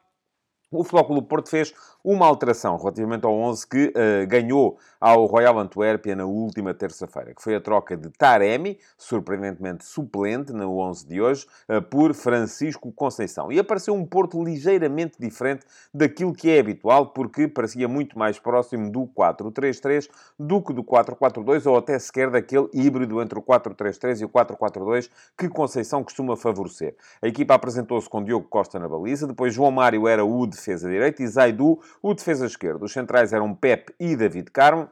o 0.70 0.84
Flóculo 0.84 1.26
Porto 1.26 1.50
fez 1.50 1.74
uma 2.06 2.24
alteração 2.24 2.76
relativamente 2.76 3.26
ao 3.26 3.34
11 3.34 3.66
que 3.66 3.86
uh, 3.88 4.26
ganhou 4.28 4.78
ao 5.00 5.26
Royal 5.26 5.58
Antuérpia 5.58 6.14
na 6.14 6.24
última 6.24 6.72
terça-feira, 6.72 7.34
que 7.34 7.42
foi 7.42 7.56
a 7.56 7.60
troca 7.60 7.96
de 7.96 8.08
Taremi, 8.10 8.78
surpreendentemente 8.96 9.84
suplente 9.84 10.52
no 10.52 10.78
11 10.78 11.04
de 11.04 11.20
hoje, 11.20 11.48
uh, 11.68 11.82
por 11.82 12.14
Francisco 12.14 12.92
Conceição. 12.92 13.50
E 13.50 13.58
apareceu 13.58 13.92
um 13.92 14.06
Porto 14.06 14.40
ligeiramente 14.40 15.16
diferente 15.18 15.66
daquilo 15.92 16.32
que 16.32 16.48
é 16.48 16.60
habitual, 16.60 17.06
porque 17.08 17.48
parecia 17.48 17.88
muito 17.88 18.16
mais 18.16 18.38
próximo 18.38 18.88
do 18.88 19.08
4-3-3 19.08 20.08
do 20.38 20.62
que 20.62 20.72
do 20.72 20.84
4-4-2, 20.84 21.68
ou 21.68 21.76
até 21.76 21.98
sequer 21.98 22.30
daquele 22.30 22.68
híbrido 22.72 23.20
entre 23.20 23.36
o 23.36 23.42
4-3-3 23.42 24.20
e 24.20 24.24
o 24.24 24.28
4-4-2 24.28 25.10
que 25.36 25.48
Conceição 25.48 26.04
costuma 26.04 26.36
favorecer. 26.36 26.94
A 27.20 27.26
equipa 27.26 27.54
apresentou-se 27.54 28.08
com 28.08 28.22
Diogo 28.22 28.46
Costa 28.46 28.78
na 28.78 28.88
baliza, 28.88 29.26
depois 29.26 29.52
João 29.52 29.72
Mário 29.72 30.06
era 30.06 30.24
o 30.24 30.46
defesa 30.46 30.88
direito 30.88 31.20
e 31.20 31.26
Zaidu 31.26 31.80
o 32.02 32.14
defesa 32.14 32.46
esquerdo. 32.46 32.84
Os 32.84 32.92
centrais 32.92 33.32
eram 33.32 33.54
Pep 33.54 33.94
e 33.98 34.16
David 34.16 34.50
Carmo, 34.50 34.88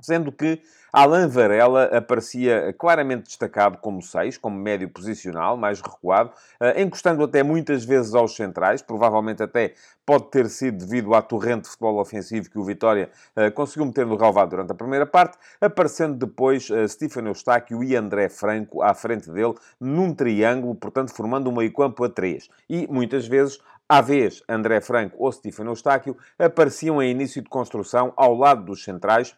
sendo 0.00 0.32
que 0.32 0.60
Alain 0.92 1.26
Varela 1.26 1.84
aparecia 1.84 2.74
claramente 2.78 3.24
destacado 3.24 3.78
como 3.78 4.02
6, 4.02 4.36
como 4.36 4.58
médio 4.58 4.90
posicional, 4.90 5.56
mais 5.56 5.80
recuado, 5.80 6.32
eh, 6.60 6.82
encostando 6.82 7.24
até 7.24 7.42
muitas 7.42 7.82
vezes 7.82 8.14
aos 8.14 8.36
centrais, 8.36 8.82
provavelmente 8.82 9.42
até 9.42 9.72
pode 10.04 10.30
ter 10.30 10.50
sido 10.50 10.84
devido 10.84 11.14
à 11.14 11.22
torrente 11.22 11.62
de 11.62 11.68
futebol 11.70 11.98
ofensivo 11.98 12.50
que 12.50 12.58
o 12.58 12.64
Vitória 12.64 13.08
eh, 13.36 13.50
conseguiu 13.50 13.86
meter 13.86 14.04
no 14.04 14.16
relvado 14.16 14.50
durante 14.50 14.72
a 14.72 14.74
primeira 14.74 15.06
parte, 15.06 15.38
aparecendo 15.62 16.26
depois 16.26 16.68
uh, 16.68 16.86
Stefano 16.86 17.28
Eustáquio 17.28 17.82
e 17.82 17.96
André 17.96 18.28
Franco 18.28 18.82
à 18.82 18.92
frente 18.92 19.30
dele, 19.30 19.54
num 19.80 20.12
triângulo, 20.12 20.74
portanto 20.74 21.14
formando 21.14 21.48
um 21.48 21.54
meio-campo 21.54 22.04
a 22.04 22.10
3. 22.10 22.50
E 22.68 22.86
muitas 22.90 23.26
vezes 23.26 23.58
à 23.88 24.00
vez, 24.00 24.42
André 24.48 24.80
Franco 24.80 25.16
ou 25.18 25.30
Stefano 25.30 25.70
Eustáquio 25.70 26.16
apareciam 26.38 27.02
em 27.02 27.10
início 27.10 27.42
de 27.42 27.48
construção 27.48 28.12
ao 28.16 28.34
lado 28.34 28.64
dos 28.64 28.84
centrais, 28.84 29.36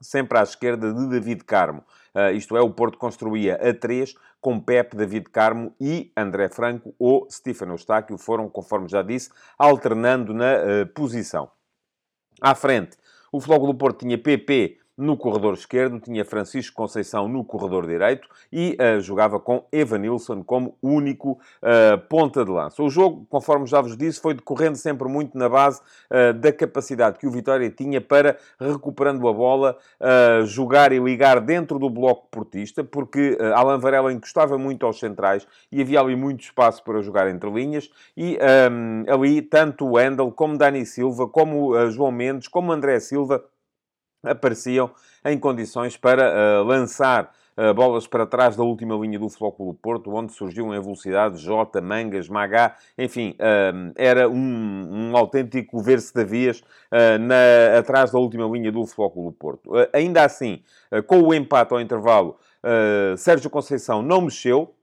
sempre 0.00 0.38
à 0.38 0.42
esquerda 0.42 0.92
de 0.92 1.08
David 1.08 1.44
Carmo. 1.44 1.84
Uh, 2.14 2.32
isto 2.34 2.56
é, 2.56 2.60
o 2.60 2.70
Porto 2.70 2.98
construía 2.98 3.54
a 3.56 3.72
três 3.74 4.14
com 4.40 4.58
Pepe, 4.58 4.96
David 4.96 5.30
Carmo 5.30 5.74
e 5.80 6.12
André 6.16 6.48
Franco 6.48 6.94
ou 6.98 7.28
Stefano 7.30 7.74
Eustáquio. 7.74 8.18
Foram, 8.18 8.48
conforme 8.48 8.88
já 8.88 9.02
disse, 9.02 9.30
alternando 9.58 10.32
na 10.32 10.54
uh, 10.54 10.86
posição. 10.94 11.50
À 12.40 12.54
frente, 12.54 12.96
o 13.32 13.40
Flóculo 13.40 13.72
do 13.72 13.78
Porto 13.78 14.00
tinha 14.00 14.16
PP, 14.16 14.78
no 14.98 15.16
corredor 15.16 15.54
esquerdo, 15.54 16.00
tinha 16.00 16.24
Francisco 16.24 16.74
Conceição 16.74 17.28
no 17.28 17.44
corredor 17.44 17.86
direito 17.86 18.28
e 18.52 18.76
uh, 18.80 19.00
jogava 19.00 19.38
com 19.38 19.64
Evanilson 19.70 20.42
como 20.42 20.76
único 20.82 21.38
uh, 21.62 21.98
ponta 22.08 22.44
de 22.44 22.50
lança. 22.50 22.82
O 22.82 22.90
jogo, 22.90 23.24
conforme 23.30 23.64
já 23.64 23.80
vos 23.80 23.96
disse, 23.96 24.20
foi 24.20 24.34
decorrendo 24.34 24.76
sempre 24.76 25.08
muito 25.08 25.38
na 25.38 25.48
base 25.48 25.80
uh, 26.10 26.32
da 26.32 26.52
capacidade 26.52 27.16
que 27.16 27.28
o 27.28 27.30
Vitória 27.30 27.70
tinha 27.70 28.00
para, 28.00 28.36
recuperando 28.60 29.28
a 29.28 29.32
bola, 29.32 29.78
jogar 30.46 30.92
e 30.92 30.98
ligar 30.98 31.40
dentro 31.40 31.78
do 31.78 31.88
bloco 31.88 32.26
portista, 32.30 32.82
porque 32.82 33.38
uh, 33.40 33.54
Alan 33.54 33.78
Varela 33.78 34.12
encostava 34.12 34.58
muito 34.58 34.84
aos 34.84 34.98
centrais 34.98 35.46
e 35.70 35.80
havia 35.80 36.00
ali 36.00 36.16
muito 36.16 36.42
espaço 36.42 36.82
para 36.82 37.00
jogar 37.02 37.28
entre 37.28 37.48
linhas 37.50 37.88
e 38.16 38.36
um, 38.72 39.04
ali 39.12 39.42
tanto 39.42 39.86
o 39.86 39.92
Wendel 39.92 40.32
como 40.32 40.58
Dani 40.58 40.84
Silva, 40.84 41.28
como 41.28 41.88
João 41.90 42.10
Mendes, 42.10 42.48
como 42.48 42.72
André 42.72 42.98
Silva 42.98 43.44
apareciam 44.22 44.90
em 45.24 45.38
condições 45.38 45.96
para 45.96 46.62
uh, 46.62 46.64
lançar 46.64 47.32
uh, 47.56 47.72
bolas 47.74 48.06
para 48.06 48.26
trás 48.26 48.56
da 48.56 48.62
última 48.62 48.94
linha 48.96 49.18
do 49.18 49.28
Flóculo 49.28 49.74
Porto, 49.74 50.12
onde 50.12 50.32
surgiu 50.32 50.74
em 50.74 50.80
velocidade 50.80 51.38
Jota, 51.38 51.80
Mangas, 51.80 52.28
Magá, 52.28 52.76
enfim, 52.96 53.36
uh, 53.38 53.92
era 53.96 54.28
um, 54.28 55.10
um 55.10 55.16
autêntico 55.16 55.80
ver-se 55.80 56.12
da 56.14 56.24
vias 56.24 56.62
na, 56.90 57.78
atrás 57.78 58.10
da 58.10 58.18
última 58.18 58.46
linha 58.46 58.72
do 58.72 58.86
Flóculo 58.86 59.30
Porto. 59.32 59.70
ainda 59.92 60.24
assim, 60.24 60.62
com 61.06 61.20
o 61.20 61.34
empate 61.34 61.74
ao 61.74 61.80
intervalo, 61.80 62.38
Sérgio 63.18 63.50
Conceição 63.50 64.00
não 64.00 64.22
mexeu, 64.22 64.74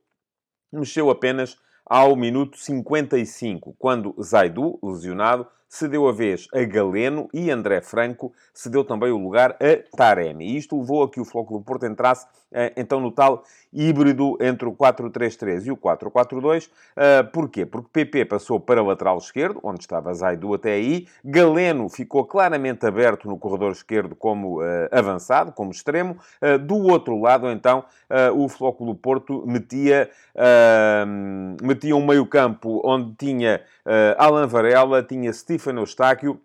mexeu 0.71 1.10
apenas 1.10 1.58
ao 1.86 2.15
minuto 2.15 2.58
55, 2.58 3.76
quando 3.78 4.15
Zaidu, 4.21 4.80
lesionado, 4.84 5.48
cedeu 5.67 6.08
a 6.08 6.12
vez 6.12 6.47
a 6.54 6.63
Galeno 6.63 7.28
e 7.34 7.51
André 7.51 7.82
Franco 7.82 8.32
cedeu 8.54 8.84
também 8.84 9.12
o 9.12 9.17
lugar 9.17 9.58
a 9.60 9.97
Taremi. 9.97 10.45
E 10.45 10.58
isto 10.58 10.80
levou 10.80 11.04
a 11.04 11.10
que 11.10 11.19
o 11.19 11.25
Flóculo 11.25 11.62
Porto 11.62 11.86
entrasse 11.86 12.28
eh, 12.58 12.71
então 12.78 13.01
no 13.01 13.12
tal 13.12 13.43
híbrido 13.73 14.38
entre 14.39 14.65
o 14.65 14.71
4-3-3 14.71 15.65
e 15.65 15.71
o 15.71 15.78
4-4-2. 15.78 16.69
Eh, 16.95 17.23
porquê? 17.23 17.65
Porque 17.65 17.89
PP 17.91 18.25
passou 18.25 18.60
para 18.60 18.82
lateral 18.82 19.17
esquerdo, 19.17 19.60
onde 19.62 19.82
estava 19.82 20.13
Zaidu 20.13 20.54
até 20.54 20.71
aí. 20.71 21.06
Galeno 21.23 21.89
ficou 21.89 22.25
claramente 22.25 22.86
aberto 22.86 23.28
no 23.28 23.38
corredor 23.38 23.73
esquerdo 23.73 24.15
como 24.15 24.63
eh, 24.63 24.88
avançado, 24.91 25.51
como 25.51 25.71
extremo. 25.71 26.17
Do 26.65 26.78
outro 26.88 27.19
lado, 27.19 27.49
então, 27.49 27.84
o 28.36 28.47
Flóculo 28.47 28.95
Porto 28.95 29.43
metia, 29.45 30.10
metia 31.62 31.95
um 31.95 32.06
meio 32.06 32.25
campo 32.25 32.82
onde 32.86 33.13
tinha 33.15 33.62
Alan 34.17 34.48
Varela, 34.48 35.04
tinha 35.04 35.32
Stefano 35.32 35.82
Eustáquio, 35.82 36.41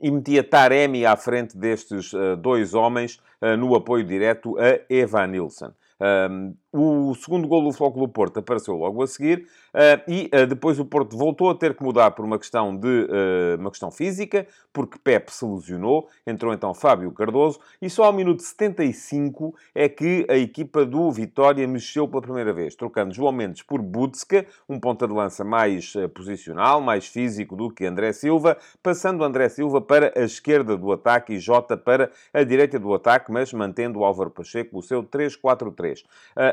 e 0.00 0.10
metia 0.10 0.42
Taremi 0.42 1.04
à 1.04 1.16
frente 1.16 1.56
destes 1.56 2.12
uh, 2.12 2.36
dois 2.36 2.74
homens 2.74 3.20
uh, 3.42 3.56
no 3.56 3.74
apoio 3.74 4.04
direto 4.04 4.56
a 4.58 4.80
Evan 4.88 5.26
Nilsson. 5.28 5.72
Um, 6.00 6.54
o 6.70 7.14
segundo 7.14 7.48
gol 7.48 7.64
do 7.64 7.72
Flóculo 7.72 8.06
Porto 8.06 8.40
apareceu 8.40 8.74
logo 8.74 9.02
a 9.02 9.06
seguir 9.06 9.46
uh, 9.74 10.10
e 10.10 10.30
uh, 10.34 10.46
depois 10.46 10.78
o 10.78 10.84
Porto 10.84 11.16
voltou 11.16 11.48
a 11.48 11.54
ter 11.54 11.74
que 11.74 11.82
mudar 11.82 12.10
por 12.10 12.24
uma 12.26 12.38
questão 12.38 12.76
de 12.76 12.86
uh, 12.86 13.58
uma 13.58 13.70
questão 13.70 13.90
física, 13.90 14.46
porque 14.70 14.98
Pepe 14.98 15.32
se 15.32 15.46
lesionou, 15.46 16.08
entrou 16.26 16.52
então 16.52 16.74
Fábio 16.74 17.10
Cardoso 17.12 17.58
e 17.80 17.88
só 17.88 18.04
ao 18.04 18.12
minuto 18.12 18.42
75 18.42 19.54
é 19.74 19.88
que 19.88 20.26
a 20.28 20.36
equipa 20.36 20.84
do 20.84 21.10
Vitória 21.10 21.66
mexeu 21.66 22.06
pela 22.06 22.20
primeira 22.20 22.52
vez, 22.52 22.74
trocando 22.74 23.14
João 23.14 23.32
Mendes 23.32 23.62
por 23.62 23.80
Butska, 23.80 24.44
um 24.68 24.78
ponta 24.78 25.08
de 25.08 25.14
lança 25.14 25.42
mais 25.42 25.94
posicional, 26.14 26.82
mais 26.82 27.06
físico 27.06 27.56
do 27.56 27.70
que 27.70 27.86
André 27.86 28.12
Silva, 28.12 28.58
passando 28.82 29.24
André 29.24 29.48
Silva 29.48 29.80
para 29.80 30.12
a 30.14 30.20
esquerda 30.20 30.76
do 30.76 30.92
ataque 30.92 31.34
e 31.34 31.38
Jota 31.38 31.78
para 31.78 32.10
a 32.32 32.44
direita 32.44 32.78
do 32.78 32.92
ataque, 32.92 33.32
mas 33.32 33.52
mantendo 33.54 34.00
o 34.00 34.04
Álvaro 34.04 34.30
Pacheco 34.30 34.78
o 34.78 34.82
seu 34.82 35.02
3-4-3. 35.02 36.04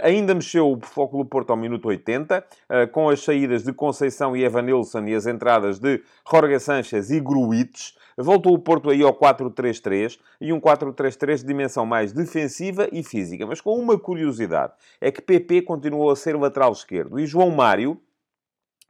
Ainda 0.05 0.35
mexeu 0.35 0.71
o 0.71 0.79
Flóculo 0.79 1.25
Porto 1.25 1.49
ao 1.49 1.57
minuto 1.57 1.87
80, 1.87 2.45
com 2.91 3.09
as 3.09 3.23
saídas 3.23 3.63
de 3.63 3.73
Conceição 3.73 4.37
e 4.37 4.43
Evanilson 4.43 5.03
e 5.05 5.15
as 5.15 5.25
entradas 5.25 5.79
de 5.79 6.01
Jorge 6.29 6.59
Sanchez 6.59 7.09
e 7.09 7.19
Gruites. 7.19 7.97
Voltou 8.17 8.53
o 8.53 8.59
Porto 8.59 8.89
aí 8.89 9.01
ao 9.01 9.13
4-3-3 9.13 10.17
e 10.39 10.53
um 10.53 10.61
4-3-3 10.61 11.37
de 11.39 11.45
dimensão 11.45 11.85
mais 11.85 12.13
defensiva 12.13 12.87
e 12.91 13.03
física, 13.03 13.45
mas 13.45 13.59
com 13.59 13.77
uma 13.77 13.99
curiosidade, 13.99 14.73
é 15.01 15.11
que 15.11 15.21
PP 15.21 15.63
continuou 15.63 16.09
a 16.11 16.15
ser 16.15 16.37
lateral 16.37 16.71
esquerdo 16.71 17.19
e 17.19 17.25
João 17.25 17.49
Mário, 17.49 17.99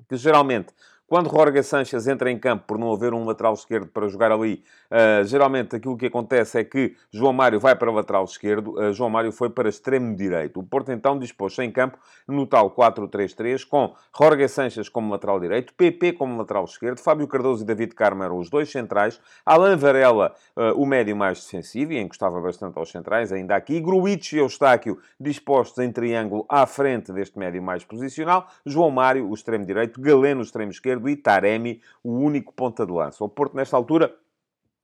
que 0.07 0.15
geralmente 0.17 0.67
quando 1.07 1.29
Jorge 1.29 1.61
Sanchez 1.61 2.07
entra 2.07 2.31
em 2.31 2.39
campo 2.39 2.63
por 2.65 2.79
não 2.79 2.91
haver 2.91 3.13
um 3.13 3.25
lateral 3.25 3.53
esquerdo 3.53 3.87
para 3.87 4.07
jogar 4.07 4.31
ali, 4.31 4.63
uh, 4.89 5.23
geralmente 5.25 5.75
aquilo 5.75 5.95
que 5.95 6.07
acontece 6.07 6.59
é 6.59 6.63
que 6.63 6.95
João 7.11 7.31
Mário 7.31 7.59
vai 7.59 7.75
para 7.75 7.91
lateral 7.91 8.23
esquerdo, 8.23 8.73
uh, 8.79 8.91
João 8.91 9.09
Mário 9.09 9.31
foi 9.31 9.49
para 9.49 9.69
extremo 9.69 10.15
direito. 10.15 10.59
O 10.59 10.63
Porto 10.63 10.91
então 10.91 11.17
dispôs-se 11.19 11.61
em 11.61 11.71
campo 11.71 11.99
no 12.27 12.47
tal 12.47 12.71
4-3-3, 12.71 13.67
com 13.67 13.93
Jorge 14.17 14.47
Sanchez 14.47 14.89
como 14.89 15.11
lateral 15.11 15.39
direito, 15.39 15.73
PP 15.73 16.13
como 16.13 16.37
lateral 16.37 16.65
esquerdo, 16.65 16.99
Fábio 16.99 17.27
Cardoso 17.27 17.63
e 17.63 17.65
David 17.65 17.93
Carmo 17.93 18.23
eram 18.23 18.39
os 18.39 18.49
dois 18.49 18.71
centrais, 18.71 19.21
Alain 19.45 19.75
Varela 19.75 20.33
uh, 20.55 20.81
o 20.81 20.85
médio 20.85 21.15
mais 21.15 21.43
defensivo 21.43 21.93
e 21.93 21.99
encostava 21.99 22.41
bastante 22.41 22.77
aos 22.79 22.89
centrais, 22.89 23.31
ainda 23.31 23.55
aqui, 23.55 23.79
Gruitch 23.79 24.33
e 24.33 24.37
Eustáquio 24.37 24.97
dispostos 25.19 25.83
em 25.83 25.91
triângulo 25.91 26.45
à 26.49 26.65
frente 26.65 27.11
deste 27.11 27.37
médio 27.37 27.61
mais 27.61 27.83
posicional, 27.83 28.47
João 28.65 28.89
Mário 28.89 29.29
o 29.29 29.33
extremo 29.33 29.65
direito, 29.65 30.01
Galeno 30.01 30.39
o 30.39 30.43
extremo 30.43 30.71
esquerdo, 30.71 30.94
esquerdo 30.95 31.09
e 31.09 31.15
Taremi 31.15 31.81
o 32.03 32.11
único 32.13 32.53
ponta 32.53 32.85
de 32.85 32.91
lança. 32.91 33.23
O 33.23 33.29
Porto, 33.29 33.55
nesta 33.55 33.75
altura, 33.75 34.13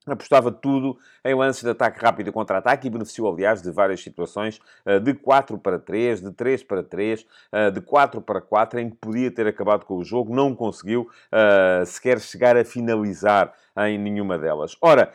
apostava 0.06 0.52
tudo 0.52 0.97
em 1.24 1.36
lances 1.36 1.63
de 1.63 1.69
ataque 1.69 2.04
rápido 2.04 2.30
e 2.30 2.32
contra-ataque 2.32 2.88
e 2.88 2.89
beneficiou, 2.89 3.32
aliás, 3.32 3.62
de 3.62 3.71
várias 3.71 4.02
situações 4.02 4.60
eh, 4.84 5.00
de 5.00 5.13
4 5.13 5.58
para 5.60 5.78
3, 5.78 6.21
de 6.21 6.32
3 6.32 6.63
para 6.63 6.82
3, 6.82 7.26
eh, 7.52 7.71
de 7.71 7.82
4 7.82 8.19
para 8.19 8.41
4, 8.41 8.80
em 8.80 8.89
que 8.89 8.95
podia 8.95 9.30
ter 9.30 9.45
acabado 9.45 9.86
com 9.86 9.97
o 9.97 10.04
jogo, 10.04 10.34
não 10.34 10.56
conseguiu 10.56 11.08
uh, 11.32 11.86
sequer 11.86 12.19
chegar 12.19 12.58
a 12.58 12.65
finalizar 12.65 13.54
em 13.78 13.98
nenhuma 13.98 14.38
delas. 14.38 14.76
Ora, 14.82 15.12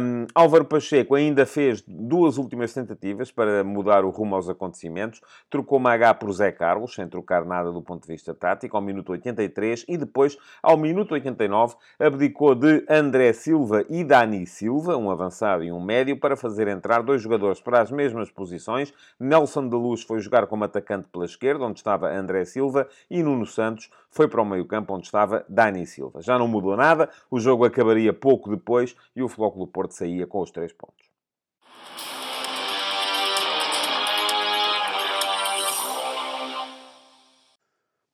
um, 0.00 0.26
Álvaro 0.34 0.64
Pacheco 0.64 1.14
ainda 1.14 1.44
fez 1.44 1.82
duas 1.86 2.38
últimas 2.38 2.72
tentativas 2.72 3.30
para 3.32 3.64
mudar 3.64 4.04
o 4.04 4.10
rumo 4.10 4.36
aos 4.36 4.48
acontecimentos. 4.48 5.20
Trocou 5.50 5.78
Magá 5.78 6.14
por 6.14 6.32
Zé 6.32 6.52
Carlos, 6.52 6.94
sem 6.94 7.08
trocar 7.08 7.44
nada 7.44 7.72
do 7.72 7.82
ponto 7.82 8.02
de 8.06 8.12
vista 8.12 8.32
tático, 8.34 8.76
ao 8.76 8.82
minuto 8.82 9.10
83 9.12 9.84
e 9.88 9.96
depois, 9.96 10.38
ao 10.62 10.76
minuto 10.76 11.12
89, 11.12 11.76
abdicou 11.98 12.54
de 12.54 12.84
André 12.88 13.32
Silva 13.32 13.84
e 13.88 14.04
Dani 14.04 14.46
Silva, 14.46 14.96
um 14.96 15.10
avançado 15.10 15.64
e 15.64 15.72
um 15.72 15.80
médio, 15.80 16.18
para 16.18 16.36
fazer 16.36 16.68
entrar 16.68 17.02
dois 17.02 17.20
jogadores 17.22 17.60
para 17.60 17.80
as 17.80 17.90
mesmas 17.90 18.30
posições. 18.30 18.92
Nelson 19.18 19.68
de 19.68 19.74
Luz 19.74 20.02
foi 20.02 20.20
jogar 20.20 20.46
como 20.46 20.64
atacante 20.64 21.08
pela 21.10 21.24
esquerda, 21.24 21.64
onde 21.64 21.80
estava 21.80 22.10
André 22.10 22.44
Silva, 22.44 22.88
e 23.10 23.22
Nuno 23.22 23.46
Santos 23.46 23.90
foi 24.10 24.28
para 24.28 24.40
o 24.40 24.46
meio-campo, 24.46 24.94
onde 24.94 25.04
estava 25.04 25.44
Dani 25.48 25.86
Silva. 25.86 26.22
Já 26.22 26.38
não 26.38 26.48
mudou 26.48 26.76
nada, 26.76 27.10
o 27.30 27.38
jogo 27.38 27.64
acabaria 27.64 27.95
pouco 28.12 28.50
depois 28.50 28.96
e 29.14 29.22
o 29.22 29.28
Flóculo 29.28 29.66
Porto 29.66 29.92
saía 29.92 30.26
com 30.26 30.40
os 30.40 30.50
três 30.50 30.72
pontos. 30.72 31.06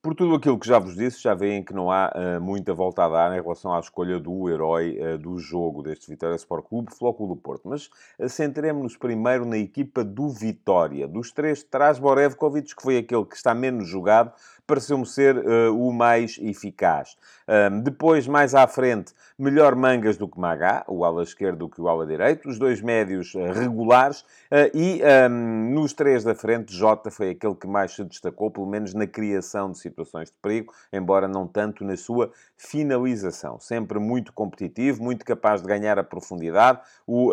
Por 0.03 0.17
tudo 0.17 0.35
aquilo 0.35 0.59
que 0.59 0.67
já 0.67 0.81
vos 0.81 0.97
disse, 0.97 1.23
já 1.23 1.33
veem 1.33 1.63
que 1.63 1.73
não 1.73 1.89
há 1.89 2.13
uh, 2.13 2.41
muita 2.41 2.75
volta 2.75 3.05
a 3.05 3.09
dar 3.09 3.39
em 3.39 3.41
relação 3.41 3.73
à 3.73 3.79
escolha 3.79 4.19
do 4.19 4.51
herói 4.51 4.99
uh, 5.01 5.17
do 5.17 5.39
jogo 5.39 5.81
deste 5.81 6.11
Vitória 6.11 6.35
Sport 6.35 6.67
Clube, 6.67 6.93
Flóculo 6.93 7.37
do 7.37 7.41
Porto. 7.41 7.69
Mas 7.69 7.87
uh, 8.19 8.29
centremos-nos 8.29 8.97
primeiro 8.97 9.45
na 9.45 9.57
equipa 9.57 10.03
do 10.03 10.29
Vitória. 10.29 11.07
Dos 11.07 11.31
três, 11.31 11.63
traz 11.63 12.01
Borevkovic, 12.01 12.75
que 12.75 12.83
foi 12.83 12.99
aquele 12.99 13.25
que 13.25 13.37
está 13.37 13.55
menos 13.55 13.87
jogado, 13.87 14.33
pareceu-me 14.67 15.07
ser 15.07 15.37
uh, 15.37 15.77
o 15.77 15.93
mais 15.93 16.39
eficaz. 16.41 17.17
Um, 17.49 17.81
depois, 17.81 18.27
mais 18.27 18.55
à 18.55 18.67
frente, 18.67 19.13
melhor 19.39 19.75
Mangas 19.75 20.17
do 20.17 20.29
que 20.29 20.39
Magá, 20.39 20.85
o 20.87 21.05
ala 21.05 21.23
esquerdo 21.23 21.59
do 21.59 21.69
que 21.69 21.81
o 21.81 21.89
ala 21.89 22.07
direito, 22.07 22.49
os 22.49 22.59
dois 22.59 22.81
médios 22.81 23.35
uh, 23.35 23.53
regulares, 23.53 24.21
uh, 24.21 24.71
e 24.73 25.03
um, 25.31 25.75
nos 25.75 25.93
três 25.93 26.23
da 26.23 26.35
frente, 26.35 26.75
Jota 26.75 27.11
foi 27.11 27.31
aquele 27.31 27.55
que 27.55 27.67
mais 27.67 27.95
se 27.95 28.05
destacou, 28.05 28.51
pelo 28.51 28.67
menos 28.67 28.95
na 28.95 29.07
criação 29.07 29.73
de 29.73 29.79
situações 29.79 30.29
de 30.29 30.37
perigo, 30.41 30.73
embora 30.93 31.27
não 31.27 31.47
tanto 31.47 31.85
na 31.85 31.97
sua 31.97 32.31
finalização. 32.57 33.59
Sempre 33.59 33.99
muito 33.99 34.33
competitivo, 34.33 35.03
muito 35.03 35.25
capaz 35.25 35.61
de 35.61 35.69
ganhar 35.69 35.99
a 35.99 36.05
profundidade, 36.05 36.81
o 37.07 37.33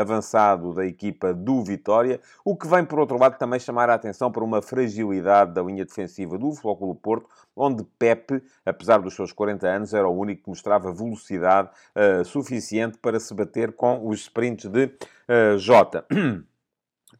avançado 0.00 0.72
da 0.72 0.86
equipa 0.86 1.34
do 1.34 1.62
Vitória, 1.62 2.20
o 2.44 2.56
que 2.56 2.66
vem, 2.66 2.84
por 2.84 2.98
outro 2.98 3.18
lado, 3.18 3.36
também 3.36 3.60
chamar 3.60 3.90
a 3.90 3.94
atenção 3.94 4.32
para 4.32 4.42
uma 4.42 4.62
fragilidade 4.62 5.52
da 5.52 5.62
linha 5.62 5.84
defensiva 5.84 6.37
do 6.38 6.52
Flóculo 6.52 6.94
Porto, 6.94 7.28
onde 7.54 7.84
Pepe, 7.98 8.42
apesar 8.64 8.98
dos 8.98 9.14
seus 9.14 9.32
40 9.32 9.66
anos, 9.66 9.92
era 9.92 10.08
o 10.08 10.16
único 10.16 10.44
que 10.44 10.48
mostrava 10.48 10.92
velocidade 10.92 11.70
uh, 11.94 12.24
suficiente 12.24 12.98
para 12.98 13.20
se 13.20 13.34
bater 13.34 13.72
com 13.72 14.06
os 14.06 14.20
sprints 14.20 14.70
de 14.70 14.86
uh, 14.86 15.58
Jota. 15.58 16.06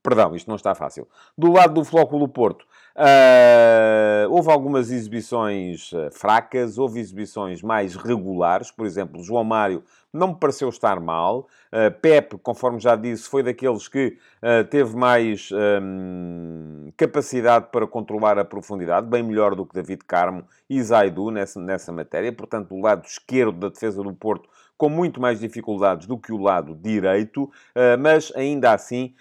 Perdão, 0.02 0.34
isto 0.34 0.48
não 0.48 0.56
está 0.56 0.74
fácil. 0.74 1.06
Do 1.36 1.52
lado 1.52 1.74
do 1.74 1.84
Flóculo 1.84 2.28
Porto, 2.28 2.62
uh, 2.96 4.30
houve 4.30 4.50
algumas 4.50 4.90
exibições 4.90 5.90
fracas, 6.12 6.78
houve 6.78 7.00
exibições 7.00 7.62
mais 7.62 7.94
regulares. 7.96 8.70
Por 8.70 8.86
exemplo, 8.86 9.22
João 9.22 9.44
Mário 9.44 9.82
não 10.12 10.28
me 10.28 10.34
pareceu 10.36 10.68
estar 10.68 11.00
mal. 11.00 11.46
Uh, 11.70 11.90
Pepe, 12.00 12.38
conforme 12.38 12.78
já 12.78 12.96
disse, 12.96 13.28
foi 13.28 13.42
daqueles 13.42 13.88
que 13.88 14.16
uh, 14.42 14.64
teve 14.68 14.96
mais 14.96 15.50
um, 15.52 16.90
capacidade 16.96 17.66
para 17.70 17.86
controlar 17.86 18.38
a 18.38 18.44
profundidade, 18.44 19.06
bem 19.06 19.22
melhor 19.22 19.54
do 19.54 19.66
que 19.66 19.74
David 19.74 20.04
Carmo 20.06 20.44
e 20.68 20.82
Zaidu 20.82 21.30
nessa, 21.30 21.60
nessa 21.60 21.92
matéria. 21.92 22.32
Portanto, 22.32 22.74
o 22.74 22.80
lado 22.80 23.04
esquerdo 23.04 23.58
da 23.58 23.68
defesa 23.68 24.02
do 24.02 24.12
Porto 24.14 24.48
com 24.78 24.88
muito 24.88 25.20
mais 25.20 25.40
dificuldades 25.40 26.06
do 26.06 26.16
que 26.16 26.32
o 26.32 26.38
lado 26.38 26.74
direito, 26.74 27.50
eh, 27.74 27.96
mas 27.96 28.32
ainda 28.34 28.72
assim 28.72 29.12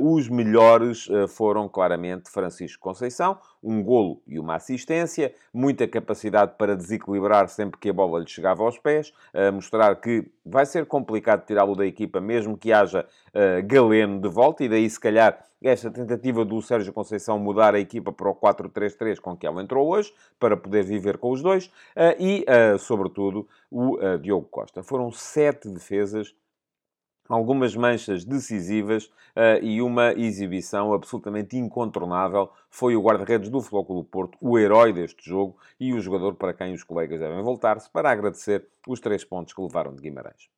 os 0.00 0.28
melhores 0.28 1.08
foram 1.28 1.68
claramente 1.68 2.30
Francisco 2.30 2.80
Conceição, 2.80 3.38
um 3.64 3.82
golo 3.82 4.22
e 4.26 4.38
uma 4.38 4.56
assistência, 4.56 5.34
muita 5.52 5.88
capacidade 5.88 6.52
para 6.58 6.76
desequilibrar 6.76 7.48
sempre 7.48 7.80
que 7.80 7.88
a 7.88 7.92
bola 7.92 8.20
lhe 8.20 8.28
chegava 8.28 8.62
aos 8.62 8.78
pés, 8.78 9.12
mostrar 9.52 9.94
que 9.96 10.30
vai 10.44 10.66
ser 10.66 10.86
complicado 10.86 11.46
tirá-lo 11.46 11.74
da 11.74 11.86
equipa, 11.86 12.20
mesmo 12.20 12.58
que 12.58 12.72
haja 12.72 13.06
uh, 13.34 13.66
Galeno 13.66 14.20
de 14.20 14.28
volta, 14.28 14.62
e 14.62 14.68
daí, 14.68 14.88
se 14.88 15.00
calhar, 15.00 15.42
esta 15.62 15.90
tentativa 15.90 16.44
do 16.44 16.60
Sérgio 16.60 16.92
Conceição 16.92 17.38
mudar 17.38 17.74
a 17.74 17.80
equipa 17.80 18.12
para 18.12 18.28
o 18.28 18.34
4-3-3 18.34 19.18
com 19.18 19.34
que 19.34 19.46
ela 19.46 19.62
entrou 19.62 19.88
hoje, 19.88 20.12
para 20.38 20.56
poder 20.56 20.84
viver 20.84 21.16
com 21.16 21.30
os 21.30 21.42
dois, 21.42 21.66
uh, 21.66 22.14
e, 22.18 22.44
uh, 22.44 22.78
sobretudo, 22.78 23.48
o 23.70 23.98
Diogo 24.18 24.46
Costa. 24.46 24.82
Foram 24.82 25.10
sete 25.10 25.68
defesas 25.68 26.34
algumas 27.28 27.74
manchas 27.74 28.24
decisivas 28.24 29.06
uh, 29.06 29.62
e 29.62 29.80
uma 29.80 30.12
exibição 30.12 30.92
absolutamente 30.92 31.56
incontornável. 31.56 32.50
Foi 32.70 32.96
o 32.96 33.02
guarda-redes 33.02 33.48
do 33.48 33.60
Flóculo 33.60 34.04
Porto, 34.04 34.36
o 34.40 34.58
herói 34.58 34.92
deste 34.92 35.28
jogo 35.28 35.56
e 35.78 35.92
o 35.92 36.00
jogador 36.00 36.34
para 36.34 36.54
quem 36.54 36.74
os 36.74 36.82
colegas 36.82 37.20
devem 37.20 37.42
voltar-se 37.42 37.90
para 37.90 38.10
agradecer 38.10 38.66
os 38.86 39.00
três 39.00 39.24
pontos 39.24 39.52
que 39.52 39.62
levaram 39.62 39.94
de 39.94 40.02
Guimarães. 40.02 40.53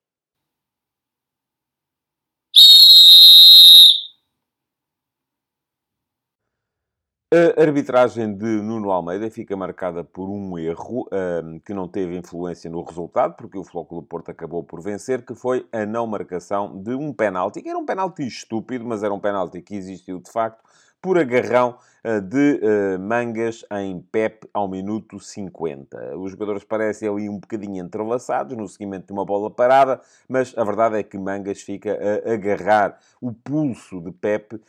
A 7.37 7.61
arbitragem 7.61 8.34
de 8.34 8.47
Nuno 8.47 8.91
Almeida 8.91 9.30
fica 9.30 9.55
marcada 9.55 10.03
por 10.03 10.26
um 10.26 10.59
erro 10.59 11.07
um, 11.12 11.59
que 11.59 11.74
não 11.74 11.87
teve 11.87 12.16
influência 12.16 12.70
no 12.70 12.82
resultado, 12.82 13.34
porque 13.37 13.59
o 13.59 13.62
Flóculo 13.62 14.03
Porto 14.03 14.30
acabou 14.30 14.64
por 14.64 14.80
vencer, 14.80 15.22
que 15.22 15.34
foi 15.34 15.66
a 15.70 15.84
não 15.84 16.07
marcação 16.07 16.82
de 16.82 16.95
um 16.95 17.12
penalti, 17.12 17.61
que 17.61 17.68
era 17.68 17.78
um 17.78 17.84
penalti 17.84 18.26
estúpido, 18.26 18.87
mas 18.87 19.03
era 19.03 19.12
um 19.12 19.20
penalti 19.20 19.61
que 19.61 19.74
existiu 19.74 20.18
de 20.18 20.32
facto, 20.32 20.64
por 21.07 21.20
agarrão 21.20 21.78
eh, 22.02 22.20
de 22.20 22.61
uh, 22.64 22.98
mangas 22.98 23.64
em 23.78 24.00
Pep 24.00 24.48
ao 24.52 24.66
minuto 24.66 25.20
50. 25.20 26.16
Os 26.16 26.32
jogadores 26.32 26.64
parecem 26.64 27.09
ali 27.09 27.28
um 27.28 27.38
bocadinho 27.38 27.80
entrelaçados 27.80 28.57
no 28.57 28.66
seguimento 28.66 29.07
de 29.07 29.12
uma 29.12 29.24
bola 29.24 29.48
parada, 29.48 30.00
mas 30.28 30.52
a 30.59 30.64
verdade 30.64 30.98
é 30.98 31.04
que 31.04 31.16
Mangas 31.16 31.62
fica 31.62 31.96
a 31.96 32.32
agarrar 32.32 32.98
o 33.20 33.32
pulso 33.32 34.00
de 34.00 34.11
Pep. 34.11 34.57
Uh, 34.57 34.61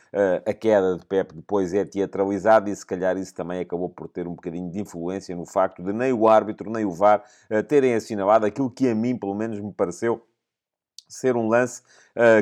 a 0.45 0.53
queda 0.53 0.95
de 0.99 1.07
Pep 1.07 1.33
depois 1.33 1.73
é 1.73 1.83
teatralizada 1.83 2.69
e 2.69 2.75
se 2.75 2.85
calhar 2.85 3.17
isso 3.17 3.33
também 3.33 3.61
acabou 3.61 3.89
por 3.89 4.07
ter 4.07 4.27
um 4.27 4.35
bocadinho 4.35 4.69
de 4.69 4.79
influência 4.79 5.35
no 5.35 5.47
facto 5.47 5.81
de 5.81 5.91
nem 5.91 6.13
o 6.13 6.27
árbitro 6.27 6.69
nem 6.69 6.85
o 6.85 6.91
VAR 6.91 7.23
terem 7.67 7.95
assinalado 7.95 8.45
aquilo 8.45 8.69
que 8.69 8.87
a 8.87 8.93
mim, 8.93 9.17
pelo 9.17 9.33
menos, 9.33 9.59
me 9.59 9.73
pareceu 9.73 10.23
ser 11.09 11.35
um 11.35 11.47
lance 11.47 11.81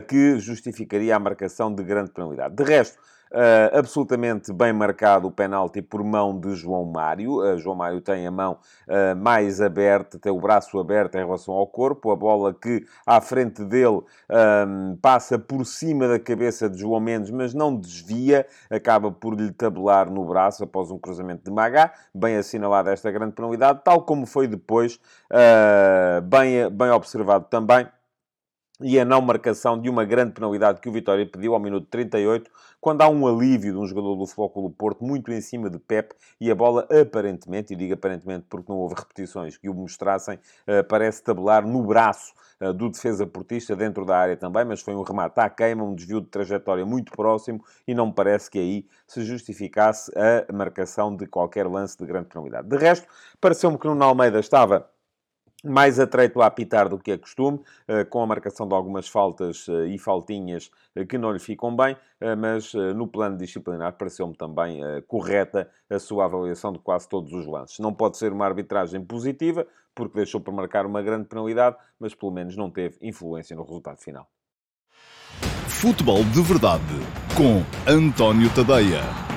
que 0.08 0.38
justificaria 0.40 1.16
a 1.16 1.20
marcação 1.20 1.74
de 1.74 1.82
grande 1.84 2.12
penalidade. 2.12 2.56
De 2.56 2.64
resto, 2.64 2.98
uh, 3.36 3.78
absolutamente 3.78 4.54
bem 4.54 4.72
marcado 4.72 5.28
o 5.28 5.32
penalti 5.32 5.82
por 5.82 6.04
mão 6.04 6.40
de 6.40 6.56
João 6.56 6.86
Mário. 6.86 7.42
Uh, 7.42 7.58
João 7.58 7.76
Mário 7.76 8.00
tem 8.00 8.26
a 8.26 8.32
mão 8.32 8.58
uh, 8.88 9.16
mais 9.16 9.62
aberta, 9.62 10.18
tem 10.18 10.32
o 10.32 10.40
braço 10.40 10.80
aberto 10.80 11.16
em 11.16 11.26
relação 11.26 11.54
ao 11.54 11.68
corpo. 11.68 12.12
A 12.12 12.16
bola 12.16 12.54
que 12.54 12.86
à 13.06 13.20
frente 13.20 13.64
dele 13.66 14.02
um, 14.68 14.96
passa 15.02 15.38
por 15.38 15.66
cima 15.66 16.08
da 16.08 16.18
cabeça 16.18 16.70
de 16.70 16.80
João 16.80 17.00
Mendes, 17.00 17.30
mas 17.30 17.54
não 17.54 17.76
desvia, 17.76 18.48
acaba 18.70 19.12
por 19.12 19.34
lhe 19.36 19.52
tabelar 19.52 20.10
no 20.10 20.26
braço 20.26 20.64
após 20.64 20.90
um 20.90 20.98
cruzamento 20.98 21.44
de 21.44 21.52
Magá. 21.52 21.92
Bem 22.14 22.38
assinalada 22.38 22.92
esta 22.92 23.12
grande 23.12 23.34
penalidade, 23.34 23.82
tal 23.84 24.04
como 24.04 24.26
foi 24.26 24.48
depois 24.48 25.00
bem, 26.30 26.70
bem 26.72 26.90
observado 26.92 27.46
também 27.50 27.88
e 28.82 29.00
a 29.00 29.06
não 29.06 29.22
marcação 29.22 29.80
de 29.80 29.90
uma 29.90 30.04
grande 30.04 30.34
penalidade 30.34 30.82
que 30.82 30.90
o 30.90 30.92
Vitória 30.92 31.26
pediu 31.26 31.54
ao 31.54 31.60
minuto 31.60 31.88
38, 31.90 32.52
quando 32.82 33.02
há 33.02 33.10
um 33.10 33.26
alívio 33.26 33.74
de 33.74 33.80
um 33.80 33.86
jogador 33.88 34.16
do 34.16 34.26
Flóculo 34.28 34.70
Porto 34.70 35.04
muito 35.04 35.32
em 35.32 35.42
cima 35.42 35.70
de 35.70 35.80
Pep 35.80 36.14
e 36.40 36.52
a 36.52 36.56
bola 36.56 36.88
aparentemente, 36.92 37.74
e 37.74 37.76
digo 37.76 37.94
aparentemente 37.94 38.46
porque 38.50 38.72
não 38.72 38.80
houve 38.80 38.96
repetições 38.96 39.58
que 39.58 39.70
o 39.70 39.74
mostrassem, 39.74 40.40
eh, 40.68 40.84
parece 40.84 41.24
tabelar 41.24 41.66
no 41.66 41.84
braço 41.84 42.34
eh, 42.60 42.74
do 42.74 42.90
defesa 42.90 43.26
portista 43.26 43.76
dentro 43.76 44.06
da 44.06 44.18
área 44.18 44.38
também, 44.38 44.66
mas 44.66 44.82
foi 44.82 44.94
um 44.94 45.04
remate 45.04 45.40
à 45.40 45.50
queima, 45.50 45.84
um 45.84 45.96
desvio 45.96 46.22
de 46.22 46.28
trajetória 46.28 46.86
muito 46.86 47.12
próximo 47.12 47.64
e 47.88 47.94
não 47.94 48.08
me 48.08 48.14
parece 48.14 48.52
que 48.52 48.60
aí 48.60 48.86
se 49.08 49.24
justificasse 49.24 50.12
a 50.18 50.52
marcação 50.54 51.16
de 51.16 51.26
qualquer 51.28 51.68
lance 51.68 51.98
de 51.98 52.06
grande 52.06 52.28
penalidade. 52.28 52.68
De 52.68 52.78
resto, 52.78 53.08
pareceu-me 53.40 53.78
que 53.78 53.88
Nuno 53.88 54.04
Almeida 54.04 54.40
estava 54.40 54.90
mais 55.66 56.00
atreito 56.00 56.42
a 56.42 56.46
apitar 56.46 56.88
do 56.88 56.98
que 56.98 57.12
é 57.12 57.18
costume, 57.18 57.60
eh, 57.88 58.04
com 58.04 58.22
a 58.22 58.28
marcação 58.28 58.68
de 58.68 58.74
algumas 58.74 59.08
faltas 59.08 59.68
eh, 59.68 59.88
e 59.88 59.98
faltinhas 59.98 60.70
eh, 60.96 61.06
que 61.06 61.18
não 61.18 61.32
lhe 61.32 61.40
ficam 61.40 61.76
bem, 61.76 61.98
mas 62.38 62.74
no 62.74 63.08
plano 63.08 63.38
disciplinar 63.38 63.94
pareceu-me 63.94 64.34
também 64.36 64.80
correta 65.06 65.70
a 65.90 66.00
sua 66.00 66.26
avaliação 66.26 66.72
de 66.72 66.80
quase 66.80 67.08
todos 67.08 67.34
os 67.34 67.46
lances. 67.46 67.78
Não 67.78 67.94
pode 67.94 68.18
ser 68.18 68.32
uma 68.32 68.46
arbitragem 68.46 69.04
positiva, 69.04 69.68
porque 69.94 70.16
deixou 70.16 70.40
por 70.40 70.54
marcar 70.54 70.86
uma 70.86 71.02
grande 71.02 71.28
penalidade, 71.28 71.76
mas 72.00 72.16
pelo 72.16 72.32
menos 72.32 72.56
não 72.56 72.72
teve 72.72 72.98
influência 73.02 73.56
no 73.56 73.64
resultado 73.64 73.98
final. 73.98 74.28
Futebol 75.68 76.24
de 76.24 76.42
Verdade 76.42 76.84
com 77.36 77.62
António 77.92 78.50
Tadeia. 78.56 79.35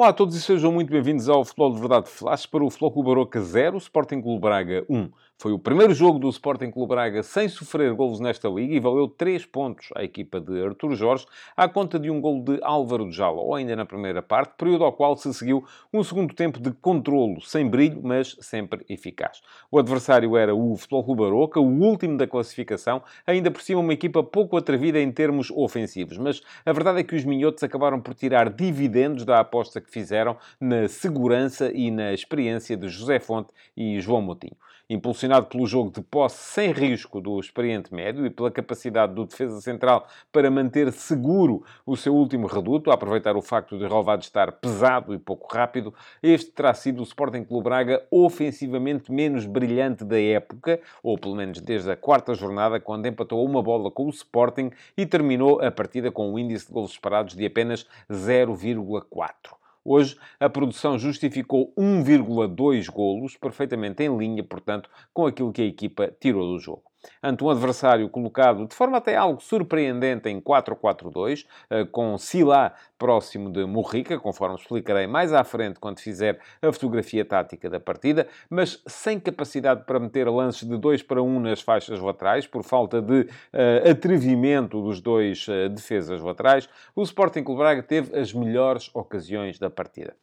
Olá 0.00 0.08
a 0.08 0.12
todos 0.14 0.34
e 0.34 0.40
sejam 0.40 0.72
muito 0.72 0.90
bem-vindos 0.90 1.28
ao 1.28 1.44
Futebol 1.44 1.74
de 1.74 1.78
Verdade 1.78 2.08
Flash 2.08 2.46
para 2.46 2.64
o 2.64 2.70
Floco 2.70 3.02
Baroca 3.02 3.38
0, 3.38 3.76
Sporting 3.76 4.22
Clube 4.22 4.40
Braga 4.40 4.82
1. 4.88 5.10
Foi 5.40 5.52
o 5.52 5.58
primeiro 5.58 5.94
jogo 5.94 6.18
do 6.18 6.28
Sporting 6.28 6.70
Clube 6.70 6.90
Braga 6.90 7.22
sem 7.22 7.48
sofrer 7.48 7.94
golos 7.94 8.20
nesta 8.20 8.46
liga 8.46 8.74
e 8.74 8.78
valeu 8.78 9.08
3 9.08 9.46
pontos 9.46 9.88
à 9.96 10.04
equipa 10.04 10.38
de 10.38 10.62
Artur 10.62 10.94
Jorge, 10.94 11.24
à 11.56 11.66
conta 11.66 11.98
de 11.98 12.10
um 12.10 12.20
gol 12.20 12.44
de 12.44 12.58
Álvaro 12.62 13.08
de 13.08 13.16
Jalo, 13.16 13.54
ainda 13.54 13.74
na 13.74 13.86
primeira 13.86 14.20
parte, 14.20 14.52
período 14.58 14.84
ao 14.84 14.92
qual 14.92 15.16
se 15.16 15.32
seguiu 15.32 15.64
um 15.94 16.04
segundo 16.04 16.34
tempo 16.34 16.60
de 16.60 16.70
controlo, 16.72 17.40
sem 17.40 17.66
brilho, 17.66 18.02
mas 18.04 18.36
sempre 18.38 18.84
eficaz. 18.86 19.40
O 19.70 19.78
adversário 19.78 20.36
era 20.36 20.54
o 20.54 20.76
Futebol 20.76 21.04
Clube 21.04 21.22
Baroca, 21.22 21.58
o 21.58 21.84
último 21.84 22.18
da 22.18 22.26
classificação, 22.26 23.02
ainda 23.26 23.50
por 23.50 23.62
cima 23.62 23.80
uma 23.80 23.94
equipa 23.94 24.22
pouco 24.22 24.58
atrevida 24.58 25.00
em 25.00 25.10
termos 25.10 25.50
ofensivos, 25.52 26.18
mas 26.18 26.42
a 26.66 26.72
verdade 26.74 27.00
é 27.00 27.02
que 27.02 27.16
os 27.16 27.24
minhotos 27.24 27.62
acabaram 27.62 27.98
por 27.98 28.12
tirar 28.12 28.50
dividendos 28.50 29.24
da 29.24 29.40
aposta 29.40 29.80
que 29.80 29.90
fizeram 29.90 30.36
na 30.60 30.86
segurança 30.86 31.72
e 31.72 31.90
na 31.90 32.12
experiência 32.12 32.76
de 32.76 32.90
José 32.90 33.18
Fonte 33.18 33.54
e 33.74 33.98
João 34.02 34.20
Moutinho 34.20 34.54
impulsionado 34.90 35.46
pelo 35.46 35.66
jogo 35.68 35.92
de 35.92 36.02
posse 36.02 36.52
sem 36.52 36.72
risco 36.72 37.20
do 37.20 37.38
experiente 37.38 37.94
médio 37.94 38.26
e 38.26 38.30
pela 38.30 38.50
capacidade 38.50 39.14
do 39.14 39.24
defesa 39.24 39.60
central 39.60 40.08
para 40.32 40.50
manter 40.50 40.90
seguro 40.92 41.62
o 41.86 41.96
seu 41.96 42.12
último 42.12 42.48
reduto, 42.48 42.90
a 42.90 42.94
aproveitar 42.94 43.36
o 43.36 43.42
facto 43.42 43.78
de 43.78 43.86
Relvado 43.86 44.22
estar 44.22 44.50
pesado 44.50 45.14
e 45.14 45.18
pouco 45.18 45.54
rápido, 45.54 45.94
este 46.20 46.50
terá 46.50 46.74
sido 46.74 46.98
o 47.00 47.04
Sporting 47.04 47.44
Clube 47.44 47.64
Braga 47.64 48.02
ofensivamente 48.10 49.12
menos 49.12 49.46
brilhante 49.46 50.04
da 50.04 50.20
época, 50.20 50.80
ou 51.04 51.16
pelo 51.16 51.36
menos 51.36 51.60
desde 51.60 51.90
a 51.92 51.96
quarta 51.96 52.34
jornada, 52.34 52.80
quando 52.80 53.06
empatou 53.06 53.44
uma 53.44 53.62
bola 53.62 53.90
com 53.92 54.06
o 54.06 54.10
Sporting 54.10 54.70
e 54.96 55.06
terminou 55.06 55.60
a 55.62 55.70
partida 55.70 56.10
com 56.10 56.32
um 56.32 56.38
índice 56.38 56.66
de 56.66 56.72
gols 56.72 56.90
esperados 56.90 57.36
de 57.36 57.46
apenas 57.46 57.86
0,4. 58.10 59.60
Hoje, 59.84 60.16
a 60.38 60.48
produção 60.48 60.98
justificou 60.98 61.72
1,2 61.76 62.88
golos, 62.90 63.36
perfeitamente 63.36 64.02
em 64.02 64.16
linha, 64.16 64.44
portanto, 64.44 64.90
com 65.12 65.26
aquilo 65.26 65.52
que 65.52 65.62
a 65.62 65.66
equipa 65.66 66.14
tirou 66.20 66.52
do 66.52 66.58
jogo 66.58 66.89
ante 67.22 67.44
um 67.44 67.50
adversário 67.50 68.08
colocado 68.08 68.66
de 68.66 68.74
forma 68.74 68.98
até 68.98 69.16
algo 69.16 69.40
surpreendente 69.40 70.28
em 70.28 70.40
4-4-2, 70.40 71.46
eh, 71.68 71.84
com 71.84 72.16
Sila 72.18 72.74
próximo 72.98 73.50
de 73.50 73.64
Murrica, 73.64 74.18
conforme 74.18 74.56
explicarei 74.56 75.06
mais 75.06 75.32
à 75.32 75.42
frente 75.42 75.80
quando 75.80 76.00
fizer 76.00 76.38
a 76.60 76.70
fotografia 76.72 77.24
tática 77.24 77.70
da 77.70 77.80
partida, 77.80 78.28
mas 78.48 78.82
sem 78.86 79.18
capacidade 79.18 79.84
para 79.84 79.98
meter 79.98 80.28
lances 80.28 80.68
de 80.68 80.76
2 80.76 81.02
para 81.02 81.22
1 81.22 81.40
nas 81.40 81.62
faixas 81.62 81.98
laterais, 82.00 82.46
por 82.46 82.62
falta 82.62 83.00
de 83.00 83.22
uh, 83.22 83.90
atrevimento 83.90 84.82
dos 84.82 85.00
dois 85.00 85.46
uh, 85.48 85.68
defesas 85.68 86.20
laterais, 86.20 86.68
o 86.94 87.02
Sporting 87.02 87.42
Clube 87.42 87.60
Braga 87.60 87.82
teve 87.82 88.18
as 88.18 88.32
melhores 88.32 88.90
ocasiões 88.94 89.58
da 89.58 89.70
partida. 89.70 90.14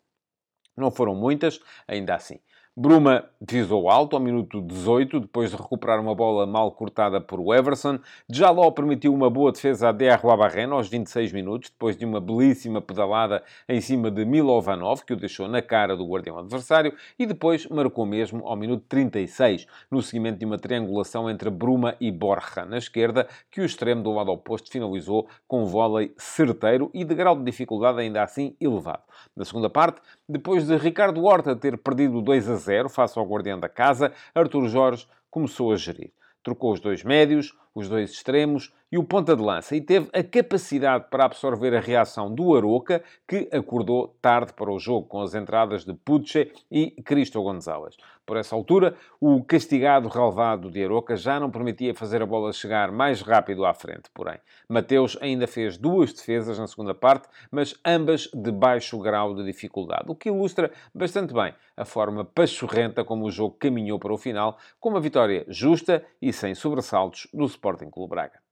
Não 0.75 0.91
foram 0.91 1.15
muitas, 1.15 1.59
ainda 1.88 2.13
assim. 2.13 2.39
Bruma 2.80 3.25
visou 3.41 3.89
alto 3.89 4.15
ao 4.15 4.21
minuto 4.21 4.61
18, 4.61 5.21
depois 5.21 5.49
de 5.49 5.57
recuperar 5.57 5.99
uma 5.99 6.13
bola 6.13 6.45
mal 6.45 6.71
cortada 6.71 7.19
por 7.19 7.39
Everson. 7.55 7.97
Jaló 8.30 8.69
permitiu 8.69 9.15
uma 9.15 9.32
boa 9.32 9.51
defesa 9.51 9.89
a 9.89 9.91
Derro 9.91 10.38
Barreno 10.38 10.75
aos 10.75 10.88
26 10.88 11.34
minutos, 11.34 11.71
depois 11.71 11.97
de 11.97 12.05
uma 12.05 12.21
belíssima 12.21 12.80
pedalada 12.80 13.43
em 13.67 13.82
cima 13.82 14.11
de 14.11 14.23
Milovanov, 14.25 15.03
que 15.03 15.13
o 15.13 15.15
deixou 15.15 15.47
na 15.47 15.59
cara 15.59 15.97
do 15.97 16.07
guardião 16.07 16.38
adversário, 16.38 16.93
e 17.17 17.25
depois 17.25 17.65
marcou 17.65 18.05
mesmo 18.05 18.45
ao 18.45 18.55
minuto 18.55 18.86
36, 18.88 19.65
no 19.89 20.03
seguimento 20.03 20.38
de 20.38 20.45
uma 20.45 20.59
triangulação 20.59 21.28
entre 21.28 21.49
Bruma 21.49 21.95
e 21.99 22.11
Borja 22.11 22.63
na 22.63 22.78
esquerda, 22.78 23.28
que 23.49 23.59
o 23.59 23.65
extremo 23.65 24.03
do 24.03 24.13
lado 24.13 24.32
oposto 24.32 24.71
finalizou 24.71 25.28
com 25.47 25.63
um 25.63 25.65
vôlei 25.65 26.13
certeiro 26.15 26.91
e 26.93 27.03
de 27.03 27.15
grau 27.15 27.36
de 27.36 27.43
dificuldade 27.43 28.01
ainda 28.01 28.21
assim 28.21 28.55
elevado. 28.61 29.01
Na 29.36 29.45
segunda 29.45 29.67
parte, 29.67 29.99
depois 30.30 30.67
de 30.67 30.78
Ricardo 30.78 31.23
Horta 31.23 31.55
ter 31.55 31.75
perdido 31.75 32.21
2 32.21 32.49
a 32.49 32.55
0, 32.55 32.66
0 32.68 32.89
face 32.89 33.18
ao 33.18 33.26
guardião 33.26 33.59
da 33.59 33.70
casa, 33.70 34.11
Artur 34.36 34.68
Jorge 34.68 35.07
começou 35.32 35.72
a 35.72 35.78
gerir. 35.78 36.11
Trocou 36.43 36.74
os 36.74 36.80
dois 36.80 37.03
médios, 37.03 37.53
os 37.78 37.88
dois 37.88 38.09
extremos 38.09 38.73
e 38.91 38.97
o 38.97 39.03
ponta 39.03 39.36
de 39.36 39.41
lança 39.43 39.75
e 39.75 39.82
teve 39.82 40.09
a 40.11 40.23
capacidade 40.23 41.05
para 41.11 41.25
absorver 41.25 41.75
a 41.75 41.80
reação 41.80 42.34
do 42.34 42.55
Aroca, 42.55 43.03
que 43.28 43.47
acordou 43.51 44.17
tarde 44.19 44.51
para 44.53 44.71
o 44.71 44.80
jogo, 44.80 45.07
com 45.07 45.21
as 45.21 45.36
entradas 45.36 45.86
de 45.86 45.93
Puche 45.93 46.51
e 46.71 46.89
Cristo 47.03 47.43
Gonzalez. 47.43 47.95
Por 48.25 48.36
essa 48.36 48.55
altura, 48.55 48.95
o 49.21 49.43
castigado 49.43 50.09
relvado 50.09 50.71
de 50.71 50.84
Aroca 50.84 51.15
já 51.15 51.39
não 51.39 51.51
permitia 51.51 51.93
fazer 51.93 52.21
a 52.21 52.25
bola 52.25 52.51
chegar 52.51 52.91
mais 52.91 53.21
rápido 53.21 53.63
à 53.63 53.73
frente, 53.73 54.09
porém. 54.13 54.38
Mateus 54.67 55.17
ainda 55.21 55.47
fez 55.47 55.78
duas 55.78 56.11
defesas 56.11 56.57
na 56.57 56.67
segunda 56.67 56.93
parte, 56.93 57.28
mas 57.51 57.75
ambas 57.86 58.30
de 58.34 58.51
baixo 58.51 58.97
grau 58.99 59.36
de 59.36 59.45
dificuldade, 59.45 60.05
o 60.07 60.15
que 60.15 60.30
ilustra 60.30 60.71
bastante 60.93 61.34
bem 61.34 61.53
a 61.78 61.86
forma 61.86 62.25
pachorrenta 62.25 63.05
como 63.05 63.25
o 63.25 63.32
jogo 63.32 63.55
caminhou 63.59 63.99
para 63.99 64.11
o 64.11 64.17
final, 64.17 64.57
com 64.80 64.89
uma 64.89 64.99
vitória 64.99 65.45
justa 65.47 66.03
e 66.19 66.34
sem 66.34 66.55
sobressaltos 66.55 67.28
do 67.32 67.45
Sporting 67.68 67.91
Clube 67.91 68.11
Braga. 68.11 68.46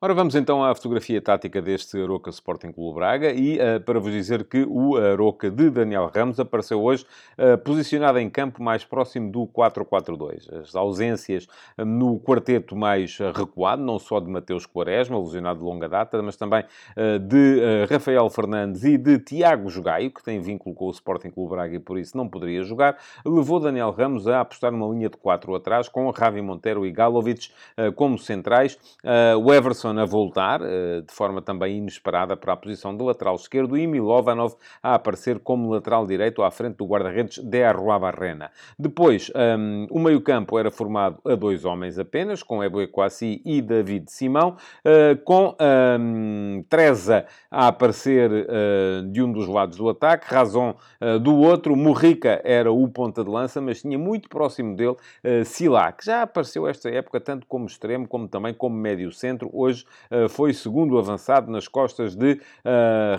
Ora, 0.00 0.14
vamos 0.14 0.36
então 0.36 0.62
à 0.62 0.72
fotografia 0.76 1.20
tática 1.20 1.60
deste 1.60 2.00
Aroca 2.00 2.30
Sporting 2.30 2.70
Clube 2.70 2.94
Braga 2.94 3.32
e 3.32 3.58
uh, 3.58 3.80
para 3.80 3.98
vos 3.98 4.12
dizer 4.12 4.44
que 4.44 4.64
o 4.64 4.96
Aroca 4.96 5.50
de 5.50 5.68
Daniel 5.70 6.08
Ramos 6.14 6.38
apareceu 6.38 6.80
hoje 6.80 7.04
uh, 7.36 7.58
posicionado 7.58 8.20
em 8.20 8.30
campo 8.30 8.62
mais 8.62 8.84
próximo 8.84 9.28
do 9.28 9.44
4-4-2. 9.48 10.60
As 10.60 10.76
ausências 10.76 11.48
uh, 11.76 11.84
no 11.84 12.20
quarteto 12.20 12.76
mais 12.76 13.18
recuado, 13.34 13.82
não 13.82 13.98
só 13.98 14.20
de 14.20 14.30
Mateus 14.30 14.66
Quaresma, 14.66 15.18
lesionado 15.18 15.58
de 15.58 15.64
longa 15.64 15.88
data, 15.88 16.22
mas 16.22 16.36
também 16.36 16.64
de 17.26 17.86
Rafael 17.90 18.28
Fernandes 18.30 18.84
e 18.84 18.96
de 18.96 19.18
Tiago 19.18 19.68
Jogaio, 19.68 20.12
que 20.12 20.22
tem 20.22 20.40
vínculo 20.40 20.74
com 20.76 20.86
o 20.86 20.90
Sporting 20.92 21.30
Clube 21.30 21.50
Braga 21.50 21.74
e 21.74 21.80
por 21.80 21.98
isso 21.98 22.16
não 22.16 22.28
poderia 22.28 22.62
jogar, 22.62 22.96
levou 23.26 23.58
Daniel 23.58 23.90
Ramos 23.90 24.28
a 24.28 24.40
apostar 24.40 24.70
numa 24.70 24.86
linha 24.94 25.08
de 25.08 25.16
4 25.16 25.54
atrás 25.56 25.88
com 25.88 26.08
Ravi 26.10 26.40
Montero 26.40 26.86
e 26.86 26.92
Galovic 26.92 27.50
como 27.96 28.18
centrais. 28.18 28.78
o 29.42 29.52
Everson 29.52 29.87
A 29.88 30.04
voltar, 30.04 30.60
de 30.60 31.12
forma 31.12 31.40
também 31.40 31.78
inesperada 31.78 32.36
para 32.36 32.52
a 32.52 32.56
posição 32.56 32.96
de 32.96 33.02
lateral 33.02 33.34
esquerdo, 33.34 33.76
e 33.76 33.86
Milovanov 33.86 34.54
a 34.82 34.94
aparecer 34.94 35.38
como 35.38 35.70
lateral 35.70 36.06
direito 36.06 36.42
à 36.42 36.50
frente 36.50 36.76
do 36.76 36.86
guarda-redes 36.86 37.38
de 37.38 37.64
Arruabarrena. 37.64 38.50
Depois, 38.78 39.30
um, 39.58 39.86
o 39.90 39.98
meio-campo 39.98 40.58
era 40.58 40.70
formado 40.70 41.18
a 41.24 41.34
dois 41.34 41.64
homens 41.64 41.98
apenas, 41.98 42.42
com 42.42 42.62
Ebo 42.62 42.80
Equassi 42.80 43.40
e 43.44 43.60
David 43.60 44.10
Simão, 44.10 44.56
uh, 44.84 45.16
com 45.24 45.56
um, 45.98 46.64
Treza 46.68 47.26
a 47.50 47.68
aparecer 47.68 48.30
uh, 48.30 49.10
de 49.10 49.22
um 49.22 49.32
dos 49.32 49.48
lados 49.48 49.78
do 49.78 49.88
ataque, 49.88 50.32
Razon 50.32 50.74
do 51.22 51.36
outro, 51.36 51.76
Morrica 51.76 52.40
era 52.44 52.72
o 52.72 52.88
ponta 52.88 53.22
de 53.22 53.30
lança, 53.30 53.60
mas 53.60 53.80
tinha 53.80 53.96
muito 53.96 54.28
próximo 54.28 54.74
dele 54.74 54.96
Silá, 55.44 55.92
que 55.92 56.04
já 56.04 56.22
apareceu 56.22 56.66
esta 56.66 56.90
época 56.90 57.20
tanto 57.20 57.46
como 57.46 57.66
extremo 57.66 58.06
como 58.06 58.26
também 58.26 58.52
como 58.52 58.76
médio 58.76 59.12
centro. 59.12 59.48
Hoje 59.52 59.77
foi 60.30 60.52
segundo 60.52 60.98
avançado 60.98 61.50
nas 61.50 61.68
costas 61.68 62.14
de 62.14 62.40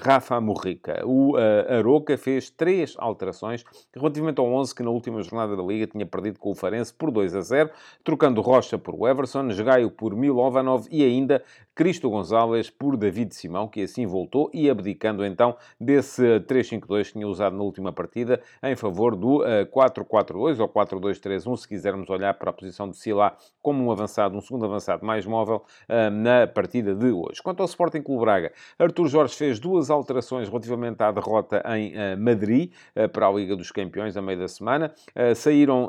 Rafa 0.02 0.40
Morrica. 0.42 1.02
O 1.06 1.36
Aroca 1.38 2.18
fez 2.18 2.50
três 2.50 2.96
alterações 2.98 3.64
relativamente 3.94 4.40
ao 4.40 4.48
11 4.48 4.74
que 4.76 4.84
na 4.84 4.90
última 4.90 5.22
jornada 5.22 5.56
da 5.56 5.64
Liga 5.64 5.88
tinha 5.88 6.06
perdido 6.06 6.40
com 6.40 6.52
o 6.52 6.56
Farense 6.56 6.94
por 6.94 7.12
2 7.12 7.36
a 7.36 7.42
0, 7.42 7.70
trocando 8.04 8.42
Rocha 8.42 8.78
por 8.78 9.08
Everson, 9.08 9.48
Gaio 9.64 9.92
por 9.92 10.16
Milovanov 10.16 10.88
e 10.90 11.04
ainda 11.04 11.44
Cristo 11.80 12.10
Gonzalez 12.10 12.70
por 12.70 12.98
David 12.98 13.34
Simão, 13.34 13.66
que 13.66 13.84
assim 13.84 14.06
voltou 14.06 14.52
e 14.54 14.70
abdicando 14.70 15.26
então 15.26 15.56
desse 15.80 16.22
3-5-2 16.42 17.06
que 17.06 17.14
tinha 17.14 17.26
usado 17.26 17.56
na 17.56 17.64
última 17.64 17.94
partida 17.94 18.42
em 18.62 18.76
favor 18.76 19.16
do 19.16 19.40
4-4-2 19.74 20.60
ou 20.60 20.68
4-2-3-1, 20.68 21.56
se 21.56 21.66
quisermos 21.66 22.10
olhar 22.10 22.34
para 22.34 22.50
a 22.50 22.54
posição 22.54 22.90
de 22.90 22.98
Silá 22.98 23.34
como 23.62 23.82
um 23.82 23.90
avançado, 23.94 24.36
um 24.36 24.42
segundo 24.42 24.66
avançado 24.66 25.06
mais 25.06 25.26
móvel 25.26 25.64
na 26.12 26.46
partida 26.48 26.94
de 26.94 27.14
hoje. 27.14 27.42
Quanto 27.42 27.62
ao 27.62 27.66
Sporting 27.66 28.02
Clube 28.02 28.26
Braga, 28.26 28.52
Artur 28.78 29.08
Jorge 29.08 29.38
fez 29.38 29.58
duas 29.58 29.90
alterações 29.90 30.50
relativamente 30.50 31.02
à 31.02 31.14
derrota 31.14 31.64
em 31.78 31.94
Madrid 32.18 32.74
para 33.14 33.26
a 33.26 33.32
Liga 33.32 33.56
dos 33.56 33.72
Campeões 33.72 34.18
a 34.18 34.22
meio 34.22 34.40
da 34.40 34.50
semana. 34.50 34.94
Saíram 35.34 35.88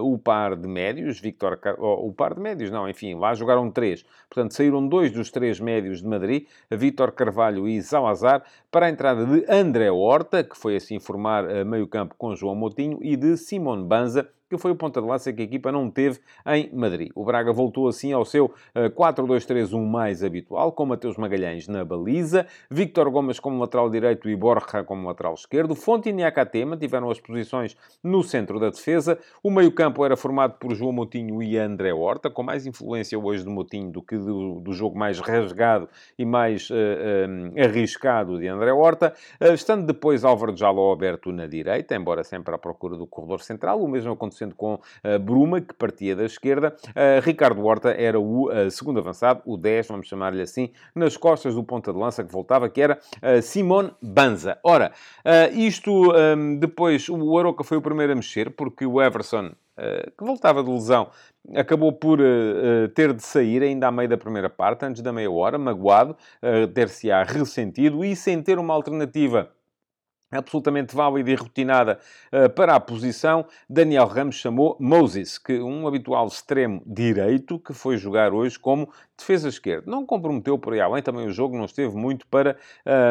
o 0.00 0.16
par 0.16 0.54
de 0.54 0.68
médios, 0.68 1.18
Victor, 1.18 1.58
o 1.76 2.12
par 2.12 2.34
de 2.34 2.40
médios 2.40 2.70
não, 2.70 2.88
enfim, 2.88 3.16
lá 3.16 3.34
jogaram 3.34 3.68
três. 3.68 4.04
Portanto, 4.30 4.54
saíram 4.54 4.86
dois 4.86 5.07
dos 5.10 5.30
três 5.30 5.60
médios 5.60 6.02
de 6.02 6.08
Madrid, 6.08 6.46
Vítor 6.70 7.12
Carvalho 7.12 7.68
e 7.68 7.82
Salazar, 7.82 8.42
para 8.70 8.86
a 8.86 8.90
entrada 8.90 9.24
de 9.24 9.44
André 9.50 9.90
Horta, 9.90 10.42
que 10.44 10.56
foi 10.56 10.76
assim 10.76 10.98
formar 10.98 11.44
meio 11.64 11.86
campo 11.86 12.14
com 12.16 12.34
João 12.34 12.54
Moutinho, 12.54 12.98
e 13.02 13.16
de 13.16 13.36
Simone 13.36 13.84
Banza, 13.84 14.28
que 14.48 14.56
foi 14.56 14.70
o 14.70 14.76
ponta 14.76 15.00
de 15.00 15.06
lança 15.06 15.32
que 15.32 15.42
a 15.42 15.44
equipa 15.44 15.70
não 15.70 15.90
teve 15.90 16.20
em 16.46 16.70
Madrid. 16.72 17.10
O 17.14 17.24
Braga 17.24 17.52
voltou 17.52 17.88
assim 17.88 18.12
ao 18.12 18.24
seu 18.24 18.52
4-2-3-1 18.74 19.74
eh, 19.74 19.86
mais 19.86 20.24
habitual, 20.24 20.72
com 20.72 20.86
Mateus 20.86 21.16
Magalhães 21.16 21.68
na 21.68 21.84
baliza, 21.84 22.46
Victor 22.70 23.10
Gomes 23.10 23.38
como 23.38 23.60
lateral 23.60 23.90
direito 23.90 24.28
e 24.28 24.36
Borja 24.36 24.82
como 24.84 25.06
lateral 25.06 25.34
esquerdo, 25.34 25.74
Fonte 25.74 26.08
e 26.08 26.12
Niakatema 26.12 26.76
tiveram 26.76 27.10
as 27.10 27.20
posições 27.20 27.76
no 28.02 28.22
centro 28.22 28.58
da 28.58 28.70
defesa, 28.70 29.18
o 29.42 29.50
meio-campo 29.50 30.04
era 30.04 30.16
formado 30.16 30.54
por 30.58 30.74
João 30.74 30.92
Moutinho 30.92 31.42
e 31.42 31.58
André 31.58 31.92
Horta, 31.92 32.30
com 32.30 32.42
mais 32.42 32.66
influência 32.66 33.18
hoje 33.18 33.44
do 33.44 33.50
Moutinho 33.50 33.90
do 33.90 34.02
que 34.02 34.16
do, 34.16 34.60
do 34.60 34.72
jogo 34.72 34.98
mais 34.98 35.18
rasgado 35.18 35.88
e 36.18 36.24
mais 36.24 36.70
uh, 36.70 36.74
uh, 36.74 37.62
arriscado 37.62 38.38
de 38.38 38.46
André 38.46 38.72
Horta, 38.72 39.14
uh, 39.40 39.52
estando 39.52 39.86
depois 39.86 40.24
Álvaro 40.24 40.56
Jaló 40.56 40.92
aberto 40.92 41.32
na 41.32 41.46
direita, 41.46 41.94
embora 41.94 42.24
sempre 42.24 42.54
à 42.54 42.58
procura 42.58 42.96
do 42.96 43.06
corredor 43.06 43.40
central, 43.40 43.82
o 43.82 43.88
mesmo 43.88 44.12
aconteceu 44.12 44.37
sendo 44.38 44.54
com 44.54 44.74
uh, 44.74 45.18
Bruma, 45.20 45.60
que 45.60 45.74
partia 45.74 46.14
da 46.14 46.24
esquerda. 46.24 46.74
Uh, 46.88 47.20
Ricardo 47.22 47.64
Horta 47.64 47.90
era 47.90 48.18
o 48.18 48.50
uh, 48.50 48.70
segundo 48.70 49.00
avançado, 49.00 49.42
o 49.44 49.56
10, 49.56 49.88
vamos 49.88 50.06
chamar-lhe 50.06 50.40
assim, 50.40 50.70
nas 50.94 51.16
costas 51.16 51.54
do 51.54 51.64
ponta 51.64 51.92
de 51.92 51.98
lança 51.98 52.24
que 52.24 52.32
voltava, 52.32 52.68
que 52.68 52.80
era 52.80 52.98
Simone 53.42 53.92
Banza. 54.00 54.58
Ora, 54.62 54.92
isto 55.52 56.12
um, 56.12 56.56
depois, 56.56 57.08
o 57.08 57.38
Aroca 57.38 57.64
foi 57.64 57.76
o 57.76 57.82
primeiro 57.82 58.12
a 58.12 58.16
mexer, 58.16 58.50
porque 58.50 58.86
o 58.86 59.02
Everson 59.02 59.50
que 60.16 60.24
voltava 60.24 60.62
de 60.64 60.70
lesão, 60.70 61.08
acabou 61.54 61.92
por 61.92 62.18
ter 62.96 63.12
de 63.12 63.22
sair 63.22 63.62
ainda 63.62 63.86
à 63.86 63.92
meio 63.92 64.08
da 64.08 64.16
primeira 64.16 64.50
parte, 64.50 64.84
antes 64.84 65.00
da 65.00 65.12
meia 65.12 65.30
hora, 65.30 65.56
magoado, 65.56 66.16
ter-se-á 66.74 67.22
ressentido 67.22 68.04
e 68.04 68.16
sem 68.16 68.42
ter 68.42 68.58
uma 68.58 68.74
alternativa 68.74 69.48
absolutamente 70.30 70.94
válida 70.94 71.30
e 71.30 71.34
rotinada 71.34 71.98
uh, 72.32 72.50
para 72.50 72.74
a 72.74 72.80
posição, 72.80 73.46
Daniel 73.68 74.06
Ramos 74.06 74.36
chamou 74.36 74.76
Moses, 74.78 75.38
que 75.38 75.58
um 75.60 75.86
habitual 75.86 76.26
extremo 76.26 76.82
direito, 76.86 77.58
que 77.58 77.72
foi 77.72 77.96
jogar 77.96 78.32
hoje 78.32 78.58
como 78.58 78.90
defesa 79.18 79.48
esquerda. 79.48 79.90
Não 79.90 80.06
comprometeu 80.06 80.58
por 80.58 80.72
aí 80.72 80.80
além, 80.80 81.02
também 81.02 81.26
o 81.26 81.32
jogo 81.32 81.56
não 81.56 81.64
esteve 81.64 81.94
muito 81.94 82.26
para, 82.28 82.56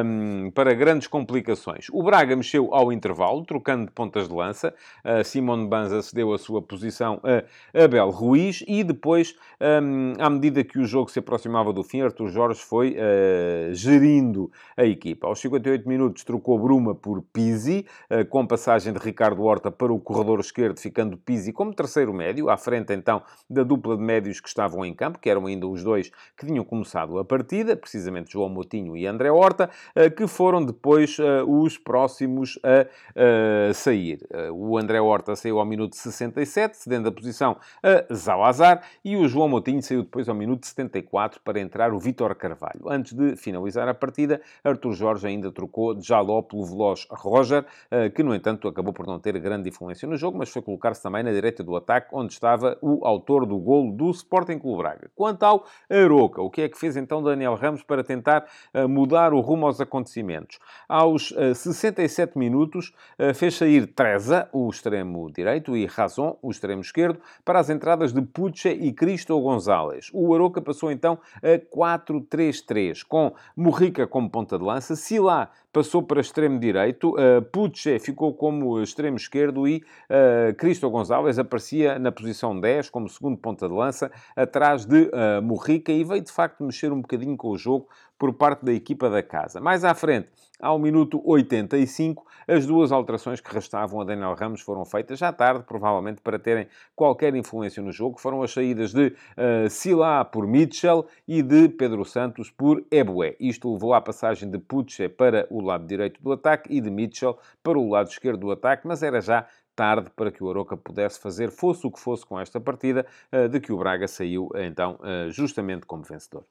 um, 0.03 0.49
para 0.51 0.73
grandes 0.73 1.07
complicações. 1.07 1.87
O 1.91 2.01
Braga 2.01 2.35
mexeu 2.35 2.73
ao 2.73 2.91
intervalo, 2.91 3.45
trocando 3.45 3.85
de 3.85 3.91
pontas 3.91 4.27
de 4.27 4.33
lança. 4.33 4.73
Uh, 5.03 5.23
Simone 5.23 5.67
Banza 5.67 6.01
cedeu 6.01 6.33
a 6.33 6.37
sua 6.37 6.61
posição 6.61 7.21
a 7.23 7.83
Abel 7.83 8.09
Ruiz 8.09 8.63
e 8.67 8.83
depois, 8.83 9.35
um, 9.61 10.13
à 10.19 10.29
medida 10.29 10.63
que 10.63 10.79
o 10.79 10.85
jogo 10.85 11.11
se 11.11 11.19
aproximava 11.19 11.73
do 11.73 11.83
fim, 11.83 12.01
Artur 12.01 12.29
Jorge 12.29 12.61
foi 12.61 12.95
uh, 12.95 13.73
gerindo 13.73 14.49
a 14.75 14.85
equipa. 14.85 15.27
Aos 15.27 15.39
58 15.39 15.87
minutos 15.87 16.23
trocou 16.23 16.57
Bruma 16.57 16.95
por 16.95 17.21
Pizzi, 17.21 17.85
uh, 18.09 18.25
com 18.25 18.47
passagem 18.47 18.93
de 18.93 18.99
Ricardo 18.99 19.43
Horta 19.43 19.69
para 19.69 19.91
o 19.91 19.99
corredor 19.99 20.39
esquerdo, 20.39 20.79
ficando 20.79 21.17
Pizzi 21.17 21.51
como 21.51 21.73
terceiro 21.73 22.13
médio, 22.13 22.49
à 22.49 22.57
frente 22.57 22.93
então 22.93 23.21
da 23.49 23.63
dupla 23.63 23.97
de 23.97 24.03
médios 24.03 24.39
que 24.39 24.47
estavam 24.47 24.85
em 24.85 24.93
campo, 24.93 25.19
que 25.19 25.29
eram 25.29 25.45
ainda 25.45 25.67
os 25.67 25.83
dois 25.83 25.96
dois 25.97 26.11
que 26.37 26.45
tinham 26.45 26.63
começado 26.63 27.17
a 27.17 27.25
partida, 27.25 27.75
precisamente 27.75 28.31
João 28.31 28.49
Moutinho 28.49 28.95
e 28.95 29.07
André 29.07 29.31
Horta, 29.31 29.69
eh, 29.95 30.09
que 30.09 30.27
foram 30.27 30.63
depois 30.63 31.17
eh, 31.19 31.43
os 31.43 31.77
próximos 31.77 32.59
a 32.63 33.73
sair. 33.73 34.19
Eh, 34.29 34.51
o 34.51 34.77
André 34.77 35.01
Horta 35.01 35.35
saiu 35.35 35.59
ao 35.59 35.65
minuto 35.65 35.95
67, 35.95 36.77
cedendo 36.77 37.09
a 37.09 37.11
posição 37.11 37.57
a 37.81 38.13
Zalazar, 38.13 38.83
e 39.03 39.17
o 39.17 39.27
João 39.27 39.49
Moutinho 39.49 39.81
saiu 39.81 40.03
depois 40.03 40.29
ao 40.29 40.35
minuto 40.35 40.65
74 40.65 41.41
para 41.43 41.59
entrar 41.59 41.93
o 41.93 41.99
Vítor 41.99 42.35
Carvalho. 42.35 42.87
Antes 42.87 43.13
de 43.13 43.35
finalizar 43.35 43.87
a 43.87 43.93
partida, 43.93 44.41
Artur 44.63 44.93
Jorge 44.93 45.27
ainda 45.27 45.51
trocou 45.51 45.99
Jaló 45.99 46.41
pelo 46.41 46.65
veloz 46.65 47.07
Roger, 47.09 47.65
que 48.13 48.23
no 48.23 48.35
entanto 48.35 48.67
acabou 48.67 48.93
por 48.93 49.07
não 49.07 49.19
ter 49.19 49.37
grande 49.39 49.69
influência 49.69 50.07
no 50.07 50.17
jogo, 50.17 50.37
mas 50.37 50.49
foi 50.49 50.61
colocar-se 50.61 51.01
também 51.01 51.23
na 51.23 51.31
direita 51.31 51.63
do 51.63 51.75
ataque, 51.75 52.09
onde 52.11 52.33
estava 52.33 52.77
o 52.81 53.05
autor 53.05 53.45
do 53.45 53.57
golo 53.57 53.91
do 53.91 54.11
Sporting 54.11 54.59
Clube 54.59 54.77
Braga. 54.77 55.09
Quanto 55.15 55.43
ao 55.43 55.65
Aroca. 55.89 56.41
O 56.41 56.49
que 56.49 56.61
é 56.61 56.69
que 56.69 56.77
fez 56.77 56.97
então 56.97 57.23
Daniel 57.23 57.55
Ramos 57.55 57.83
para 57.83 58.03
tentar 58.03 58.45
uh, 58.73 58.87
mudar 58.87 59.33
o 59.33 59.39
rumo 59.39 59.65
aos 59.65 59.79
acontecimentos? 59.79 60.59
Aos 60.87 61.31
uh, 61.31 61.51
eh, 61.51 61.53
67 61.53 62.37
minutos, 62.37 62.93
uh, 63.19 63.33
fez 63.33 63.55
sair 63.55 63.87
Treza, 63.87 64.49
o 64.51 64.69
extremo 64.69 65.31
direito, 65.31 65.75
e 65.75 65.85
Razon, 65.85 66.37
o 66.41 66.51
extremo 66.51 66.81
esquerdo, 66.81 67.19
para 67.45 67.59
as 67.59 67.69
entradas 67.69 68.13
de 68.13 68.21
Puche 68.21 68.69
e 68.69 68.91
Cristo 68.91 69.39
Gonzalez. 69.39 70.09
O 70.13 70.33
Aroca 70.33 70.61
passou 70.61 70.91
então 70.91 71.17
a 71.41 71.57
4-3-3, 71.75 73.03
com 73.07 73.33
Morrica 73.55 74.05
como 74.05 74.29
ponta 74.29 74.57
de 74.57 74.63
lança, 74.63 74.95
Silá 74.95 75.51
passou 75.77 76.01
para 76.01 76.19
extremo 76.19 76.59
direito, 76.59 77.11
uh, 77.11 77.39
Puche 77.51 77.99
ficou 77.99 78.33
como 78.33 78.81
extremo 78.81 79.15
esquerdo 79.15 79.67
e 79.67 79.83
uh, 80.09 80.55
Cristo 80.55 80.89
Gonzalez 80.89 81.37
aparecia 81.37 81.99
na 81.99 82.11
posição 82.11 82.59
10 82.59 82.89
como 82.89 83.07
segundo 83.07 83.37
ponta 83.37 83.67
de 83.67 83.75
lança, 83.75 84.11
atrás 84.35 84.87
de 84.87 85.03
uh, 85.03 85.39
Morrica 85.43 85.91
e 85.91 86.03
veio 86.03 86.23
de 86.23 86.31
facto 86.31 86.63
mexer 86.63 86.91
um 86.91 86.99
bocadinho 86.99 87.37
com 87.37 87.49
o 87.49 87.57
jogo 87.59 87.87
por 88.17 88.33
parte 88.33 88.65
da 88.65 88.73
equipa 88.73 89.09
da 89.09 89.21
casa. 89.21 89.61
Mais 89.61 89.83
à 89.83 89.93
frente, 89.93 90.29
ao 90.59 90.79
minuto 90.79 91.21
85, 91.23 92.25
as 92.47 92.65
duas 92.65 92.91
alterações 92.91 93.39
que 93.39 93.53
restavam 93.53 94.01
a 94.01 94.03
Daniel 94.03 94.33
Ramos 94.33 94.61
foram 94.61 94.83
feitas 94.85 95.19
já 95.19 95.31
tarde, 95.31 95.63
provavelmente 95.63 96.21
para 96.21 96.39
terem 96.39 96.67
qualquer 96.95 97.35
influência 97.35 97.81
no 97.83 97.91
jogo. 97.91 98.19
Foram 98.19 98.41
as 98.41 98.51
saídas 98.51 98.91
de 98.91 99.07
uh, 99.07 99.69
Silá 99.69 100.25
por 100.25 100.47
Mitchell 100.47 101.05
e 101.27 101.43
de 101.43 101.69
Pedro 101.69 102.03
Santos 102.03 102.49
por 102.49 102.83
Ebué. 102.89 103.35
Isto 103.39 103.71
levou 103.71 103.93
à 103.93 104.01
passagem 104.01 104.49
de 104.49 104.57
Puche 104.57 105.07
para 105.09 105.45
o 105.51 105.61
lado 105.61 105.85
direito 105.85 106.21
do 106.21 106.31
ataque 106.31 106.73
e 106.73 106.81
de 106.81 106.89
Mitchell 106.89 107.37
para 107.61 107.77
o 107.77 107.89
lado 107.89 108.09
esquerdo 108.09 108.39
do 108.39 108.51
ataque, 108.51 108.87
mas 108.87 109.03
era 109.03 109.21
já 109.21 109.45
tarde 109.75 110.09
para 110.15 110.31
que 110.31 110.43
o 110.43 110.49
Aroca 110.49 110.75
pudesse 110.75 111.19
fazer, 111.19 111.51
fosse 111.51 111.85
o 111.85 111.91
que 111.91 111.99
fosse 111.99 112.25
com 112.25 112.39
esta 112.39 112.59
partida, 112.59 113.05
uh, 113.31 113.47
de 113.47 113.59
que 113.59 113.71
o 113.71 113.77
Braga 113.77 114.07
saiu 114.07 114.49
então 114.55 114.97
uh, 115.01 115.29
justamente 115.29 115.85
como 115.85 116.01
vencedor. 116.01 116.43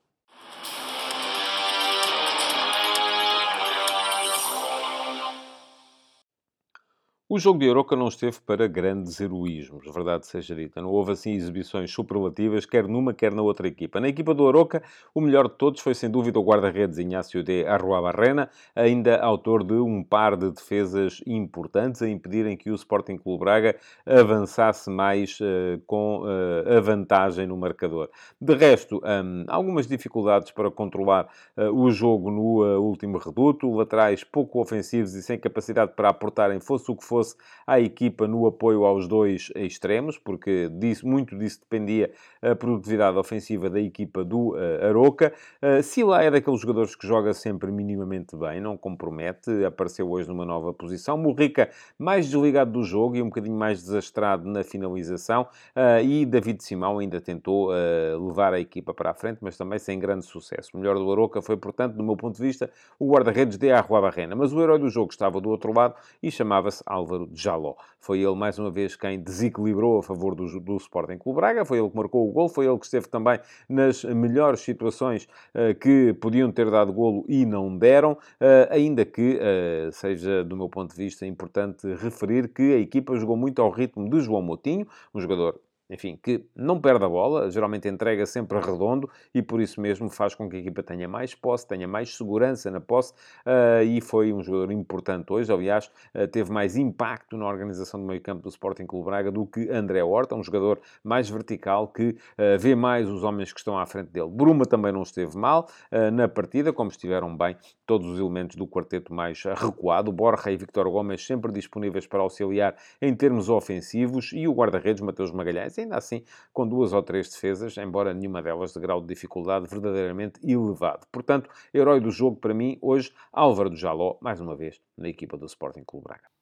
O 7.29 7.41
jogo 7.41 7.59
de 7.59 7.69
Aroca 7.69 7.97
não 7.97 8.07
esteve 8.07 8.39
para 8.47 8.69
grandes 8.69 9.21
heroísmos, 9.21 9.85
verdade 9.93 10.25
seja 10.29 10.55
dita. 10.55 10.81
Não 10.81 10.91
houve, 10.91 11.11
assim, 11.11 11.33
exibições 11.33 11.91
superlativas, 11.91 12.65
quer 12.65 12.87
numa, 12.87 13.13
quer 13.13 13.35
na 13.35 13.43
outra 13.43 13.67
equipa. 13.67 13.99
Na 13.99 14.07
equipa 14.07 14.33
do 14.33 14.47
Aroca, 14.47 14.81
o 15.13 15.21
melhor 15.21 15.49
de 15.49 15.55
todos 15.55 15.81
foi, 15.81 15.93
sem 15.93 16.09
dúvida, 16.09 16.39
o 16.39 16.45
guarda-redes 16.45 16.99
Inácio 16.99 17.43
de 17.43 17.67
Arruabarrena, 17.67 18.49
ainda 18.77 19.19
autor 19.19 19.65
de 19.65 19.75
um 19.75 20.05
par 20.05 20.37
de 20.37 20.53
defesas 20.53 21.21
importantes, 21.27 22.01
a 22.01 22.09
impedirem 22.09 22.57
que 22.57 22.71
o 22.71 22.77
Sporting 22.77 23.17
Clube 23.17 23.41
Braga 23.41 23.75
avançasse 24.07 24.89
mais 24.89 25.37
uh, 25.41 25.83
com 25.85 26.21
uh, 26.21 26.77
a 26.77 26.81
vantagem 26.81 27.45
no 27.49 27.57
marcador. 27.57 28.09
De 28.41 28.55
resto, 28.55 29.03
um, 29.05 29.45
algumas 29.49 29.89
dificuldades 29.89 30.53
para 30.53 30.71
controlar 30.71 31.29
uh, 31.57 31.73
o 31.73 31.91
jogo 31.91 32.31
no 32.31 32.79
último 32.79 33.19
reduto, 33.19 33.69
laterais 33.75 34.23
pouco 34.23 34.61
ofensivos 34.61 35.15
e 35.15 35.23
sem 35.25 35.37
capacidade 35.37 35.91
para 35.97 36.11
aportarem, 36.11 36.61
fosse 36.61 36.89
o 36.89 36.95
que 36.95 37.03
fosse, 37.03 37.16
fosse 37.17 37.37
equipa 37.81 38.29
no 38.29 38.47
apoio 38.47 38.85
aos 38.85 39.09
dois 39.09 39.51
extremos, 39.57 40.19
porque 40.19 40.69
disso, 40.69 41.07
muito 41.07 41.37
disso 41.37 41.61
dependia 41.61 42.11
a 42.43 42.55
produtividade 42.55 43.17
ofensiva 43.17 43.71
da 43.71 43.81
equipa 43.81 44.25
do 44.25 44.55
uh, 44.55 44.87
Aroca. 44.89 45.33
Uh, 45.63 45.83
Sila 45.83 46.23
é 46.23 46.31
daqueles 46.31 46.61
jogadores 46.61 46.95
que 46.95 47.07
joga 47.07 47.33
sempre 47.33 47.73
minimamente 47.73 48.37
bem, 48.37 48.61
não 48.61 48.77
compromete, 48.77 49.65
apareceu 49.65 50.09
hoje 50.11 50.29
numa 50.29 50.45
nova 50.45 50.73
posição. 50.73 51.17
Murrica 51.17 51.71
mais 51.99 52.29
desligado 52.29 52.71
do 52.71 52.83
jogo 52.83 53.17
e 53.17 53.23
um 53.23 53.27
bocadinho 53.27 53.57
mais 53.57 53.83
desastrado 53.83 54.49
na 54.49 54.63
finalização. 54.63 55.49
Uh, 55.75 56.05
e 56.05 56.27
David 56.27 56.63
Simão 56.63 56.99
ainda 56.99 57.21
tentou 57.21 57.71
uh, 57.71 58.27
levar 58.29 58.53
a 58.53 58.61
equipa 58.61 58.93
para 58.93 59.11
a 59.11 59.15
frente, 59.15 59.39
mas 59.41 59.57
também 59.57 59.79
sem 59.79 59.99
grande 59.99 60.25
sucesso. 60.25 60.71
O 60.75 60.79
melhor 60.79 60.97
do 60.97 61.11
Aroca 61.11 61.41
foi, 61.41 61.57
portanto, 61.57 61.95
do 61.95 62.05
meu 62.05 62.17
ponto 62.17 62.37
de 62.37 62.43
vista, 62.43 62.71
o 62.99 63.11
guarda-redes 63.11 63.57
de 63.57 63.73
Arrua 63.73 64.01
Barrena. 64.01 64.37
Mas 64.37 64.53
o 64.53 64.61
herói 64.61 64.79
do 64.79 64.89
jogo 64.89 65.11
estava 65.11 65.41
do 65.41 65.51
outro 65.51 65.73
lado 65.73 65.95
e 66.23 66.31
chamava-se 66.31 66.83
Álvaro 67.07 67.31
Jaló. 67.33 67.77
Foi 68.01 68.21
ele, 68.21 68.35
mais 68.35 68.59
uma 68.59 68.71
vez, 68.71 68.97
quem 68.97 69.21
desequilibrou 69.21 69.99
a 69.99 70.03
favor 70.03 70.35
do, 70.35 70.61
do 70.61 70.77
Sporting 70.77 71.19
Clube 71.19 71.37
Braga. 71.37 71.65
Foi 71.65 71.79
ele 71.79 71.89
que 71.89 71.97
marcou 71.97 72.29
o 72.29 72.33
gol. 72.33 72.49
Foi 72.49 72.67
ele 72.67 72.79
que 72.79 72.85
esteve 72.85 73.09
também 73.09 73.39
nas 73.69 74.05
melhores 74.05 74.61
situações 74.61 75.29
uh, 75.55 75.75
que 75.81 76.13
podiam 76.15 76.51
ter 76.51 76.71
dado 76.71 76.93
golo 76.93 77.25
e 77.29 77.47
não 77.47 77.77
deram. 77.77 78.13
Uh, 78.13 78.71
ainda 78.71 79.05
que 79.05 79.39
uh, 79.39 79.93
seja, 79.93 80.45
do 80.45 80.57
meu 80.57 80.69
ponto 80.69 80.91
de 80.91 80.97
vista, 80.97 81.25
importante 81.27 81.87
referir 81.95 82.49
que 82.49 82.75
a 82.75 82.79
equipa 82.79 83.17
jogou 83.17 83.37
muito 83.37 83.63
ao 83.63 83.71
ritmo 83.71 84.09
de 84.09 84.21
João 84.21 84.43
Moutinho, 84.43 84.87
um 85.15 85.21
jogador 85.21 85.61
enfim, 85.89 86.19
que 86.21 86.45
não 86.55 86.81
perde 86.81 87.05
a 87.05 87.09
bola, 87.09 87.51
geralmente 87.51 87.89
entrega 87.89 88.27
sempre 88.27 88.59
redondo 88.59 89.09
e 89.35 89.41
por 89.41 89.61
isso 89.61 89.81
mesmo 89.81 90.09
faz 90.09 90.35
com 90.35 90.49
que 90.49 90.57
a 90.57 90.59
equipa 90.59 90.83
tenha 90.83 91.07
mais 91.07 91.35
posse, 91.35 91.67
tenha 91.67 91.87
mais 91.87 92.17
segurança 92.17 92.71
na 92.71 92.81
posse 92.81 93.13
uh, 93.47 93.83
e 93.85 94.01
foi 94.01 94.33
um 94.33 94.43
jogador 94.43 94.73
importante 94.73 95.33
hoje. 95.33 95.53
Aliás, 95.53 95.91
uh, 96.15 96.27
teve 96.27 96.51
mais 96.51 96.77
impacto 96.77 97.37
na 97.37 97.47
organização 97.47 98.01
do 98.01 98.07
meio 98.07 98.21
campo 98.21 98.43
do 98.43 98.49
Sporting 98.49 98.87
Clube 98.87 99.07
Braga 99.07 99.31
do 99.31 99.47
que 99.47 99.71
André 99.71 100.03
Horta, 100.03 100.35
um 100.35 100.43
jogador 100.43 100.81
mais 101.05 101.29
vertical 101.29 101.89
que 101.89 102.11
uh, 102.11 102.59
vê 102.59 102.75
mais 102.75 103.09
os 103.09 103.23
homens 103.23 103.53
que 103.53 103.61
estão 103.61 103.79
à 103.79 103.87
frente 103.87 104.11
dele. 104.11 104.29
Bruma 104.29 104.67
também 104.67 104.93
não 104.93 105.03
esteve 105.03 105.37
mal 105.37 105.69
na 106.13 106.29
partida, 106.29 106.73
como 106.73 106.91
estiveram 106.91 107.37
bem 107.37 107.57
todos 107.87 108.09
os 108.09 108.19
elementos 108.19 108.57
do 108.57 108.67
quarteto 108.67 109.13
mais 109.13 109.43
recuado. 109.43 110.11
Borja 110.13 110.51
e 110.51 110.57
Victor 110.57 110.89
Gomes 110.91 111.25
sempre 111.25 111.53
disponíveis 111.53 112.07
para 112.07 112.21
auxiliar 112.21 112.77
em 113.01 113.15
termos 113.15 113.49
ofensivos 113.49 114.33
e 114.33 114.47
o 114.49 114.53
guarda-redes 114.53 115.03
Mateus 115.03 115.31
Magalhães 115.31 115.76
ainda 115.81 115.97
assim 115.97 116.25
com 116.53 116.67
duas 116.67 116.93
ou 116.93 117.03
três 117.03 117.29
defesas, 117.29 117.77
embora 117.77 118.15
nenhuma 118.15 118.43
delas 118.43 118.73
de 118.73 118.81
grau 118.81 119.01
de 119.01 119.07
dificuldade 119.07 119.69
verdadeiramente 119.69 120.41
elevado. 120.43 121.07
Portanto, 121.13 121.51
herói 121.73 122.01
do 122.01 122.11
jogo 122.11 122.37
para 122.37 122.55
mim, 122.55 122.79
hoje, 122.81 123.13
Álvaro 123.33 123.71
do 123.71 123.77
Jaló, 123.77 124.17
mais 124.21 124.41
uma 124.41 124.57
vez, 124.57 124.81
na 124.97 125.09
equipa 125.09 125.37
do 125.37 125.47
Sporting 125.47 125.85
Clube 125.85 126.05
Braga. 126.05 126.37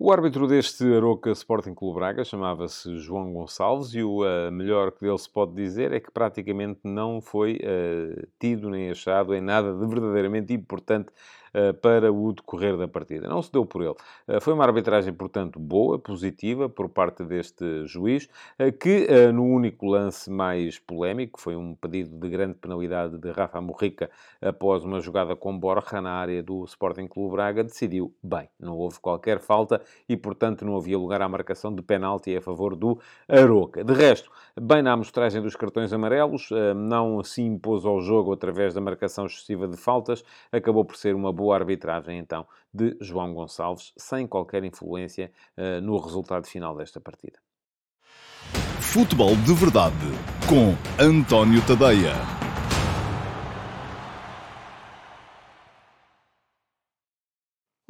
O 0.00 0.12
árbitro 0.12 0.46
deste 0.46 0.84
Aroca 0.94 1.32
Sporting 1.32 1.74
Clube 1.74 1.96
Braga 1.96 2.22
chamava-se 2.22 2.96
João 2.98 3.32
Gonçalves 3.32 3.92
e 3.94 4.02
o 4.02 4.22
uh, 4.22 4.50
melhor 4.52 4.92
que 4.92 5.00
dele 5.00 5.18
se 5.18 5.28
pode 5.28 5.54
dizer 5.54 5.92
é 5.92 5.98
que 5.98 6.08
praticamente 6.08 6.78
não 6.84 7.20
foi 7.20 7.56
uh, 7.56 8.28
tido 8.38 8.70
nem 8.70 8.92
achado 8.92 9.34
em 9.34 9.40
nada 9.40 9.74
de 9.74 9.84
verdadeiramente 9.88 10.52
importante 10.54 11.10
para 11.80 12.12
o 12.12 12.32
decorrer 12.32 12.76
da 12.76 12.86
partida. 12.86 13.28
Não 13.28 13.42
se 13.42 13.52
deu 13.52 13.64
por 13.64 13.82
ele. 13.82 13.94
Eh, 14.26 14.40
foi 14.40 14.52
uma 14.52 14.64
arbitragem, 14.64 15.12
portanto, 15.12 15.58
boa, 15.58 15.98
positiva, 15.98 16.68
por 16.68 16.88
parte 16.88 17.24
deste 17.24 17.86
juiz, 17.86 18.28
eh, 18.58 18.70
que 18.70 19.08
no 19.32 19.44
único 19.44 19.86
lance 19.86 20.30
mais 20.30 20.78
polémico, 20.78 21.40
foi 21.40 21.56
um 21.56 21.74
pedido 21.74 22.18
de 22.18 22.28
grande 22.28 22.54
penalidade 22.54 23.18
de 23.18 23.30
Rafa 23.30 23.60
Morrica 23.60 24.10
após 24.40 24.84
uma 24.84 25.00
jogada 25.00 25.34
com 25.34 25.58
Borja 25.58 26.00
na 26.00 26.12
área 26.12 26.42
do 26.42 26.64
Sporting 26.64 27.06
Clube 27.06 27.32
Braga, 27.32 27.64
decidiu 27.64 28.14
bem. 28.22 28.48
Não 28.58 28.76
houve 28.76 28.98
qualquer 29.00 29.40
falta 29.40 29.80
e, 30.08 30.16
portanto, 30.16 30.64
não 30.64 30.76
havia 30.76 30.98
lugar 30.98 31.22
à 31.22 31.28
marcação 31.28 31.74
de 31.74 31.82
penalti 31.82 32.36
a 32.36 32.40
favor 32.40 32.76
do 32.76 32.98
Aroca. 33.28 33.84
De 33.84 33.92
resto, 33.92 34.30
bem 34.60 34.82
na 34.82 34.92
amostragem 34.92 35.42
dos 35.42 35.56
cartões 35.56 35.92
amarelos, 35.92 36.50
não 36.76 37.22
se 37.22 37.42
impôs 37.42 37.84
ao 37.84 38.00
jogo 38.00 38.32
através 38.32 38.74
da 38.74 38.80
marcação 38.80 39.26
excessiva 39.26 39.66
de 39.66 39.76
faltas, 39.76 40.24
acabou 40.52 40.84
por 40.84 40.96
ser 40.96 41.14
uma 41.14 41.32
boa 41.32 41.47
arbitragem, 41.52 42.18
então, 42.18 42.46
de 42.72 42.96
João 43.00 43.34
Gonçalves, 43.34 43.92
sem 43.96 44.26
qualquer 44.26 44.64
influência 44.64 45.32
uh, 45.56 45.80
no 45.80 45.98
resultado 45.98 46.46
final 46.46 46.76
desta 46.76 47.00
partida. 47.00 47.38
Futebol 48.80 49.36
de 49.36 49.52
Verdade, 49.54 49.94
com 50.48 50.74
António 51.02 51.64
Tadeia. 51.66 52.38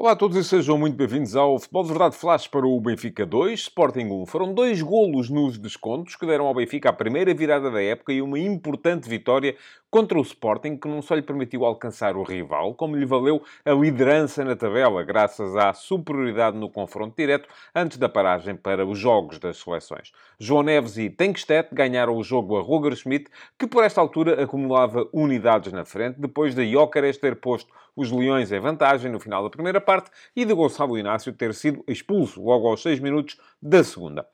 Olá 0.01 0.13
a 0.13 0.17
todos 0.17 0.37
e 0.37 0.45
sejam 0.45 0.79
muito 0.79 0.97
bem-vindos 0.97 1.35
ao 1.35 1.59
Futebol 1.59 1.83
de 1.83 1.89
Verdade 1.89 2.17
Flash 2.17 2.47
para 2.47 2.65
o 2.65 2.81
Benfica 2.81 3.27
2, 3.27 3.59
Sporting 3.59 4.07
1. 4.07 4.27
Foram 4.27 4.55
dois 4.55 4.81
golos 4.81 5.29
nos 5.29 5.59
descontos 5.59 6.15
que 6.15 6.25
deram 6.25 6.47
ao 6.47 6.55
Benfica 6.55 6.89
a 6.89 6.93
primeira 6.93 7.35
virada 7.35 7.69
da 7.69 7.83
época 7.83 8.13
e 8.13 8.23
uma 8.23 8.39
importante 8.39 9.09
vitória 9.09 9.57
contra 9.91 10.19
o 10.19 10.23
Sporting, 10.23 10.77
que 10.77 10.87
não 10.87 11.01
só 11.01 11.15
lhe 11.15 11.23
permitiu 11.23 11.65
alcançar 11.65 12.17
o 12.17 12.23
rival, 12.23 12.75
como 12.75 12.97
lhe 12.97 13.07
valeu 13.07 13.43
a 13.65 13.73
liderança 13.73 14.45
na 14.45 14.55
tabela, 14.55 15.03
graças 15.03 15.57
à 15.57 15.73
superioridade 15.73 16.57
no 16.57 16.69
confronto 16.69 17.17
direto 17.17 17.49
antes 17.75 17.97
da 17.97 18.09
paragem 18.09 18.55
para 18.55 18.87
os 18.87 18.99
jogos 18.99 19.39
das 19.39 19.59
seleções. 19.59 20.13
João 20.39 20.63
Neves 20.63 20.99
e 20.99 21.09
Tenkstedt 21.09 21.71
ganharam 21.73 22.17
o 22.17 22.23
jogo 22.23 22.59
a 22.59 22.63
Roger 22.63 22.95
Schmidt, 22.95 23.31
que 23.59 23.67
por 23.67 23.83
esta 23.83 24.01
altura 24.01 24.43
acumulava 24.43 25.09
unidades 25.13 25.73
na 25.73 25.85
frente, 25.85 26.21
depois 26.21 26.55
de 26.55 26.71
Jóqueres 26.71 27.17
ter 27.17 27.37
posto 27.37 27.73
os 27.97 28.13
Leões 28.13 28.53
em 28.53 28.61
vantagem 28.61 29.11
no 29.11 29.19
final 29.19 29.43
da 29.43 29.51
primeira 29.51 29.81
parte 29.81 30.11
e 30.37 30.45
de 30.45 30.55
Gonçalo 30.55 30.99
Inácio 30.99 31.33
ter 31.33 31.55
sido 31.55 31.83
expulso 31.89 32.43
logo 32.43 32.69
aos 32.69 32.83
6 32.83 33.01
minutos 33.01 33.41
da 33.61 33.83
segunda. 33.83 34.27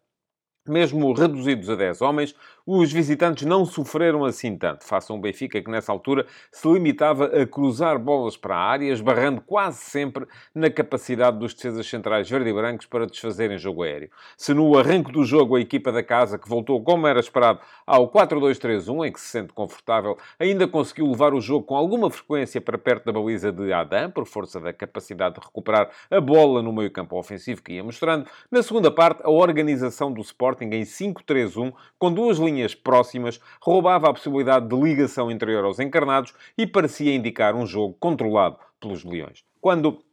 Mesmo 0.67 1.13
reduzidos 1.13 1.69
a 1.69 1.75
10 1.75 2.01
homens, 2.01 2.35
os 2.67 2.91
visitantes 2.91 3.47
não 3.47 3.67
sofreram 3.67 4.25
assim 4.25 4.57
tanto. 4.57 4.85
Façam 4.85 5.17
um 5.17 5.21
Benfica 5.21 5.61
que, 5.61 5.71
nessa 5.71 5.93
altura, 5.93 6.27
se 6.51 6.67
limitava 6.67 7.27
a 7.27 7.47
cruzar 7.47 7.99
bolas 7.99 8.37
para 8.37 8.57
a 8.57 8.65
área, 8.65 8.91
esbarrando 8.91 9.41
quase 9.43 9.79
sempre 9.79 10.27
na 10.55 10.71
capacidade 10.71 11.39
dos 11.39 11.53
defesas 11.53 11.87
centrais 11.87 12.29
verde 12.29 12.49
e 12.49 12.53
brancos 12.53 12.87
para 12.87 13.07
desfazerem 13.07 13.59
jogo 13.59 13.83
aéreo. 13.83 14.11
Se 14.37 14.55
no 14.55 14.79
arranque 14.79 15.13
do 15.13 15.25
jogo 15.25 15.57
a 15.57 15.61
equipa 15.61 15.93
da 15.93 16.03
casa, 16.03 16.39
que 16.39 16.49
voltou 16.49 16.83
como 16.83 17.07
era 17.07 17.21
esperado 17.21 17.61
ao 17.87 18.11
4-2-3-1, 18.11 19.09
em 19.09 19.13
que 19.13 19.21
se 19.21 19.27
sente 19.27 19.53
confortável, 19.53 20.17
ainda 20.39 20.67
conseguiu 20.67 21.07
levar 21.07 21.35
o 21.35 21.41
jogo 21.41 21.67
com 21.67 21.77
alguma 21.77 22.11
frequência 22.11 22.61
para 22.61 22.79
perto 22.79 23.05
da 23.05 23.13
baliza 23.13 23.53
de 23.53 23.73
Adam, 23.73 24.11
por 24.11 24.27
força 24.27 24.59
da 24.59 24.73
capacidade 24.73 25.35
de 25.35 25.41
recuperar 25.45 25.91
a 26.11 26.21
bola 26.21 26.63
no 26.63 26.73
meio 26.73 26.91
campo 26.91 27.19
ofensivo 27.19 27.63
que 27.63 27.75
ia 27.75 27.85
mostrando, 27.85 28.27
na 28.51 28.63
segunda 28.63 28.91
parte, 28.91 29.21
a 29.23 29.31
organização 29.31 30.13
do 30.13 30.21
Sporting 30.23 30.71
em 30.73 30.83
5-3-1, 30.83 31.73
com 31.99 32.13
duas 32.13 32.39
linhas 32.39 32.54
linhas 32.55 32.75
próximas, 32.75 33.41
roubava 33.61 34.09
a 34.09 34.13
possibilidade 34.13 34.69
de 34.69 34.77
ligação 34.77 35.31
interior 35.31 35.65
aos 35.65 35.79
encarnados 35.79 36.33
e 36.57 36.67
parecia 36.67 37.15
indicar 37.15 37.55
um 37.55 37.67
jogo 37.67 37.97
controlado 37.99 38.59
pelos 38.81 39.05
leões. 39.05 39.45
Quando 39.61 40.04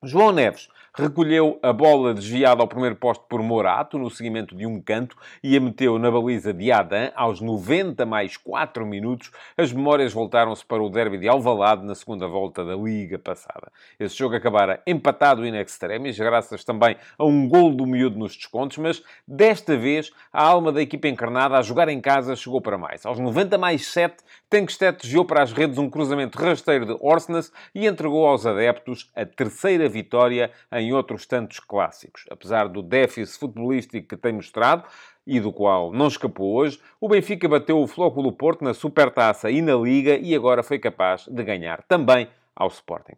João 0.00 0.30
Neves 0.30 0.68
recolheu 0.94 1.58
a 1.62 1.72
bola 1.72 2.12
desviada 2.12 2.60
ao 2.60 2.66
primeiro 2.66 2.96
posto 2.96 3.24
por 3.28 3.40
Morato, 3.40 3.98
no 3.98 4.10
seguimento 4.10 4.54
de 4.56 4.66
um 4.66 4.80
canto, 4.80 5.16
e 5.42 5.56
a 5.56 5.60
meteu 5.60 5.98
na 5.98 6.10
baliza 6.10 6.52
de 6.52 6.72
Adam, 6.72 7.12
aos 7.14 7.40
90 7.40 8.04
mais 8.04 8.36
4 8.36 8.84
minutos. 8.84 9.30
As 9.56 9.72
memórias 9.72 10.12
voltaram-se 10.12 10.64
para 10.64 10.82
o 10.82 10.90
derby 10.90 11.18
de 11.18 11.28
Alvalade 11.28 11.84
na 11.84 11.94
segunda 11.94 12.26
volta 12.26 12.64
da 12.64 12.74
Liga 12.74 13.18
passada. 13.18 13.70
Esse 13.98 14.16
jogo 14.16 14.34
acabara 14.34 14.82
empatado 14.86 15.46
in 15.46 15.54
extremis, 15.56 16.18
graças 16.18 16.64
também 16.64 16.96
a 17.16 17.24
um 17.24 17.48
gol 17.48 17.72
do 17.72 17.86
miúdo 17.86 18.18
nos 18.18 18.36
descontos, 18.36 18.78
mas 18.78 19.02
desta 19.26 19.76
vez 19.76 20.10
a 20.32 20.44
alma 20.44 20.72
da 20.72 20.82
equipa 20.82 21.06
encarnada 21.06 21.56
a 21.56 21.62
jogar 21.62 21.88
em 21.88 22.00
casa 22.00 22.34
chegou 22.34 22.60
para 22.60 22.78
mais. 22.78 23.06
Aos 23.06 23.18
90 23.18 23.56
mais 23.56 23.86
7, 23.86 24.16
Tenkstedt 24.50 25.02
desviou 25.02 25.24
para 25.24 25.42
as 25.42 25.52
redes 25.52 25.78
um 25.78 25.90
cruzamento 25.90 26.38
rasteiro 26.38 26.86
de 26.86 26.96
Orsnes 27.00 27.52
e 27.74 27.86
entregou 27.86 28.26
aos 28.26 28.46
adeptos 28.46 29.10
a 29.14 29.24
terceira 29.24 29.87
vitória 29.88 30.50
em 30.72 30.92
outros 30.92 31.26
tantos 31.26 31.60
clássicos. 31.60 32.24
Apesar 32.30 32.68
do 32.68 32.82
déficit 32.82 33.38
futebolístico 33.38 34.08
que 34.08 34.16
tem 34.16 34.32
mostrado, 34.32 34.84
e 35.28 35.38
do 35.38 35.52
qual 35.52 35.92
não 35.92 36.08
escapou 36.08 36.54
hoje, 36.54 36.80
o 36.98 37.06
Benfica 37.06 37.46
bateu 37.46 37.78
o 37.78 37.86
Flóculo 37.86 38.32
Porto 38.32 38.64
na 38.64 38.72
Supertaça 38.72 39.50
e 39.50 39.60
na 39.60 39.74
Liga 39.74 40.16
e 40.16 40.34
agora 40.34 40.62
foi 40.62 40.78
capaz 40.78 41.26
de 41.26 41.44
ganhar 41.44 41.82
também 41.82 42.28
ao 42.56 42.68
Sporting. 42.68 43.16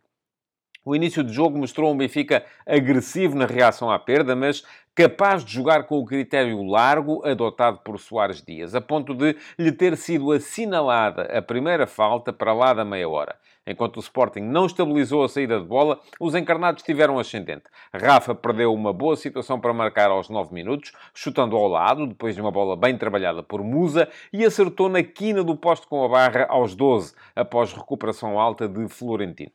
O 0.83 0.97
início 0.97 1.23
do 1.23 1.31
jogo 1.31 1.59
mostrou 1.59 1.93
um 1.93 1.97
Benfica 1.97 2.43
agressivo 2.67 3.37
na 3.37 3.45
reação 3.45 3.91
à 3.91 3.99
perda, 3.99 4.35
mas 4.35 4.65
capaz 4.95 5.45
de 5.45 5.53
jogar 5.53 5.85
com 5.85 5.99
o 5.99 6.07
critério 6.07 6.63
largo 6.63 7.23
adotado 7.23 7.81
por 7.85 7.99
Soares 7.99 8.43
Dias, 8.43 8.75
a 8.75 8.81
ponto 8.81 9.15
de 9.15 9.37
lhe 9.59 9.73
ter 9.73 9.95
sido 9.95 10.33
assinalada 10.33 11.23
a 11.37 11.43
primeira 11.43 11.87
falta 11.87 12.33
para 12.33 12.55
lá 12.55 12.73
da 12.73 12.83
meia 12.83 13.07
hora. 13.07 13.37
Enquanto 13.67 13.99
o 13.99 14.01
Sporting 14.01 14.41
não 14.41 14.65
estabilizou 14.65 15.23
a 15.23 15.29
saída 15.29 15.61
de 15.61 15.67
bola, 15.67 16.01
os 16.19 16.35
encarnados 16.35 16.83
tiveram 16.83 17.19
ascendente. 17.19 17.65
Rafa 17.93 18.35
perdeu 18.35 18.73
uma 18.73 18.93
boa 18.93 19.17
situação 19.17 19.61
para 19.61 19.75
marcar 19.75 20.11
aos 20.11 20.31
9 20.31 20.55
minutos, 20.55 20.93
chutando 21.13 21.57
ao 21.57 21.69
lado, 21.69 22.07
depois 22.07 22.35
de 22.35 22.41
uma 22.41 22.51
bola 22.51 22.75
bem 22.75 22.97
trabalhada 22.97 23.43
por 23.43 23.63
Musa, 23.63 24.09
e 24.33 24.47
acertou 24.47 24.89
na 24.89 25.03
quina 25.03 25.45
do 25.45 25.55
poste 25.55 25.87
com 25.87 26.03
a 26.03 26.09
barra 26.09 26.47
aos 26.49 26.75
12, 26.75 27.15
após 27.37 27.71
recuperação 27.75 28.41
alta 28.41 28.67
de 28.67 28.89
Florentino. 28.89 29.53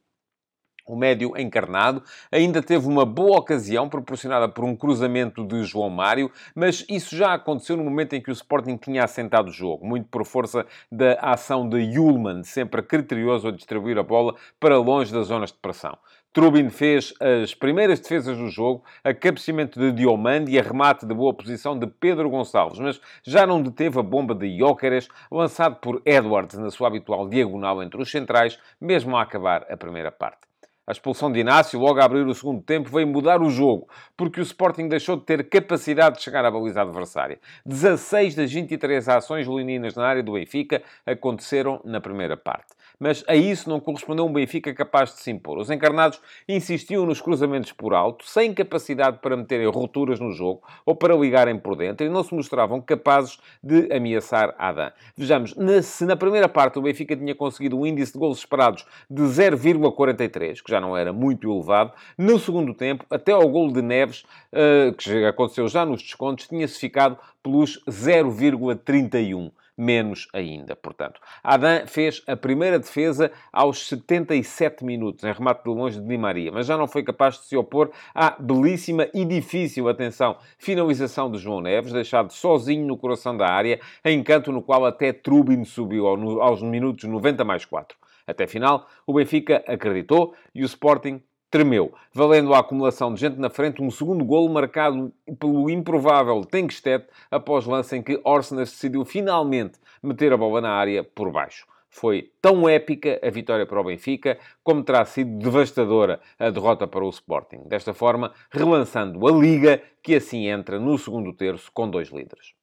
O 0.85 0.95
médio 0.95 1.33
encarnado 1.35 2.03
ainda 2.31 2.61
teve 2.61 2.87
uma 2.87 3.05
boa 3.05 3.39
ocasião 3.39 3.89
proporcionada 3.89 4.47
por 4.47 4.63
um 4.63 4.75
cruzamento 4.75 5.43
de 5.43 5.63
João 5.63 5.89
Mário, 5.89 6.31
mas 6.53 6.85
isso 6.87 7.15
já 7.15 7.33
aconteceu 7.33 7.75
no 7.75 7.83
momento 7.83 8.13
em 8.13 8.21
que 8.21 8.29
o 8.29 8.33
Sporting 8.33 8.77
tinha 8.77 9.03
assentado 9.03 9.49
o 9.49 9.53
jogo, 9.53 9.83
muito 9.83 10.07
por 10.09 10.23
força 10.25 10.63
da 10.91 11.13
ação 11.13 11.67
de 11.67 11.79
Yulman, 11.79 12.43
sempre 12.43 12.83
criterioso 12.83 13.47
a 13.47 13.51
distribuir 13.51 13.97
a 13.97 14.03
bola 14.03 14.35
para 14.59 14.77
longe 14.77 15.11
das 15.11 15.27
zonas 15.27 15.51
de 15.51 15.57
pressão. 15.57 15.97
Trubin 16.35 16.69
fez 16.69 17.13
as 17.19 17.55
primeiras 17.55 17.99
defesas 17.99 18.37
do 18.37 18.49
jogo, 18.49 18.83
a 19.03 19.13
cabeceamento 19.13 19.79
de 19.79 19.91
Diomande 19.91 20.51
e 20.51 20.59
a 20.59 20.61
remate 20.61 21.05
de 21.05 21.13
boa 21.15 21.33
posição 21.33 21.79
de 21.79 21.87
Pedro 21.87 22.29
Gonçalves, 22.29 22.77
mas 22.77 23.01
já 23.23 23.47
não 23.47 23.63
deteve 23.63 23.97
a 23.97 24.03
bomba 24.03 24.35
de 24.35 24.55
Jóqueres, 24.59 25.07
lançado 25.31 25.77
por 25.77 26.01
Edwards 26.05 26.59
na 26.59 26.69
sua 26.69 26.89
habitual 26.89 27.29
diagonal 27.29 27.81
entre 27.81 28.01
os 28.01 28.11
centrais, 28.11 28.59
mesmo 28.81 29.15
a 29.15 29.21
acabar 29.21 29.65
a 29.71 29.77
primeira 29.77 30.11
parte. 30.11 30.45
A 30.87 30.91
expulsão 30.91 31.31
de 31.31 31.39
Inácio, 31.39 31.79
logo 31.79 31.99
a 31.99 32.05
abrir 32.05 32.27
o 32.27 32.35
segundo 32.35 32.61
tempo, 32.61 32.91
veio 32.91 33.07
mudar 33.07 33.41
o 33.41 33.49
jogo, 33.49 33.89
porque 34.15 34.39
o 34.39 34.43
Sporting 34.43 34.87
deixou 34.87 35.17
de 35.17 35.23
ter 35.23 35.49
capacidade 35.49 36.17
de 36.17 36.21
chegar 36.21 36.45
à 36.45 36.51
baliza 36.51 36.83
adversária. 36.83 37.39
16 37.65 38.35
das 38.35 38.51
23 38.51 39.09
ações 39.09 39.47
leoninas 39.47 39.95
na 39.95 40.05
área 40.05 40.21
do 40.21 40.33
Benfica 40.33 40.83
aconteceram 41.07 41.81
na 41.83 41.99
primeira 41.99 42.37
parte 42.37 42.75
mas 42.99 43.23
a 43.27 43.35
isso 43.35 43.69
não 43.69 43.79
correspondeu 43.79 44.25
um 44.25 44.33
Benfica 44.33 44.73
capaz 44.73 45.13
de 45.13 45.19
se 45.19 45.31
impor. 45.31 45.57
Os 45.57 45.69
encarnados 45.69 46.19
insistiam 46.47 47.05
nos 47.05 47.21
cruzamentos 47.21 47.71
por 47.71 47.93
alto, 47.93 48.27
sem 48.27 48.53
capacidade 48.53 49.19
para 49.21 49.37
meterem 49.37 49.67
rupturas 49.67 50.19
no 50.19 50.31
jogo 50.31 50.61
ou 50.85 50.95
para 50.95 51.15
ligarem 51.15 51.57
por 51.57 51.75
dentro 51.75 52.05
e 52.05 52.09
não 52.09 52.23
se 52.23 52.33
mostravam 52.33 52.81
capazes 52.81 53.37
de 53.63 53.91
ameaçar 53.93 54.55
Adam. 54.57 54.91
Vejamos, 55.15 55.55
se 55.83 56.05
na 56.05 56.15
primeira 56.15 56.49
parte 56.49 56.79
o 56.79 56.81
Benfica 56.81 57.15
tinha 57.15 57.35
conseguido 57.35 57.77
um 57.77 57.85
índice 57.85 58.13
de 58.13 58.19
gols 58.19 58.39
esperados 58.39 58.85
de 59.09 59.21
0,43, 59.21 60.61
que 60.63 60.71
já 60.71 60.74
não 60.79 60.95
era 60.95 61.11
muito 61.11 61.51
elevado, 61.51 61.91
no 62.17 62.39
segundo 62.39 62.73
tempo, 62.73 63.05
até 63.09 63.31
ao 63.31 63.47
gol 63.47 63.71
de 63.71 63.81
Neves, 63.81 64.23
eh, 64.51 64.93
que 64.97 65.25
aconteceu 65.25 65.67
já 65.67 65.85
nos 65.85 66.01
descontos, 66.01 66.47
tinha-se 66.47 66.79
ficado 66.79 67.17
pelos 67.41 67.81
0,31 67.87 69.51
menos 69.77 70.27
ainda. 70.33 70.75
Portanto, 70.75 71.19
Adam 71.43 71.85
fez 71.87 72.23
a 72.27 72.35
primeira 72.35 72.79
defesa 72.79 73.31
aos 73.51 73.87
77 73.87 74.85
minutos, 74.85 75.23
em 75.23 75.31
remate 75.31 75.63
de 75.63 75.69
longe 75.69 75.99
de 75.99 76.07
Di 76.07 76.17
Maria, 76.17 76.51
mas 76.51 76.65
já 76.65 76.77
não 76.77 76.87
foi 76.87 77.03
capaz 77.03 77.35
de 77.35 77.45
se 77.45 77.57
opor 77.57 77.91
à 78.13 78.35
belíssima 78.39 79.07
e 79.13 79.25
difícil, 79.25 79.89
atenção, 79.89 80.37
finalização 80.57 81.29
de 81.29 81.37
João 81.37 81.61
Neves, 81.61 81.91
deixado 81.91 82.31
sozinho 82.31 82.87
no 82.87 82.97
coração 82.97 83.35
da 83.35 83.47
área, 83.47 83.79
em 84.03 84.23
canto 84.23 84.51
no 84.51 84.61
qual 84.61 84.85
até 84.85 85.11
Trubin 85.11 85.63
subiu 85.65 86.07
aos 86.07 86.61
minutos 86.61 87.03
90 87.03 87.43
mais 87.43 87.65
4. 87.65 87.97
Até 88.27 88.47
final, 88.47 88.87
o 89.05 89.13
Benfica 89.13 89.63
acreditou 89.67 90.33
e 90.53 90.63
o 90.63 90.65
Sporting 90.65 91.21
tremeu, 91.49 91.93
valendo 92.11 92.53
a 92.53 92.59
acumulação 92.59 93.13
de 93.13 93.21
gente 93.21 93.39
na 93.39 93.49
frente 93.49 93.81
um 93.81 93.89
segundo 93.89 94.25
golo 94.25 94.51
marcado 94.51 95.13
pelo 95.39 95.69
improvável 95.69 96.43
Tenkstedt 96.43 97.07
após 97.31 97.65
lance 97.65 97.95
em 97.95 98.03
que 98.03 98.19
Orsenas 98.23 98.71
decidiu 98.71 99.05
finalmente 99.05 99.79
meter 100.03 100.33
a 100.33 100.37
bola 100.37 100.59
na 100.59 100.71
área 100.71 101.03
por 101.03 101.31
baixo. 101.31 101.65
Foi 101.89 102.29
tão 102.41 102.67
épica 102.67 103.21
a 103.23 103.29
vitória 103.29 103.65
para 103.65 103.79
o 103.79 103.83
Benfica, 103.85 104.37
como 104.61 104.83
terá 104.83 105.05
sido 105.05 105.37
devastadora 105.37 106.19
a 106.37 106.49
derrota 106.49 106.85
para 106.85 107.05
o 107.05 107.09
Sporting. 107.09 107.61
Desta 107.67 107.93
forma, 107.93 108.33
relançando 108.51 109.25
a 109.25 109.31
Liga, 109.31 109.81
que 110.03 110.15
assim 110.15 110.47
entra 110.47 110.77
no 110.77 110.97
segundo 110.97 111.31
terço 111.31 111.71
com 111.71 111.89
dois 111.89 112.09
líderes. 112.09 112.53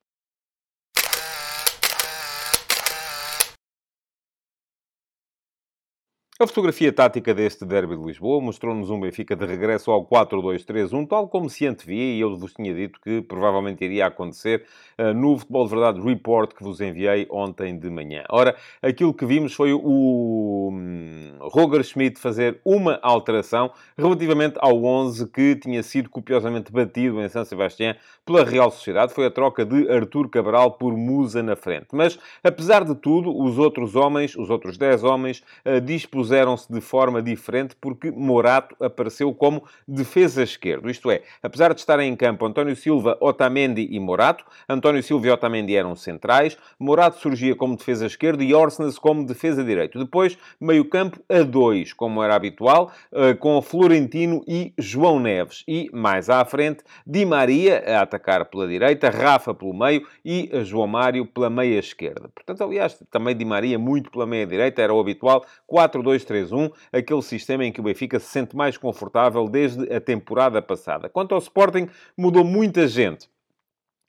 A 6.43 6.47
fotografia 6.49 6.93
tática 6.93 7.33
deste 7.33 7.65
derby 7.65 7.97
de 7.97 8.03
Lisboa 8.03 8.41
mostrou-nos 8.41 8.91
um 8.91 8.99
Benfica 8.99 9.37
de 9.37 9.47
regresso 9.47 9.93
ao 9.93 10.05
4-2-3-1, 10.05 11.07
tal 11.07 11.29
como 11.29 11.49
se 11.49 11.65
antevia, 11.65 12.17
e 12.17 12.21
eu 12.21 12.37
vos 12.37 12.53
tinha 12.53 12.75
dito 12.75 12.99
que 13.01 13.23
provavelmente 13.23 13.85
iria 13.85 14.07
acontecer 14.07 14.65
uh, 14.99 15.15
no 15.15 15.39
Futebol 15.39 15.65
de 15.67 15.71
Verdade 15.71 16.01
Report 16.01 16.53
que 16.53 16.65
vos 16.65 16.81
enviei 16.81 17.29
ontem 17.31 17.79
de 17.79 17.89
manhã. 17.89 18.25
Ora, 18.29 18.57
aquilo 18.83 19.15
que 19.15 19.25
vimos 19.25 19.55
foi 19.55 19.73
o 19.73 20.71
um, 20.73 21.37
Roger 21.43 21.85
Schmidt 21.85 22.19
fazer 22.19 22.61
uma 22.65 22.99
alteração 23.05 23.71
relativamente 23.97 24.57
ao 24.59 24.83
11 24.83 25.29
que 25.29 25.55
tinha 25.55 25.81
sido 25.85 26.11
copiosamente 26.11 26.73
batido 26.73 27.23
em 27.23 27.29
São 27.29 27.45
Sebastião 27.45 27.95
pela 28.27 28.45
Real 28.45 28.73
Sociedade. 28.73 29.15
Foi 29.15 29.27
a 29.27 29.31
troca 29.31 29.65
de 29.65 29.89
Artur 29.89 30.29
Cabral 30.29 30.73
por 30.73 30.97
Musa 30.97 31.41
na 31.41 31.55
frente. 31.55 31.87
Mas, 31.93 32.19
apesar 32.43 32.85
de 32.85 32.97
tudo, 32.97 33.33
os 33.33 33.59
outros 33.59 33.95
homens, 33.95 34.35
os 34.35 34.51
outros 34.51 34.77
10 34.77 35.05
homens, 35.05 35.41
uh, 35.65 35.81
dispuseram 35.81 36.32
puseram-se 36.33 36.73
de 36.73 36.81
forma 36.81 37.21
diferente 37.21 37.77
porque 37.79 38.11
Morato 38.11 38.75
apareceu 38.83 39.35
como 39.35 39.65
defesa 39.87 40.43
esquerdo. 40.43 40.89
Isto 40.89 41.11
é, 41.11 41.23
apesar 41.43 41.75
de 41.75 41.81
estarem 41.81 42.11
em 42.11 42.17
campo 42.17 42.47
António 42.47 42.75
Silva, 42.75 43.19
Otamendi 43.21 43.87
e 43.91 44.01
Morato, 44.01 44.43
António 44.67 45.03
Silva 45.03 45.27
e 45.27 45.31
Otamendi 45.31 45.77
eram 45.77 45.95
centrais, 45.95 46.57
Morato 46.79 47.19
surgia 47.19 47.55
como 47.55 47.77
defesa 47.77 48.07
esquerdo 48.07 48.43
e 48.43 48.55
Orsnes 48.55 48.99
como 48.99 49.27
defesa 49.27 49.63
direito. 49.63 49.99
Depois, 49.99 50.39
meio 50.59 50.87
campo 50.87 51.21
a 51.29 51.43
dois, 51.43 51.93
como 51.93 52.23
era 52.23 52.35
habitual, 52.35 52.91
eh, 53.13 53.35
com 53.35 53.61
Florentino 53.61 54.43
e 54.49 54.73
João 54.79 55.21
Neves. 55.21 55.63
E, 55.69 55.91
mais 55.93 56.31
à 56.31 56.43
frente, 56.47 56.83
Di 57.07 57.27
Maria 57.27 57.85
a 57.87 58.01
atacar 58.01 58.47
pela 58.47 58.67
direita, 58.67 59.11
Rafa 59.11 59.53
pelo 59.53 59.75
meio 59.75 60.07
e 60.25 60.49
João 60.65 60.87
Mário 60.87 61.27
pela 61.27 61.51
meia 61.51 61.79
esquerda. 61.79 62.31
Portanto, 62.35 62.65
aliás, 62.65 62.99
também 63.11 63.37
Di 63.37 63.45
Maria 63.45 63.79
muito 63.79 64.11
pela 64.11 64.27
meia 64.27 64.47
direita, 64.47 64.81
era 64.81 64.95
o 64.95 64.99
habitual 64.99 65.45
4-2 65.71 66.22
2-3-1, 66.25 66.73
aquele 66.93 67.23
sistema 67.23 67.65
em 67.65 67.73
que 67.73 67.81
o 67.81 67.85
Benfica 67.85 68.19
se 68.19 68.27
sente 68.27 68.57
mais 68.57 68.77
confortável 68.77 69.49
desde 69.49 69.93
a 69.93 70.01
temporada 70.01 70.61
passada. 70.61 71.09
Quanto 71.09 71.35
ao 71.35 71.41
Sporting, 71.41 71.89
mudou 72.17 72.45
muita 72.45 72.87
gente 72.87 73.32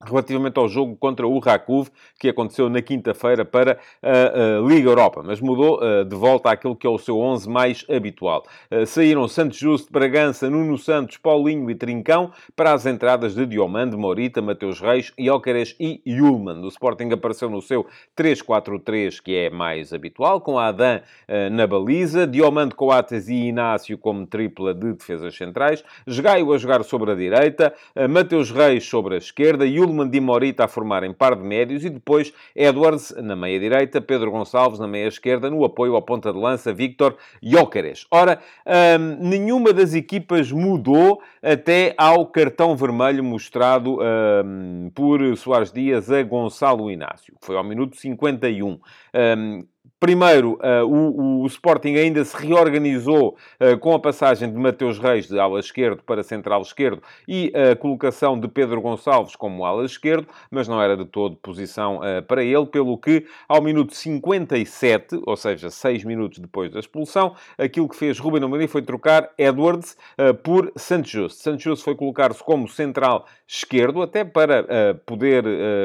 relativamente 0.05 0.57
ao 0.57 0.67
jogo 0.67 0.95
contra 0.95 1.27
o 1.27 1.39
Rakov, 1.39 1.89
que 2.19 2.29
aconteceu 2.29 2.69
na 2.69 2.81
quinta-feira 2.81 3.45
para 3.45 3.77
a, 4.01 4.61
Liga 4.67 4.89
Europa, 4.89 5.21
mas 5.23 5.39
mudou 5.39 5.79
uh, 5.81 6.05
de 6.05 6.15
volta 6.15 6.49
àquilo 6.49 6.75
que 6.75 6.85
é 6.85 6.89
o 6.89 6.97
seu 6.97 7.19
11 7.19 7.49
mais 7.49 7.85
habitual. 7.89 8.45
Uh, 8.71 8.85
saíram 8.85 9.27
Santos 9.27 9.57
Justo, 9.57 9.91
Bragança, 9.91 10.49
Nuno 10.49 10.77
Santos, 10.77 11.17
Paulinho 11.17 11.69
e 11.69 11.75
Trincão 11.75 12.31
para 12.55 12.73
as 12.73 12.85
entradas 12.85 13.35
de 13.35 13.45
Diomande, 13.45 13.95
Morita, 13.95 14.41
Mateus 14.41 14.79
Reis, 14.79 15.13
Jóqueres 15.17 15.75
e 15.79 16.01
Yulman. 16.05 16.63
O 16.63 16.67
Sporting 16.67 17.09
apareceu 17.11 17.49
no 17.49 17.61
seu 17.61 17.85
3-4-3, 18.17 19.21
que 19.21 19.35
é 19.35 19.49
mais 19.49 19.93
habitual, 19.93 20.41
com 20.41 20.59
Adam 20.59 20.97
uh, 20.97 21.49
na 21.51 21.67
baliza, 21.67 22.27
Diomande, 22.27 22.75
Coates 22.75 23.27
e 23.27 23.47
Inácio 23.47 23.97
como 23.97 24.25
tripla 24.25 24.73
de 24.73 24.93
defesas 24.93 25.35
centrais, 25.35 25.83
Gaio 26.07 26.53
a 26.53 26.57
jogar 26.57 26.83
sobre 26.83 27.11
a 27.11 27.15
direita, 27.15 27.73
Mateus 28.09 28.49
Reis 28.49 28.85
sobre 28.85 29.15
a 29.15 29.17
esquerda, 29.17 29.65
Yulman 29.65 29.92
Tillman 29.93 30.09
Di 30.09 30.19
Morita 30.19 30.65
a 30.65 30.67
formarem 30.67 31.13
par 31.13 31.35
de 31.35 31.43
médios 31.43 31.85
e 31.85 31.89
depois 31.89 32.33
Edwards 32.55 33.13
na 33.21 33.35
meia 33.35 33.59
direita, 33.59 34.01
Pedro 34.01 34.31
Gonçalves 34.31 34.79
na 34.79 34.87
meia 34.87 35.07
esquerda, 35.07 35.49
no 35.49 35.63
apoio 35.63 35.95
ao 35.95 36.01
ponta 36.01 36.33
de 36.33 36.39
lança 36.39 36.73
Victor 36.73 37.15
Jóqueres. 37.41 38.07
Ora, 38.09 38.39
hum, 38.65 39.17
nenhuma 39.29 39.71
das 39.71 39.93
equipas 39.93 40.51
mudou 40.51 41.21
até 41.41 41.93
ao 41.97 42.25
cartão 42.25 42.75
vermelho 42.75 43.23
mostrado 43.23 43.99
hum, 44.01 44.91
por 44.95 45.37
Soares 45.37 45.71
Dias 45.71 46.11
a 46.11 46.23
Gonçalo 46.23 46.89
Inácio, 46.89 47.35
que 47.39 47.45
foi 47.45 47.55
ao 47.55 47.63
minuto 47.63 47.95
51. 47.95 48.65
Hum, 48.67 49.65
Primeiro, 50.03 50.59
o, 50.85 51.43
o, 51.43 51.47
Sporting 51.47 51.95
ainda 51.95 52.25
se 52.25 52.35
reorganizou 52.35 53.37
com 53.79 53.95
a 53.95 53.99
passagem 53.99 54.51
de 54.51 54.57
Mateus 54.59 54.99
Reis 54.99 55.29
de 55.29 55.39
ala 55.39 55.61
esquerdo 55.61 56.03
para 56.03 56.21
central 56.21 56.61
esquerdo 56.61 57.01
e 57.25 57.53
a 57.55 57.73
colocação 57.73 58.37
de 58.37 58.49
Pedro 58.49 58.81
Gonçalves 58.81 59.33
como 59.33 59.63
ala 59.63 59.85
esquerdo, 59.85 60.27
mas 60.51 60.67
não 60.67 60.81
era 60.81 60.97
de 60.97 61.05
todo 61.05 61.37
posição 61.37 62.01
para 62.27 62.43
ele, 62.43 62.65
pelo 62.65 62.97
que 62.97 63.25
ao 63.47 63.61
minuto 63.61 63.95
57, 63.95 65.21
ou 65.25 65.37
seja, 65.37 65.69
6 65.69 66.03
minutos 66.03 66.39
depois 66.39 66.69
da 66.69 66.81
expulsão, 66.81 67.33
aquilo 67.57 67.87
que 67.87 67.95
fez 67.95 68.19
Ruben 68.19 68.43
Amorim 68.43 68.67
foi 68.67 68.81
trocar 68.81 69.29
Edwards 69.37 69.95
por 70.43 70.69
Santos 70.75 71.11
Justo. 71.11 71.41
Santos 71.41 71.63
Justo 71.63 71.85
foi 71.85 71.95
colocar-se 71.95 72.43
como 72.43 72.67
central 72.67 73.25
esquerdo, 73.57 74.01
até 74.01 74.23
para 74.23 74.95
poder 75.05 75.43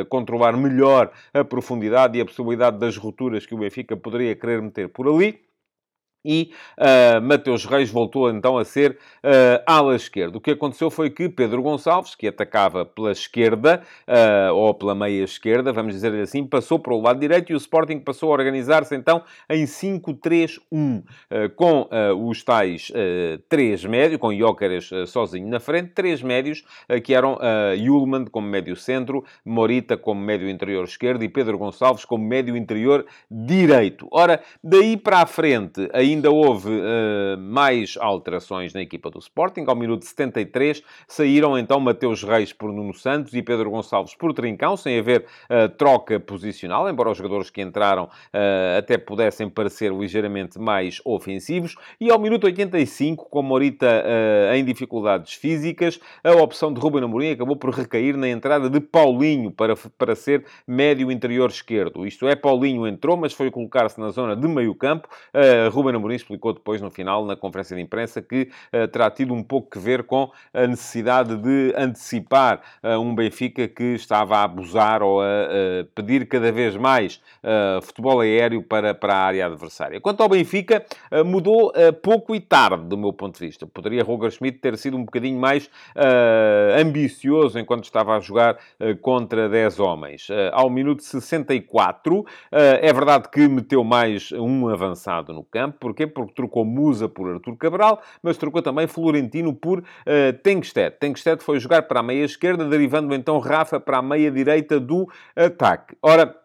controlar 0.08 0.56
melhor 0.56 1.10
a 1.34 1.44
profundidade 1.44 2.16
e 2.16 2.20
a 2.20 2.24
possibilidade 2.24 2.78
das 2.78 2.96
rupturas 2.96 3.44
que 3.44 3.54
o 3.54 3.58
Benfica 3.58 3.96
poderia 3.96 4.34
querer 4.34 4.62
meter 4.62 4.88
por 4.88 5.06
ali 5.06 5.47
e 6.24 6.50
uh, 6.78 7.22
Mateus 7.22 7.64
Reis 7.64 7.90
voltou 7.90 8.30
então 8.30 8.58
a 8.58 8.64
ser 8.64 8.92
uh, 8.92 9.62
ala 9.66 9.96
esquerda. 9.96 10.38
O 10.38 10.40
que 10.40 10.50
aconteceu 10.50 10.90
foi 10.90 11.10
que 11.10 11.28
Pedro 11.28 11.62
Gonçalves, 11.62 12.14
que 12.14 12.26
atacava 12.26 12.84
pela 12.84 13.12
esquerda, 13.12 13.82
uh, 14.06 14.54
ou 14.54 14.74
pela 14.74 14.94
meia 14.94 15.24
esquerda, 15.24 15.72
vamos 15.72 15.94
dizer 15.94 16.14
assim, 16.14 16.44
passou 16.44 16.78
para 16.78 16.94
o 16.94 17.00
lado 17.00 17.20
direito 17.20 17.52
e 17.52 17.54
o 17.54 17.58
Sporting 17.58 18.00
passou 18.00 18.30
a 18.30 18.32
organizar-se 18.32 18.94
então 18.94 19.22
em 19.48 19.64
5-3-1, 19.64 20.58
uh, 20.70 21.04
com 21.54 21.88
os 22.28 22.42
tais 22.42 22.92
três 23.48 23.84
médios, 23.84 24.20
com 24.20 24.34
Jóqueres 24.34 24.90
sozinho 25.06 25.48
na 25.48 25.60
frente, 25.60 25.92
três 25.94 26.22
médios, 26.22 26.64
que 27.04 27.14
eram 27.14 27.34
uh, 27.34 28.30
como 28.30 28.46
médio 28.46 28.76
centro, 28.76 29.24
Morita 29.44 29.96
como 29.96 30.20
médio 30.20 30.48
interior 30.48 30.84
esquerdo 30.84 31.22
e 31.22 31.28
Pedro 31.28 31.58
Gonçalves 31.58 32.04
como 32.04 32.24
médio 32.24 32.56
interior 32.56 33.06
direito. 33.30 34.08
Ora, 34.10 34.40
daí 34.62 34.96
para 34.96 35.20
a 35.20 35.26
frente, 35.26 35.88
ainda 35.92 36.07
ainda 36.08 36.30
houve 36.30 36.70
uh, 36.70 37.38
mais 37.38 37.96
alterações 38.00 38.72
na 38.72 38.80
equipa 38.80 39.10
do 39.10 39.18
Sporting. 39.18 39.64
Ao 39.66 39.76
minuto 39.76 40.04
73 40.04 40.82
saíram 41.06 41.58
então 41.58 41.78
Mateus 41.80 42.22
Reis 42.22 42.52
por 42.52 42.72
Nuno 42.72 42.94
Santos 42.94 43.34
e 43.34 43.42
Pedro 43.42 43.70
Gonçalves 43.70 44.14
por 44.14 44.32
Trincão, 44.32 44.76
sem 44.76 44.98
haver 44.98 45.24
uh, 45.50 45.68
troca 45.76 46.18
posicional, 46.18 46.88
embora 46.88 47.10
os 47.10 47.18
jogadores 47.18 47.50
que 47.50 47.60
entraram 47.60 48.04
uh, 48.04 48.78
até 48.78 48.96
pudessem 48.96 49.48
parecer 49.48 49.92
ligeiramente 49.92 50.58
mais 50.58 51.00
ofensivos. 51.04 51.76
E 52.00 52.10
ao 52.10 52.18
minuto 52.18 52.44
85, 52.44 53.28
com 53.28 53.42
Morita 53.42 54.04
em 54.54 54.64
dificuldades 54.64 55.34
físicas, 55.34 56.00
a 56.22 56.32
opção 56.32 56.72
de 56.72 56.80
Ruben 56.80 57.04
Amorim 57.04 57.30
acabou 57.30 57.56
por 57.56 57.70
recair 57.70 58.16
na 58.16 58.28
entrada 58.28 58.68
de 58.68 58.80
Paulinho 58.80 59.50
para, 59.50 59.74
para 59.96 60.14
ser 60.14 60.44
médio 60.66 61.10
interior 61.10 61.50
esquerdo. 61.50 62.06
Isto 62.06 62.26
é, 62.28 62.34
Paulinho 62.34 62.86
entrou, 62.86 63.16
mas 63.16 63.32
foi 63.32 63.50
colocar-se 63.50 63.98
na 64.00 64.10
zona 64.10 64.36
de 64.36 64.46
meio 64.48 64.74
campo. 64.74 65.08
Ruben 65.72 65.97
Amorim 65.98 66.14
explicou 66.14 66.52
depois, 66.52 66.80
no 66.80 66.90
final, 66.90 67.24
na 67.24 67.36
conferência 67.36 67.76
de 67.76 67.82
imprensa, 67.82 68.22
que 68.22 68.48
uh, 68.72 68.88
terá 68.88 69.10
tido 69.10 69.34
um 69.34 69.42
pouco 69.42 69.70
que 69.70 69.78
ver 69.78 70.04
com 70.04 70.30
a 70.52 70.66
necessidade 70.66 71.36
de 71.36 71.74
antecipar 71.76 72.60
uh, 72.82 72.98
um 72.98 73.14
Benfica 73.14 73.68
que 73.68 73.94
estava 73.94 74.38
a 74.38 74.44
abusar 74.44 75.02
ou 75.02 75.20
a 75.20 75.24
uh, 75.24 75.84
pedir 75.94 76.26
cada 76.26 76.50
vez 76.52 76.76
mais 76.76 77.20
futebol 77.82 78.20
aéreo 78.20 78.62
para, 78.62 78.94
para 78.94 79.14
a 79.14 79.18
área 79.18 79.46
adversária. 79.46 80.00
Quanto 80.00 80.22
ao 80.22 80.28
Benfica, 80.28 80.84
mudou 81.24 81.72
pouco 82.02 82.34
e 82.34 82.40
tarde, 82.40 82.84
do 82.84 82.96
meu 82.96 83.12
ponto 83.12 83.38
de 83.38 83.46
vista. 83.46 83.66
Poderia 83.66 84.04
Roger 84.04 84.30
Schmidt 84.30 84.58
ter 84.58 84.76
sido 84.76 84.96
um 84.96 85.04
bocadinho 85.04 85.38
mais 85.38 85.70
ambicioso 86.78 87.58
enquanto 87.58 87.84
estava 87.84 88.16
a 88.16 88.20
jogar 88.20 88.58
contra 89.00 89.48
10 89.48 89.80
homens. 89.80 90.28
ao 90.52 90.68
minuto 90.68 91.02
64, 91.02 92.24
é 92.50 92.92
verdade 92.92 93.28
que 93.30 93.48
meteu 93.48 93.82
mais 93.82 94.30
um 94.32 94.68
avançado 94.68 95.32
no 95.32 95.42
campo, 95.42 95.87
Porquê? 95.88 96.06
Porque 96.06 96.34
trocou 96.34 96.66
Musa 96.66 97.08
por 97.08 97.30
Artur 97.30 97.56
Cabral, 97.56 98.02
mas 98.22 98.36
trocou 98.36 98.60
também 98.60 98.86
Florentino 98.86 99.54
por 99.54 99.78
uh, 99.78 99.84
Tengsted. 100.42 100.96
Tengsted 101.00 101.42
foi 101.42 101.58
jogar 101.58 101.82
para 101.84 102.00
a 102.00 102.02
meia 102.02 102.24
esquerda, 102.24 102.68
derivando 102.68 103.14
então 103.14 103.38
Rafa 103.38 103.80
para 103.80 103.98
a 103.98 104.02
meia 104.02 104.30
direita 104.30 104.78
do 104.78 105.08
ataque. 105.34 105.96
Ora, 106.02 106.36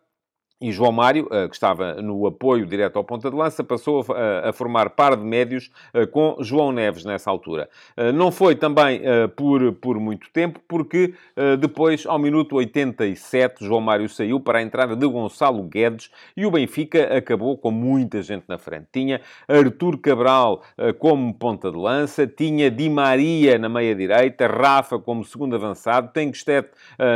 e 0.63 0.71
João 0.71 0.93
Mário, 0.93 1.27
eh, 1.29 1.49
que 1.49 1.55
estava 1.55 1.95
no 1.95 2.25
apoio 2.25 2.65
direto 2.65 2.95
ao 2.95 3.03
ponta 3.03 3.29
de 3.29 3.35
lança, 3.35 3.65
passou 3.65 4.05
a, 4.45 4.53
formar 4.53 4.91
par 4.91 5.17
de 5.17 5.23
médios 5.23 5.69
eh, 5.93 6.05
com 6.05 6.37
João 6.39 6.71
Neves 6.71 7.03
nessa 7.03 7.29
altura. 7.29 7.69
Eh, 7.97 8.13
não 8.13 8.31
foi 8.31 8.55
também 8.55 9.01
por, 9.35 9.73
por 9.73 9.99
muito 9.99 10.29
tempo, 10.31 10.61
porque 10.67 11.13
depois, 11.59 12.05
ao 12.05 12.17
minuto 12.17 12.55
87, 12.55 13.65
João 13.65 13.81
Mário 13.81 14.07
saiu 14.07 14.39
para 14.39 14.59
a 14.59 14.61
entrada 14.61 14.95
de 14.95 15.05
Gonçalo 15.05 15.63
Guedes 15.63 16.09
e 16.37 16.45
o 16.45 16.51
Benfica 16.51 17.17
acabou 17.17 17.57
com 17.57 17.71
muita 17.71 18.21
gente 18.21 18.45
na 18.47 18.57
frente. 18.57 18.87
Tinha 18.93 19.19
Artur 19.47 19.97
Cabral 19.97 20.61
como 20.99 21.33
ponta 21.33 21.71
de 21.71 21.77
lança, 21.77 22.25
tinha 22.25 22.71
Di 22.71 22.89
Maria 22.89 23.57
na 23.57 23.67
meia 23.67 23.93
direita, 23.93 24.47
Rafa 24.47 24.97
como 24.97 25.25
segundo 25.25 25.55
avançado, 25.55 26.11
Tengsted 26.13 26.67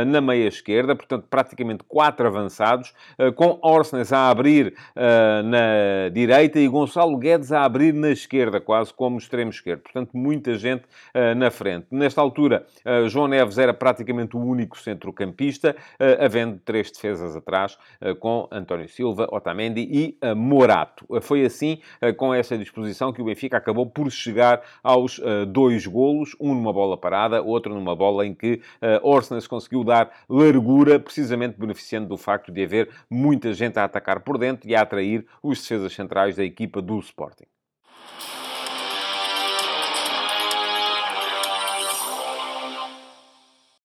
na 0.06 0.20
meia 0.20 0.48
esquerda, 0.48 0.94
portanto, 0.94 1.26
praticamente 1.30 1.84
quatro 1.84 2.26
avançados 2.26 2.92
com 3.38 3.56
Orsnes 3.62 4.12
a 4.12 4.30
abrir 4.30 4.74
uh, 4.96 5.44
na 5.44 6.08
direita 6.12 6.58
e 6.58 6.66
Gonçalo 6.66 7.16
Guedes 7.16 7.52
a 7.52 7.62
abrir 7.62 7.94
na 7.94 8.10
esquerda, 8.10 8.60
quase 8.60 8.92
como 8.92 9.16
extremo 9.16 9.52
esquerdo. 9.52 9.82
Portanto, 9.82 10.10
muita 10.12 10.58
gente 10.58 10.82
uh, 11.14 11.36
na 11.36 11.48
frente. 11.48 11.86
Nesta 11.88 12.20
altura, 12.20 12.66
uh, 12.84 13.08
João 13.08 13.28
Neves 13.28 13.56
era 13.56 13.72
praticamente 13.72 14.36
o 14.36 14.40
único 14.40 14.76
centrocampista, 14.76 15.76
havendo 16.18 16.58
três 16.64 16.90
defesas 16.90 17.36
atrás, 17.36 17.78
com 18.18 18.48
António 18.50 18.88
Silva, 18.88 19.28
Otamendi 19.30 19.82
e 19.82 20.18
Morato. 20.34 21.06
foi 21.20 21.44
assim, 21.44 21.78
com 22.16 22.34
essa 22.34 22.56
disposição, 22.56 23.12
que 23.12 23.20
o 23.22 23.24
Benfica 23.24 23.56
acabou 23.56 23.86
por 23.86 24.10
chegar 24.10 24.62
aos 24.82 25.20
dois 25.48 25.86
golos, 25.86 26.34
um 26.40 26.54
numa 26.54 26.72
bola 26.72 26.96
parada, 26.96 27.42
outro 27.42 27.74
numa 27.74 27.94
bola 27.94 28.26
em 28.26 28.34
que 28.34 28.60
Orsnes 29.02 29.46
conseguiu 29.46 29.84
dar 29.84 30.10
largura, 30.28 30.98
precisamente 30.98 31.56
beneficiando 31.58 32.08
do 32.08 32.16
facto 32.16 32.50
de 32.50 32.64
haver 32.64 32.88
muita 33.28 33.52
gente 33.52 33.78
a 33.78 33.84
atacar 33.84 34.20
por 34.20 34.38
dentro 34.38 34.66
e 34.66 34.74
a 34.74 34.80
atrair 34.80 35.26
os 35.42 35.60
defesas 35.60 35.92
centrais 35.92 36.36
da 36.36 36.44
equipa 36.44 36.80
do 36.80 36.98
Sporting. 36.98 37.44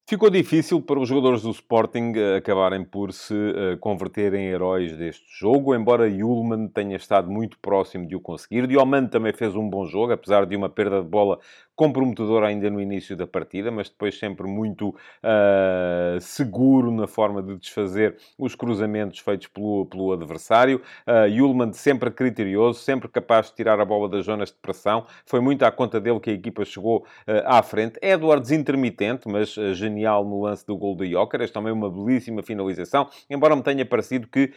Ficou 0.07 0.29
difícil 0.29 0.81
para 0.81 0.99
os 0.99 1.09
jogadores 1.09 1.41
do 1.41 1.49
Sporting 1.49 2.13
eh, 2.15 2.37
acabarem 2.37 2.85
por 2.85 3.11
se 3.11 3.33
uh, 3.33 3.77
converter 3.79 4.33
em 4.33 4.45
heróis 4.45 4.95
deste 4.95 5.25
jogo, 5.39 5.73
embora 5.73 6.07
Yulman 6.07 6.67
tenha 6.67 6.95
estado 6.95 7.31
muito 7.31 7.57
próximo 7.59 8.07
de 8.07 8.15
o 8.15 8.19
conseguir. 8.19 8.67
Dioman 8.67 9.07
também 9.07 9.33
fez 9.33 9.55
um 9.55 9.67
bom 9.67 9.85
jogo, 9.85 10.13
apesar 10.13 10.45
de 10.45 10.55
uma 10.55 10.69
perda 10.69 11.01
de 11.01 11.07
bola 11.07 11.39
comprometedor 11.75 12.43
ainda 12.43 12.69
no 12.69 12.79
início 12.79 13.15
da 13.15 13.25
partida, 13.25 13.71
mas 13.71 13.89
depois 13.89 14.17
sempre 14.17 14.47
muito 14.47 14.89
uh, 14.89 16.19
seguro 16.21 16.91
na 16.91 17.07
forma 17.07 17.41
de 17.41 17.55
desfazer 17.57 18.17
os 18.37 18.55
cruzamentos 18.55 19.19
feitos 19.19 19.47
pelo, 19.47 19.85
pelo 19.87 20.11
adversário. 20.11 20.81
Uh, 21.07 21.27
Yulman 21.27 21.73
sempre 21.73 22.11
criterioso, 22.11 22.79
sempre 22.79 23.07
capaz 23.07 23.47
de 23.47 23.55
tirar 23.55 23.79
a 23.79 23.85
bola 23.85 24.07
das 24.07 24.25
zonas 24.25 24.49
de 24.49 24.57
pressão. 24.61 25.05
Foi 25.25 25.39
muito 25.39 25.63
à 25.63 25.71
conta 25.71 25.99
dele 25.99 26.19
que 26.19 26.29
a 26.29 26.33
equipa 26.33 26.63
chegou 26.63 26.99
uh, 26.99 27.31
à 27.45 27.61
frente. 27.63 27.97
Edwards 28.01 28.51
intermitente, 28.51 29.27
mas 29.27 29.57
uh, 29.57 29.73
genial 29.73 30.23
no 30.23 30.41
lance 30.41 30.65
do 30.65 30.77
gol 30.77 30.95
de 30.95 31.11
Jóqueres. 31.11 31.51
Também 31.51 31.73
uma 31.73 31.89
belíssima 31.89 32.43
finalização, 32.43 33.09
embora 33.29 33.55
me 33.55 33.63
tenha 33.63 33.85
parecido 33.85 34.27
que 34.27 34.51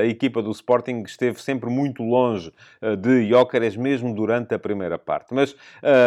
a 0.00 0.04
equipa 0.04 0.42
do 0.42 0.50
Sporting 0.50 1.02
esteve 1.02 1.40
sempre 1.40 1.68
muito 1.70 2.02
longe 2.02 2.52
de 2.98 3.28
Jóqueres, 3.28 3.76
mesmo 3.76 4.14
durante 4.14 4.54
a 4.54 4.58
primeira 4.58 4.98
parte. 4.98 5.34
Mas 5.34 5.56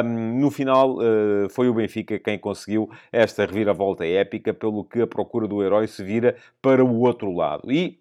um, 0.03 0.39
no 0.39 0.51
final, 0.51 0.97
uh, 0.97 1.49
foi 1.49 1.69
o 1.69 1.73
Benfica 1.73 2.19
quem 2.19 2.37
conseguiu 2.37 2.89
esta 3.11 3.45
reviravolta 3.45 4.05
épica, 4.05 4.53
pelo 4.53 4.83
que 4.83 5.01
a 5.01 5.07
procura 5.07 5.47
do 5.47 5.63
herói 5.63 5.87
se 5.87 6.03
vira 6.03 6.35
para 6.61 6.83
o 6.83 6.99
outro 6.99 7.31
lado. 7.31 7.71
E 7.71 8.00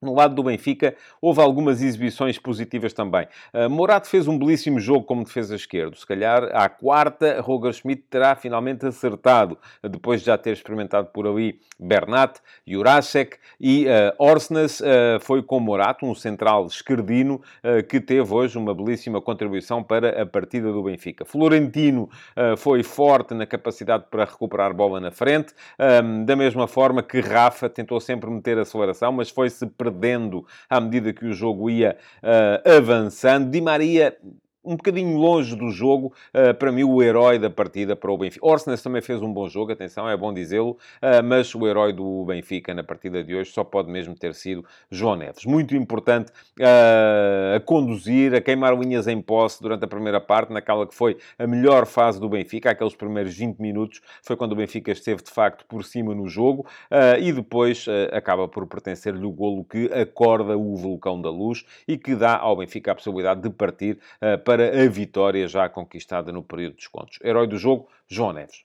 no 0.00 0.14
lado 0.14 0.34
do 0.34 0.42
Benfica, 0.42 0.94
houve 1.20 1.40
algumas 1.40 1.82
exibições 1.82 2.38
positivas 2.38 2.92
também. 2.92 3.26
Uh, 3.52 3.68
Morato 3.68 4.08
fez 4.08 4.26
um 4.26 4.38
belíssimo 4.38 4.80
jogo 4.80 5.04
como 5.04 5.24
defesa 5.24 5.54
esquerdo. 5.54 5.96
Se 5.96 6.06
calhar, 6.06 6.44
à 6.54 6.68
quarta, 6.68 7.40
Roger 7.40 7.72
Schmidt 7.72 8.04
terá 8.08 8.34
finalmente 8.34 8.86
acertado, 8.86 9.58
depois 9.82 10.20
de 10.20 10.26
já 10.26 10.38
ter 10.38 10.52
experimentado 10.52 11.08
por 11.08 11.26
ali 11.26 11.60
Bernat, 11.78 12.38
Jurasek 12.66 13.36
e 13.58 13.86
uh, 13.86 14.14
Orsnes. 14.18 14.80
Uh, 14.80 14.84
foi 15.20 15.42
com 15.42 15.58
Morato, 15.58 16.04
um 16.06 16.14
central 16.14 16.66
esquerdino, 16.66 17.40
uh, 17.64 17.82
que 17.86 18.00
teve 18.00 18.32
hoje 18.32 18.58
uma 18.58 18.74
belíssima 18.74 19.20
contribuição 19.20 19.82
para 19.82 20.22
a 20.22 20.26
partida 20.26 20.72
do 20.72 20.82
Benfica. 20.82 21.24
Florentino 21.24 22.08
foi 22.58 22.82
forte 22.82 23.34
na 23.34 23.46
capacidade 23.46 24.04
para 24.10 24.24
recuperar 24.24 24.74
bola 24.74 25.00
na 25.00 25.10
frente, 25.10 25.52
um, 25.78 26.24
da 26.24 26.36
mesma 26.36 26.66
forma 26.66 27.02
que 27.02 27.20
Rafa 27.20 27.68
tentou 27.68 28.00
sempre 28.00 28.30
meter 28.30 28.58
aceleração, 28.58 29.12
mas 29.12 29.30
foi-se 29.30 29.66
à 30.68 30.80
medida 30.80 31.12
que 31.12 31.26
o 31.26 31.32
jogo 31.32 31.70
ia 31.70 31.96
uh, 32.22 32.76
avançando. 32.76 33.50
Di 33.50 33.60
Maria 33.60 34.16
um 34.64 34.76
bocadinho 34.76 35.16
longe 35.16 35.56
do 35.56 35.70
jogo, 35.70 36.12
uh, 36.34 36.54
para 36.54 36.70
mim, 36.70 36.84
o 36.84 37.02
herói 37.02 37.38
da 37.38 37.48
partida 37.48 37.96
para 37.96 38.10
o 38.10 38.18
Benfica. 38.18 38.46
Orsnes 38.46 38.82
também 38.82 39.00
fez 39.00 39.22
um 39.22 39.32
bom 39.32 39.48
jogo, 39.48 39.72
atenção, 39.72 40.08
é 40.08 40.16
bom 40.16 40.32
dizê-lo, 40.32 40.72
uh, 40.72 41.22
mas 41.24 41.54
o 41.54 41.66
herói 41.66 41.92
do 41.92 42.24
Benfica 42.26 42.74
na 42.74 42.84
partida 42.84 43.24
de 43.24 43.34
hoje 43.34 43.50
só 43.50 43.64
pode 43.64 43.90
mesmo 43.90 44.14
ter 44.14 44.34
sido 44.34 44.64
João 44.90 45.16
Neves. 45.16 45.44
Muito 45.44 45.74
importante 45.74 46.30
uh, 46.58 47.56
a 47.56 47.60
conduzir, 47.60 48.34
a 48.34 48.40
queimar 48.40 48.78
linhas 48.78 49.06
em 49.06 49.20
posse 49.20 49.62
durante 49.62 49.84
a 49.84 49.88
primeira 49.88 50.20
parte, 50.20 50.52
naquela 50.52 50.86
que 50.86 50.94
foi 50.94 51.16
a 51.38 51.46
melhor 51.46 51.86
fase 51.86 52.20
do 52.20 52.28
Benfica, 52.28 52.70
aqueles 52.70 52.94
primeiros 52.94 53.34
20 53.34 53.58
minutos, 53.58 54.00
foi 54.22 54.36
quando 54.36 54.52
o 54.52 54.56
Benfica 54.56 54.92
esteve 54.92 55.22
de 55.22 55.30
facto 55.30 55.64
por 55.66 55.84
cima 55.84 56.14
no 56.14 56.28
jogo, 56.28 56.66
e 57.20 57.32
depois 57.32 57.86
acaba 58.12 58.48
por 58.48 58.66
pertencer-lhe 58.66 59.24
o 59.24 59.30
golo 59.30 59.64
que 59.64 59.90
acorda 59.92 60.56
o 60.56 60.76
vulcão 60.76 61.20
da 61.20 61.30
luz 61.30 61.64
e 61.86 61.96
que 61.96 62.14
dá 62.14 62.36
ao 62.36 62.56
Benfica 62.56 62.92
a 62.92 62.94
possibilidade 62.94 63.40
de 63.42 63.50
partir 63.50 63.98
para 64.44 64.49
para 64.50 64.82
a 64.82 64.88
vitória 64.88 65.46
já 65.46 65.68
conquistada 65.68 66.32
no 66.32 66.42
período 66.42 66.72
de 66.72 66.78
descontos. 66.78 67.20
Herói 67.22 67.46
do 67.46 67.56
jogo, 67.56 67.88
João 68.08 68.32
Neves. 68.32 68.64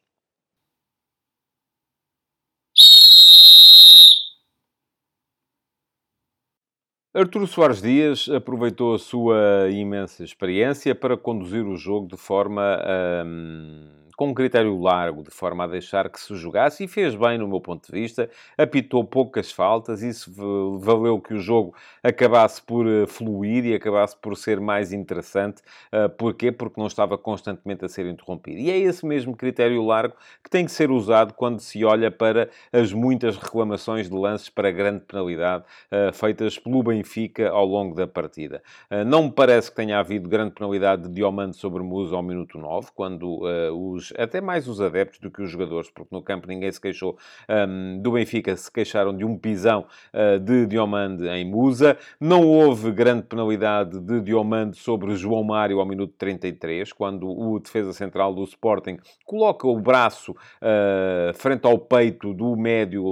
Arturo 7.13 7.45
Soares 7.45 7.83
Dias 7.83 8.27
aproveitou 8.29 8.95
a 8.95 8.99
sua 8.99 9.69
imensa 9.69 10.23
experiência 10.23 10.95
para 10.95 11.15
conduzir 11.15 11.63
o 11.63 11.77
jogo 11.77 12.07
de 12.07 12.17
forma. 12.17 12.81
Hum 13.23 14.04
com 14.15 14.29
um 14.29 14.33
critério 14.33 14.79
largo, 14.79 15.23
de 15.23 15.31
forma 15.31 15.63
a 15.63 15.67
deixar 15.67 16.09
que 16.09 16.19
se 16.19 16.35
jogasse, 16.35 16.83
e 16.83 16.87
fez 16.87 17.15
bem, 17.15 17.37
no 17.37 17.47
meu 17.47 17.59
ponto 17.59 17.85
de 17.85 17.91
vista, 17.91 18.29
apitou 18.57 19.03
poucas 19.03 19.51
faltas, 19.51 20.01
isso 20.01 20.31
valeu 20.79 21.19
que 21.19 21.33
o 21.33 21.39
jogo 21.39 21.75
acabasse 22.01 22.61
por 22.61 22.87
eh, 22.87 23.05
fluir 23.07 23.65
e 23.65 23.73
acabasse 23.73 24.15
por 24.15 24.37
ser 24.37 24.59
mais 24.59 24.93
interessante. 24.93 25.61
Uh, 25.91 26.09
porquê? 26.09 26.51
Porque 26.51 26.79
não 26.79 26.87
estava 26.87 27.17
constantemente 27.17 27.83
a 27.83 27.89
ser 27.89 28.05
interrompido. 28.05 28.59
E 28.59 28.69
é 28.69 28.77
esse 28.77 29.05
mesmo 29.05 29.35
critério 29.35 29.83
largo 29.83 30.15
que 30.43 30.49
tem 30.49 30.65
que 30.65 30.71
ser 30.71 30.91
usado 30.91 31.33
quando 31.33 31.59
se 31.59 31.83
olha 31.83 32.11
para 32.11 32.49
as 32.71 32.93
muitas 32.93 33.37
reclamações 33.37 34.09
de 34.09 34.15
lances 34.15 34.49
para 34.49 34.71
grande 34.71 35.01
penalidade 35.01 35.63
uh, 35.91 36.13
feitas 36.13 36.57
pelo 36.57 36.83
Benfica 36.83 37.49
ao 37.49 37.65
longo 37.65 37.95
da 37.95 38.07
partida. 38.07 38.61
Não 39.07 39.23
me 39.23 39.31
parece 39.31 39.69
que 39.69 39.75
tenha 39.75 39.99
havido 39.99 40.29
grande 40.29 40.53
penalidade 40.53 41.03
de 41.03 41.09
Diomande 41.09 41.55
sobre 41.55 41.81
Musa 41.81 42.15
ao 42.15 42.23
minuto 42.23 42.57
9, 42.57 42.89
quando 42.93 43.41
os 43.73 44.04
os, 44.05 44.13
até 44.17 44.41
mais 44.41 44.67
os 44.67 44.81
adeptos 44.81 45.19
do 45.19 45.31
que 45.31 45.41
os 45.41 45.49
jogadores, 45.49 45.89
porque 45.89 46.13
no 46.13 46.21
campo 46.21 46.47
ninguém 46.47 46.71
se 46.71 46.79
queixou 46.79 47.17
um, 47.49 48.01
do 48.01 48.11
Benfica, 48.11 48.55
se 48.55 48.71
queixaram 48.71 49.15
de 49.15 49.23
um 49.23 49.37
pisão 49.37 49.85
uh, 50.13 50.39
de 50.39 50.65
Diomande 50.65 51.27
em 51.27 51.45
Musa. 51.45 51.97
Não 52.19 52.45
houve 52.45 52.91
grande 52.91 53.23
penalidade 53.23 53.99
de 53.99 54.21
Diomande 54.21 54.77
sobre 54.77 55.15
João 55.15 55.43
Mário 55.43 55.79
ao 55.79 55.85
minuto 55.85 56.13
33, 56.17 56.91
quando 56.93 57.27
o 57.27 57.59
defesa 57.59 57.93
central 57.93 58.33
do 58.33 58.43
Sporting 58.43 58.97
coloca 59.25 59.67
o 59.67 59.79
braço 59.79 60.31
uh, 60.31 61.33
frente 61.33 61.65
ao 61.65 61.77
peito 61.77 62.33
do 62.33 62.55
médio 62.55 63.03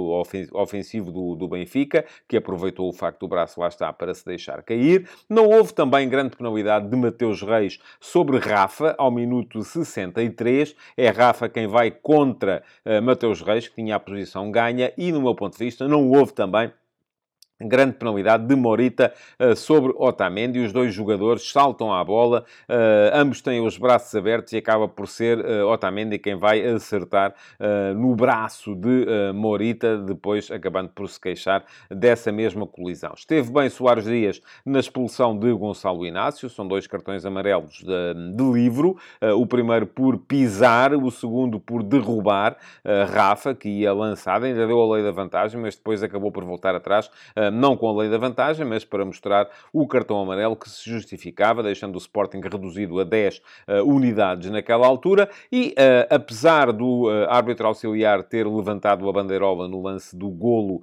ofensivo 0.52 1.10
do, 1.10 1.34
do 1.34 1.48
Benfica, 1.48 2.04
que 2.28 2.36
aproveitou 2.36 2.88
o 2.88 2.92
facto 2.92 3.20
do 3.20 3.28
braço 3.28 3.60
lá 3.60 3.68
está 3.68 3.92
para 3.92 4.14
se 4.14 4.24
deixar 4.24 4.62
cair. 4.62 5.08
Não 5.28 5.48
houve 5.48 5.72
também 5.72 6.08
grande 6.08 6.36
penalidade 6.36 6.88
de 6.88 6.96
Mateus 6.96 7.42
Reis 7.42 7.78
sobre 8.00 8.38
Rafa 8.38 8.94
ao 8.98 9.10
minuto 9.10 9.62
63 9.62 10.74
é 10.96 11.08
Rafa 11.08 11.48
quem 11.48 11.66
vai 11.66 11.90
contra 11.90 12.62
uh, 12.84 13.02
Mateus 13.02 13.40
Reis, 13.40 13.68
que 13.68 13.74
tinha 13.74 13.96
a 13.96 14.00
posição 14.00 14.50
ganha, 14.50 14.92
e, 14.96 15.12
no 15.12 15.22
meu 15.22 15.34
ponto 15.34 15.56
de 15.56 15.64
vista, 15.64 15.88
não 15.88 16.10
houve 16.10 16.32
também 16.32 16.72
Grande 17.60 17.92
penalidade 17.92 18.48
de 18.48 18.56
Morita 18.56 19.14
uh, 19.38 19.54
sobre 19.54 19.92
Otamendi. 19.96 20.58
Os 20.58 20.72
dois 20.72 20.92
jogadores 20.92 21.52
saltam 21.52 21.92
à 21.92 22.02
bola, 22.02 22.44
uh, 22.68 23.16
ambos 23.16 23.40
têm 23.40 23.64
os 23.64 23.78
braços 23.78 24.12
abertos 24.12 24.52
e 24.52 24.56
acaba 24.56 24.88
por 24.88 25.06
ser 25.06 25.38
uh, 25.38 25.68
Otamendi 25.68 26.18
quem 26.18 26.36
vai 26.36 26.64
acertar 26.66 27.32
no 27.96 28.14
braço 28.14 28.74
de 28.74 29.32
Morita, 29.32 29.96
depois 29.98 30.50
acabando 30.50 30.88
por 30.90 31.08
se 31.08 31.20
queixar 31.20 31.64
dessa 31.90 32.32
mesma 32.32 32.66
colisão. 32.66 33.12
Esteve 33.16 33.50
bem 33.52 33.68
Soares 33.68 34.04
Dias 34.04 34.40
na 34.64 34.80
expulsão 34.80 35.38
de 35.38 35.52
Gonçalo 35.52 36.04
Inácio, 36.04 36.48
são 36.50 36.66
dois 36.66 36.86
cartões 36.86 37.24
amarelos 37.24 37.82
de, 37.84 38.34
de 38.36 38.52
livro, 38.52 38.96
o 39.36 39.46
primeiro 39.46 39.86
por 39.86 40.18
pisar, 40.18 40.94
o 40.94 41.10
segundo 41.10 41.60
por 41.60 41.82
derrubar 41.82 42.56
Rafa, 43.12 43.54
que 43.54 43.68
ia 43.68 43.92
lançada, 43.92 44.46
ainda 44.46 44.66
deu 44.66 44.80
a 44.80 44.94
lei 44.94 45.04
da 45.04 45.12
vantagem, 45.12 45.60
mas 45.60 45.76
depois 45.76 46.02
acabou 46.02 46.32
por 46.32 46.44
voltar 46.44 46.74
atrás 46.74 47.10
não 47.50 47.76
com 47.76 47.88
a 47.88 48.00
lei 48.02 48.10
da 48.10 48.18
vantagem, 48.18 48.66
mas 48.66 48.84
para 48.84 49.04
mostrar 49.04 49.48
o 49.72 49.86
cartão 49.86 50.20
amarelo 50.20 50.56
que 50.56 50.68
se 50.68 50.88
justificava, 50.88 51.62
deixando 51.62 51.94
o 51.94 51.98
Sporting 51.98 52.40
reduzido 52.40 53.00
a 53.00 53.04
10 53.04 53.38
uh, 53.38 53.42
unidades 53.84 54.50
naquela 54.50 54.86
altura. 54.86 55.28
E 55.50 55.74
uh, 55.78 56.14
apesar 56.14 56.72
do 56.72 57.08
árbitro 57.28 57.66
auxiliar 57.66 58.22
ter 58.22 58.46
levantado 58.46 59.08
a 59.08 59.12
bandeirola 59.12 59.68
no 59.68 59.82
lance 59.82 60.16
do 60.16 60.28
golo 60.28 60.82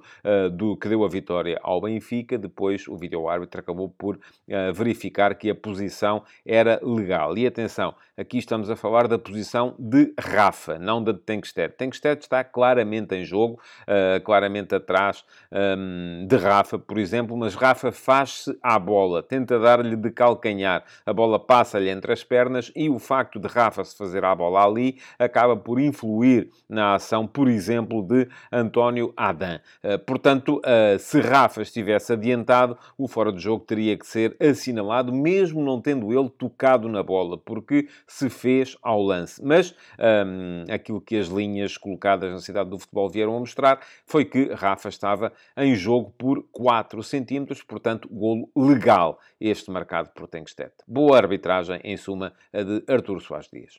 do, 0.52 0.76
que 0.76 0.88
deu 0.88 1.04
a 1.04 1.08
vitória 1.08 1.58
ao 1.62 1.80
Benfica, 1.80 2.38
depois 2.38 2.86
o 2.88 2.96
vídeo-árbitro 2.96 3.60
acabou 3.60 3.88
por 3.88 4.18
verificar 4.74 5.34
que 5.34 5.50
a 5.50 5.54
posição 5.54 6.22
era 6.44 6.80
legal. 6.82 7.36
E 7.36 7.46
atenção, 7.46 7.94
aqui 8.22 8.38
estamos 8.38 8.70
a 8.70 8.76
falar 8.76 9.08
da 9.08 9.18
posição 9.18 9.74
de 9.78 10.14
Rafa, 10.18 10.78
não 10.78 11.02
da 11.02 11.10
de 11.12 11.18
Tenkstedt. 11.18 11.76
Tenkstedt 11.76 12.22
está 12.22 12.44
claramente 12.44 13.14
em 13.14 13.24
jogo, 13.24 13.60
claramente 14.24 14.74
atrás 14.74 15.24
um, 15.50 16.26
de 16.26 16.36
Rafa 16.36 16.78
por 16.78 16.98
exemplo, 16.98 17.36
mas 17.36 17.54
Rafa 17.54 17.90
faz-se 17.90 18.56
à 18.62 18.78
bola, 18.78 19.22
tenta 19.22 19.58
dar-lhe 19.58 19.96
de 19.96 20.10
calcanhar. 20.10 20.84
A 21.04 21.12
bola 21.12 21.38
passa-lhe 21.38 21.90
entre 21.90 22.12
as 22.12 22.22
pernas 22.22 22.70
e 22.76 22.88
o 22.88 22.98
facto 22.98 23.40
de 23.40 23.48
Rafa 23.48 23.84
se 23.84 23.96
fazer 23.96 24.24
à 24.24 24.34
bola 24.34 24.64
ali 24.64 24.98
acaba 25.18 25.56
por 25.56 25.80
influir 25.80 26.50
na 26.68 26.94
ação, 26.94 27.26
por 27.26 27.48
exemplo, 27.48 28.02
de 28.02 28.28
António 28.50 29.12
Adam. 29.16 29.58
Eh, 29.82 29.98
portanto, 29.98 30.60
eh, 30.64 30.96
se 30.98 31.20
Rafa 31.20 31.62
estivesse 31.62 32.12
adiantado, 32.12 32.78
o 32.96 33.08
fora 33.08 33.32
de 33.32 33.40
jogo 33.40 33.64
teria 33.64 33.96
que 33.96 34.06
ser 34.06 34.36
assinalado, 34.40 35.12
mesmo 35.12 35.62
não 35.62 35.80
tendo 35.80 36.12
ele 36.12 36.30
tocado 36.30 36.88
na 36.88 37.02
bola, 37.02 37.36
porque 37.38 37.88
se 38.12 38.28
fez 38.28 38.76
ao 38.82 39.00
lance. 39.00 39.42
Mas 39.42 39.70
um, 39.70 39.74
ehm, 39.98 40.64
aquilo 40.70 41.00
que 41.00 41.16
as 41.16 41.28
linhas 41.28 41.78
colocadas 41.78 42.30
na 42.30 42.40
cidade 42.40 42.68
do 42.68 42.78
futebol 42.78 43.08
vieram 43.08 43.34
a 43.34 43.40
mostrar 43.40 43.80
foi 44.04 44.26
que 44.26 44.52
Rafa 44.52 44.90
estava 44.90 45.32
em 45.56 45.74
jogo 45.74 46.12
por 46.18 46.44
4 46.52 47.02
centímetros, 47.02 47.62
portanto, 47.62 48.08
golo 48.12 48.50
legal, 48.54 49.18
este 49.40 49.70
marcado 49.70 50.10
por 50.10 50.28
Tenkstedt. 50.28 50.74
Boa 50.86 51.16
arbitragem, 51.16 51.80
em 51.82 51.96
suma, 51.96 52.34
a 52.52 52.62
de 52.62 52.84
Artur 52.86 53.20
Soares 53.22 53.48
Dias. 53.50 53.78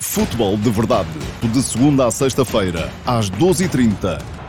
Futebol 0.00 0.56
de 0.56 0.70
Verdade, 0.70 1.08
de 1.52 1.62
segunda 1.62 2.06
a 2.06 2.10
sexta-feira, 2.10 2.88
às 3.04 3.30
12h30 3.30 4.47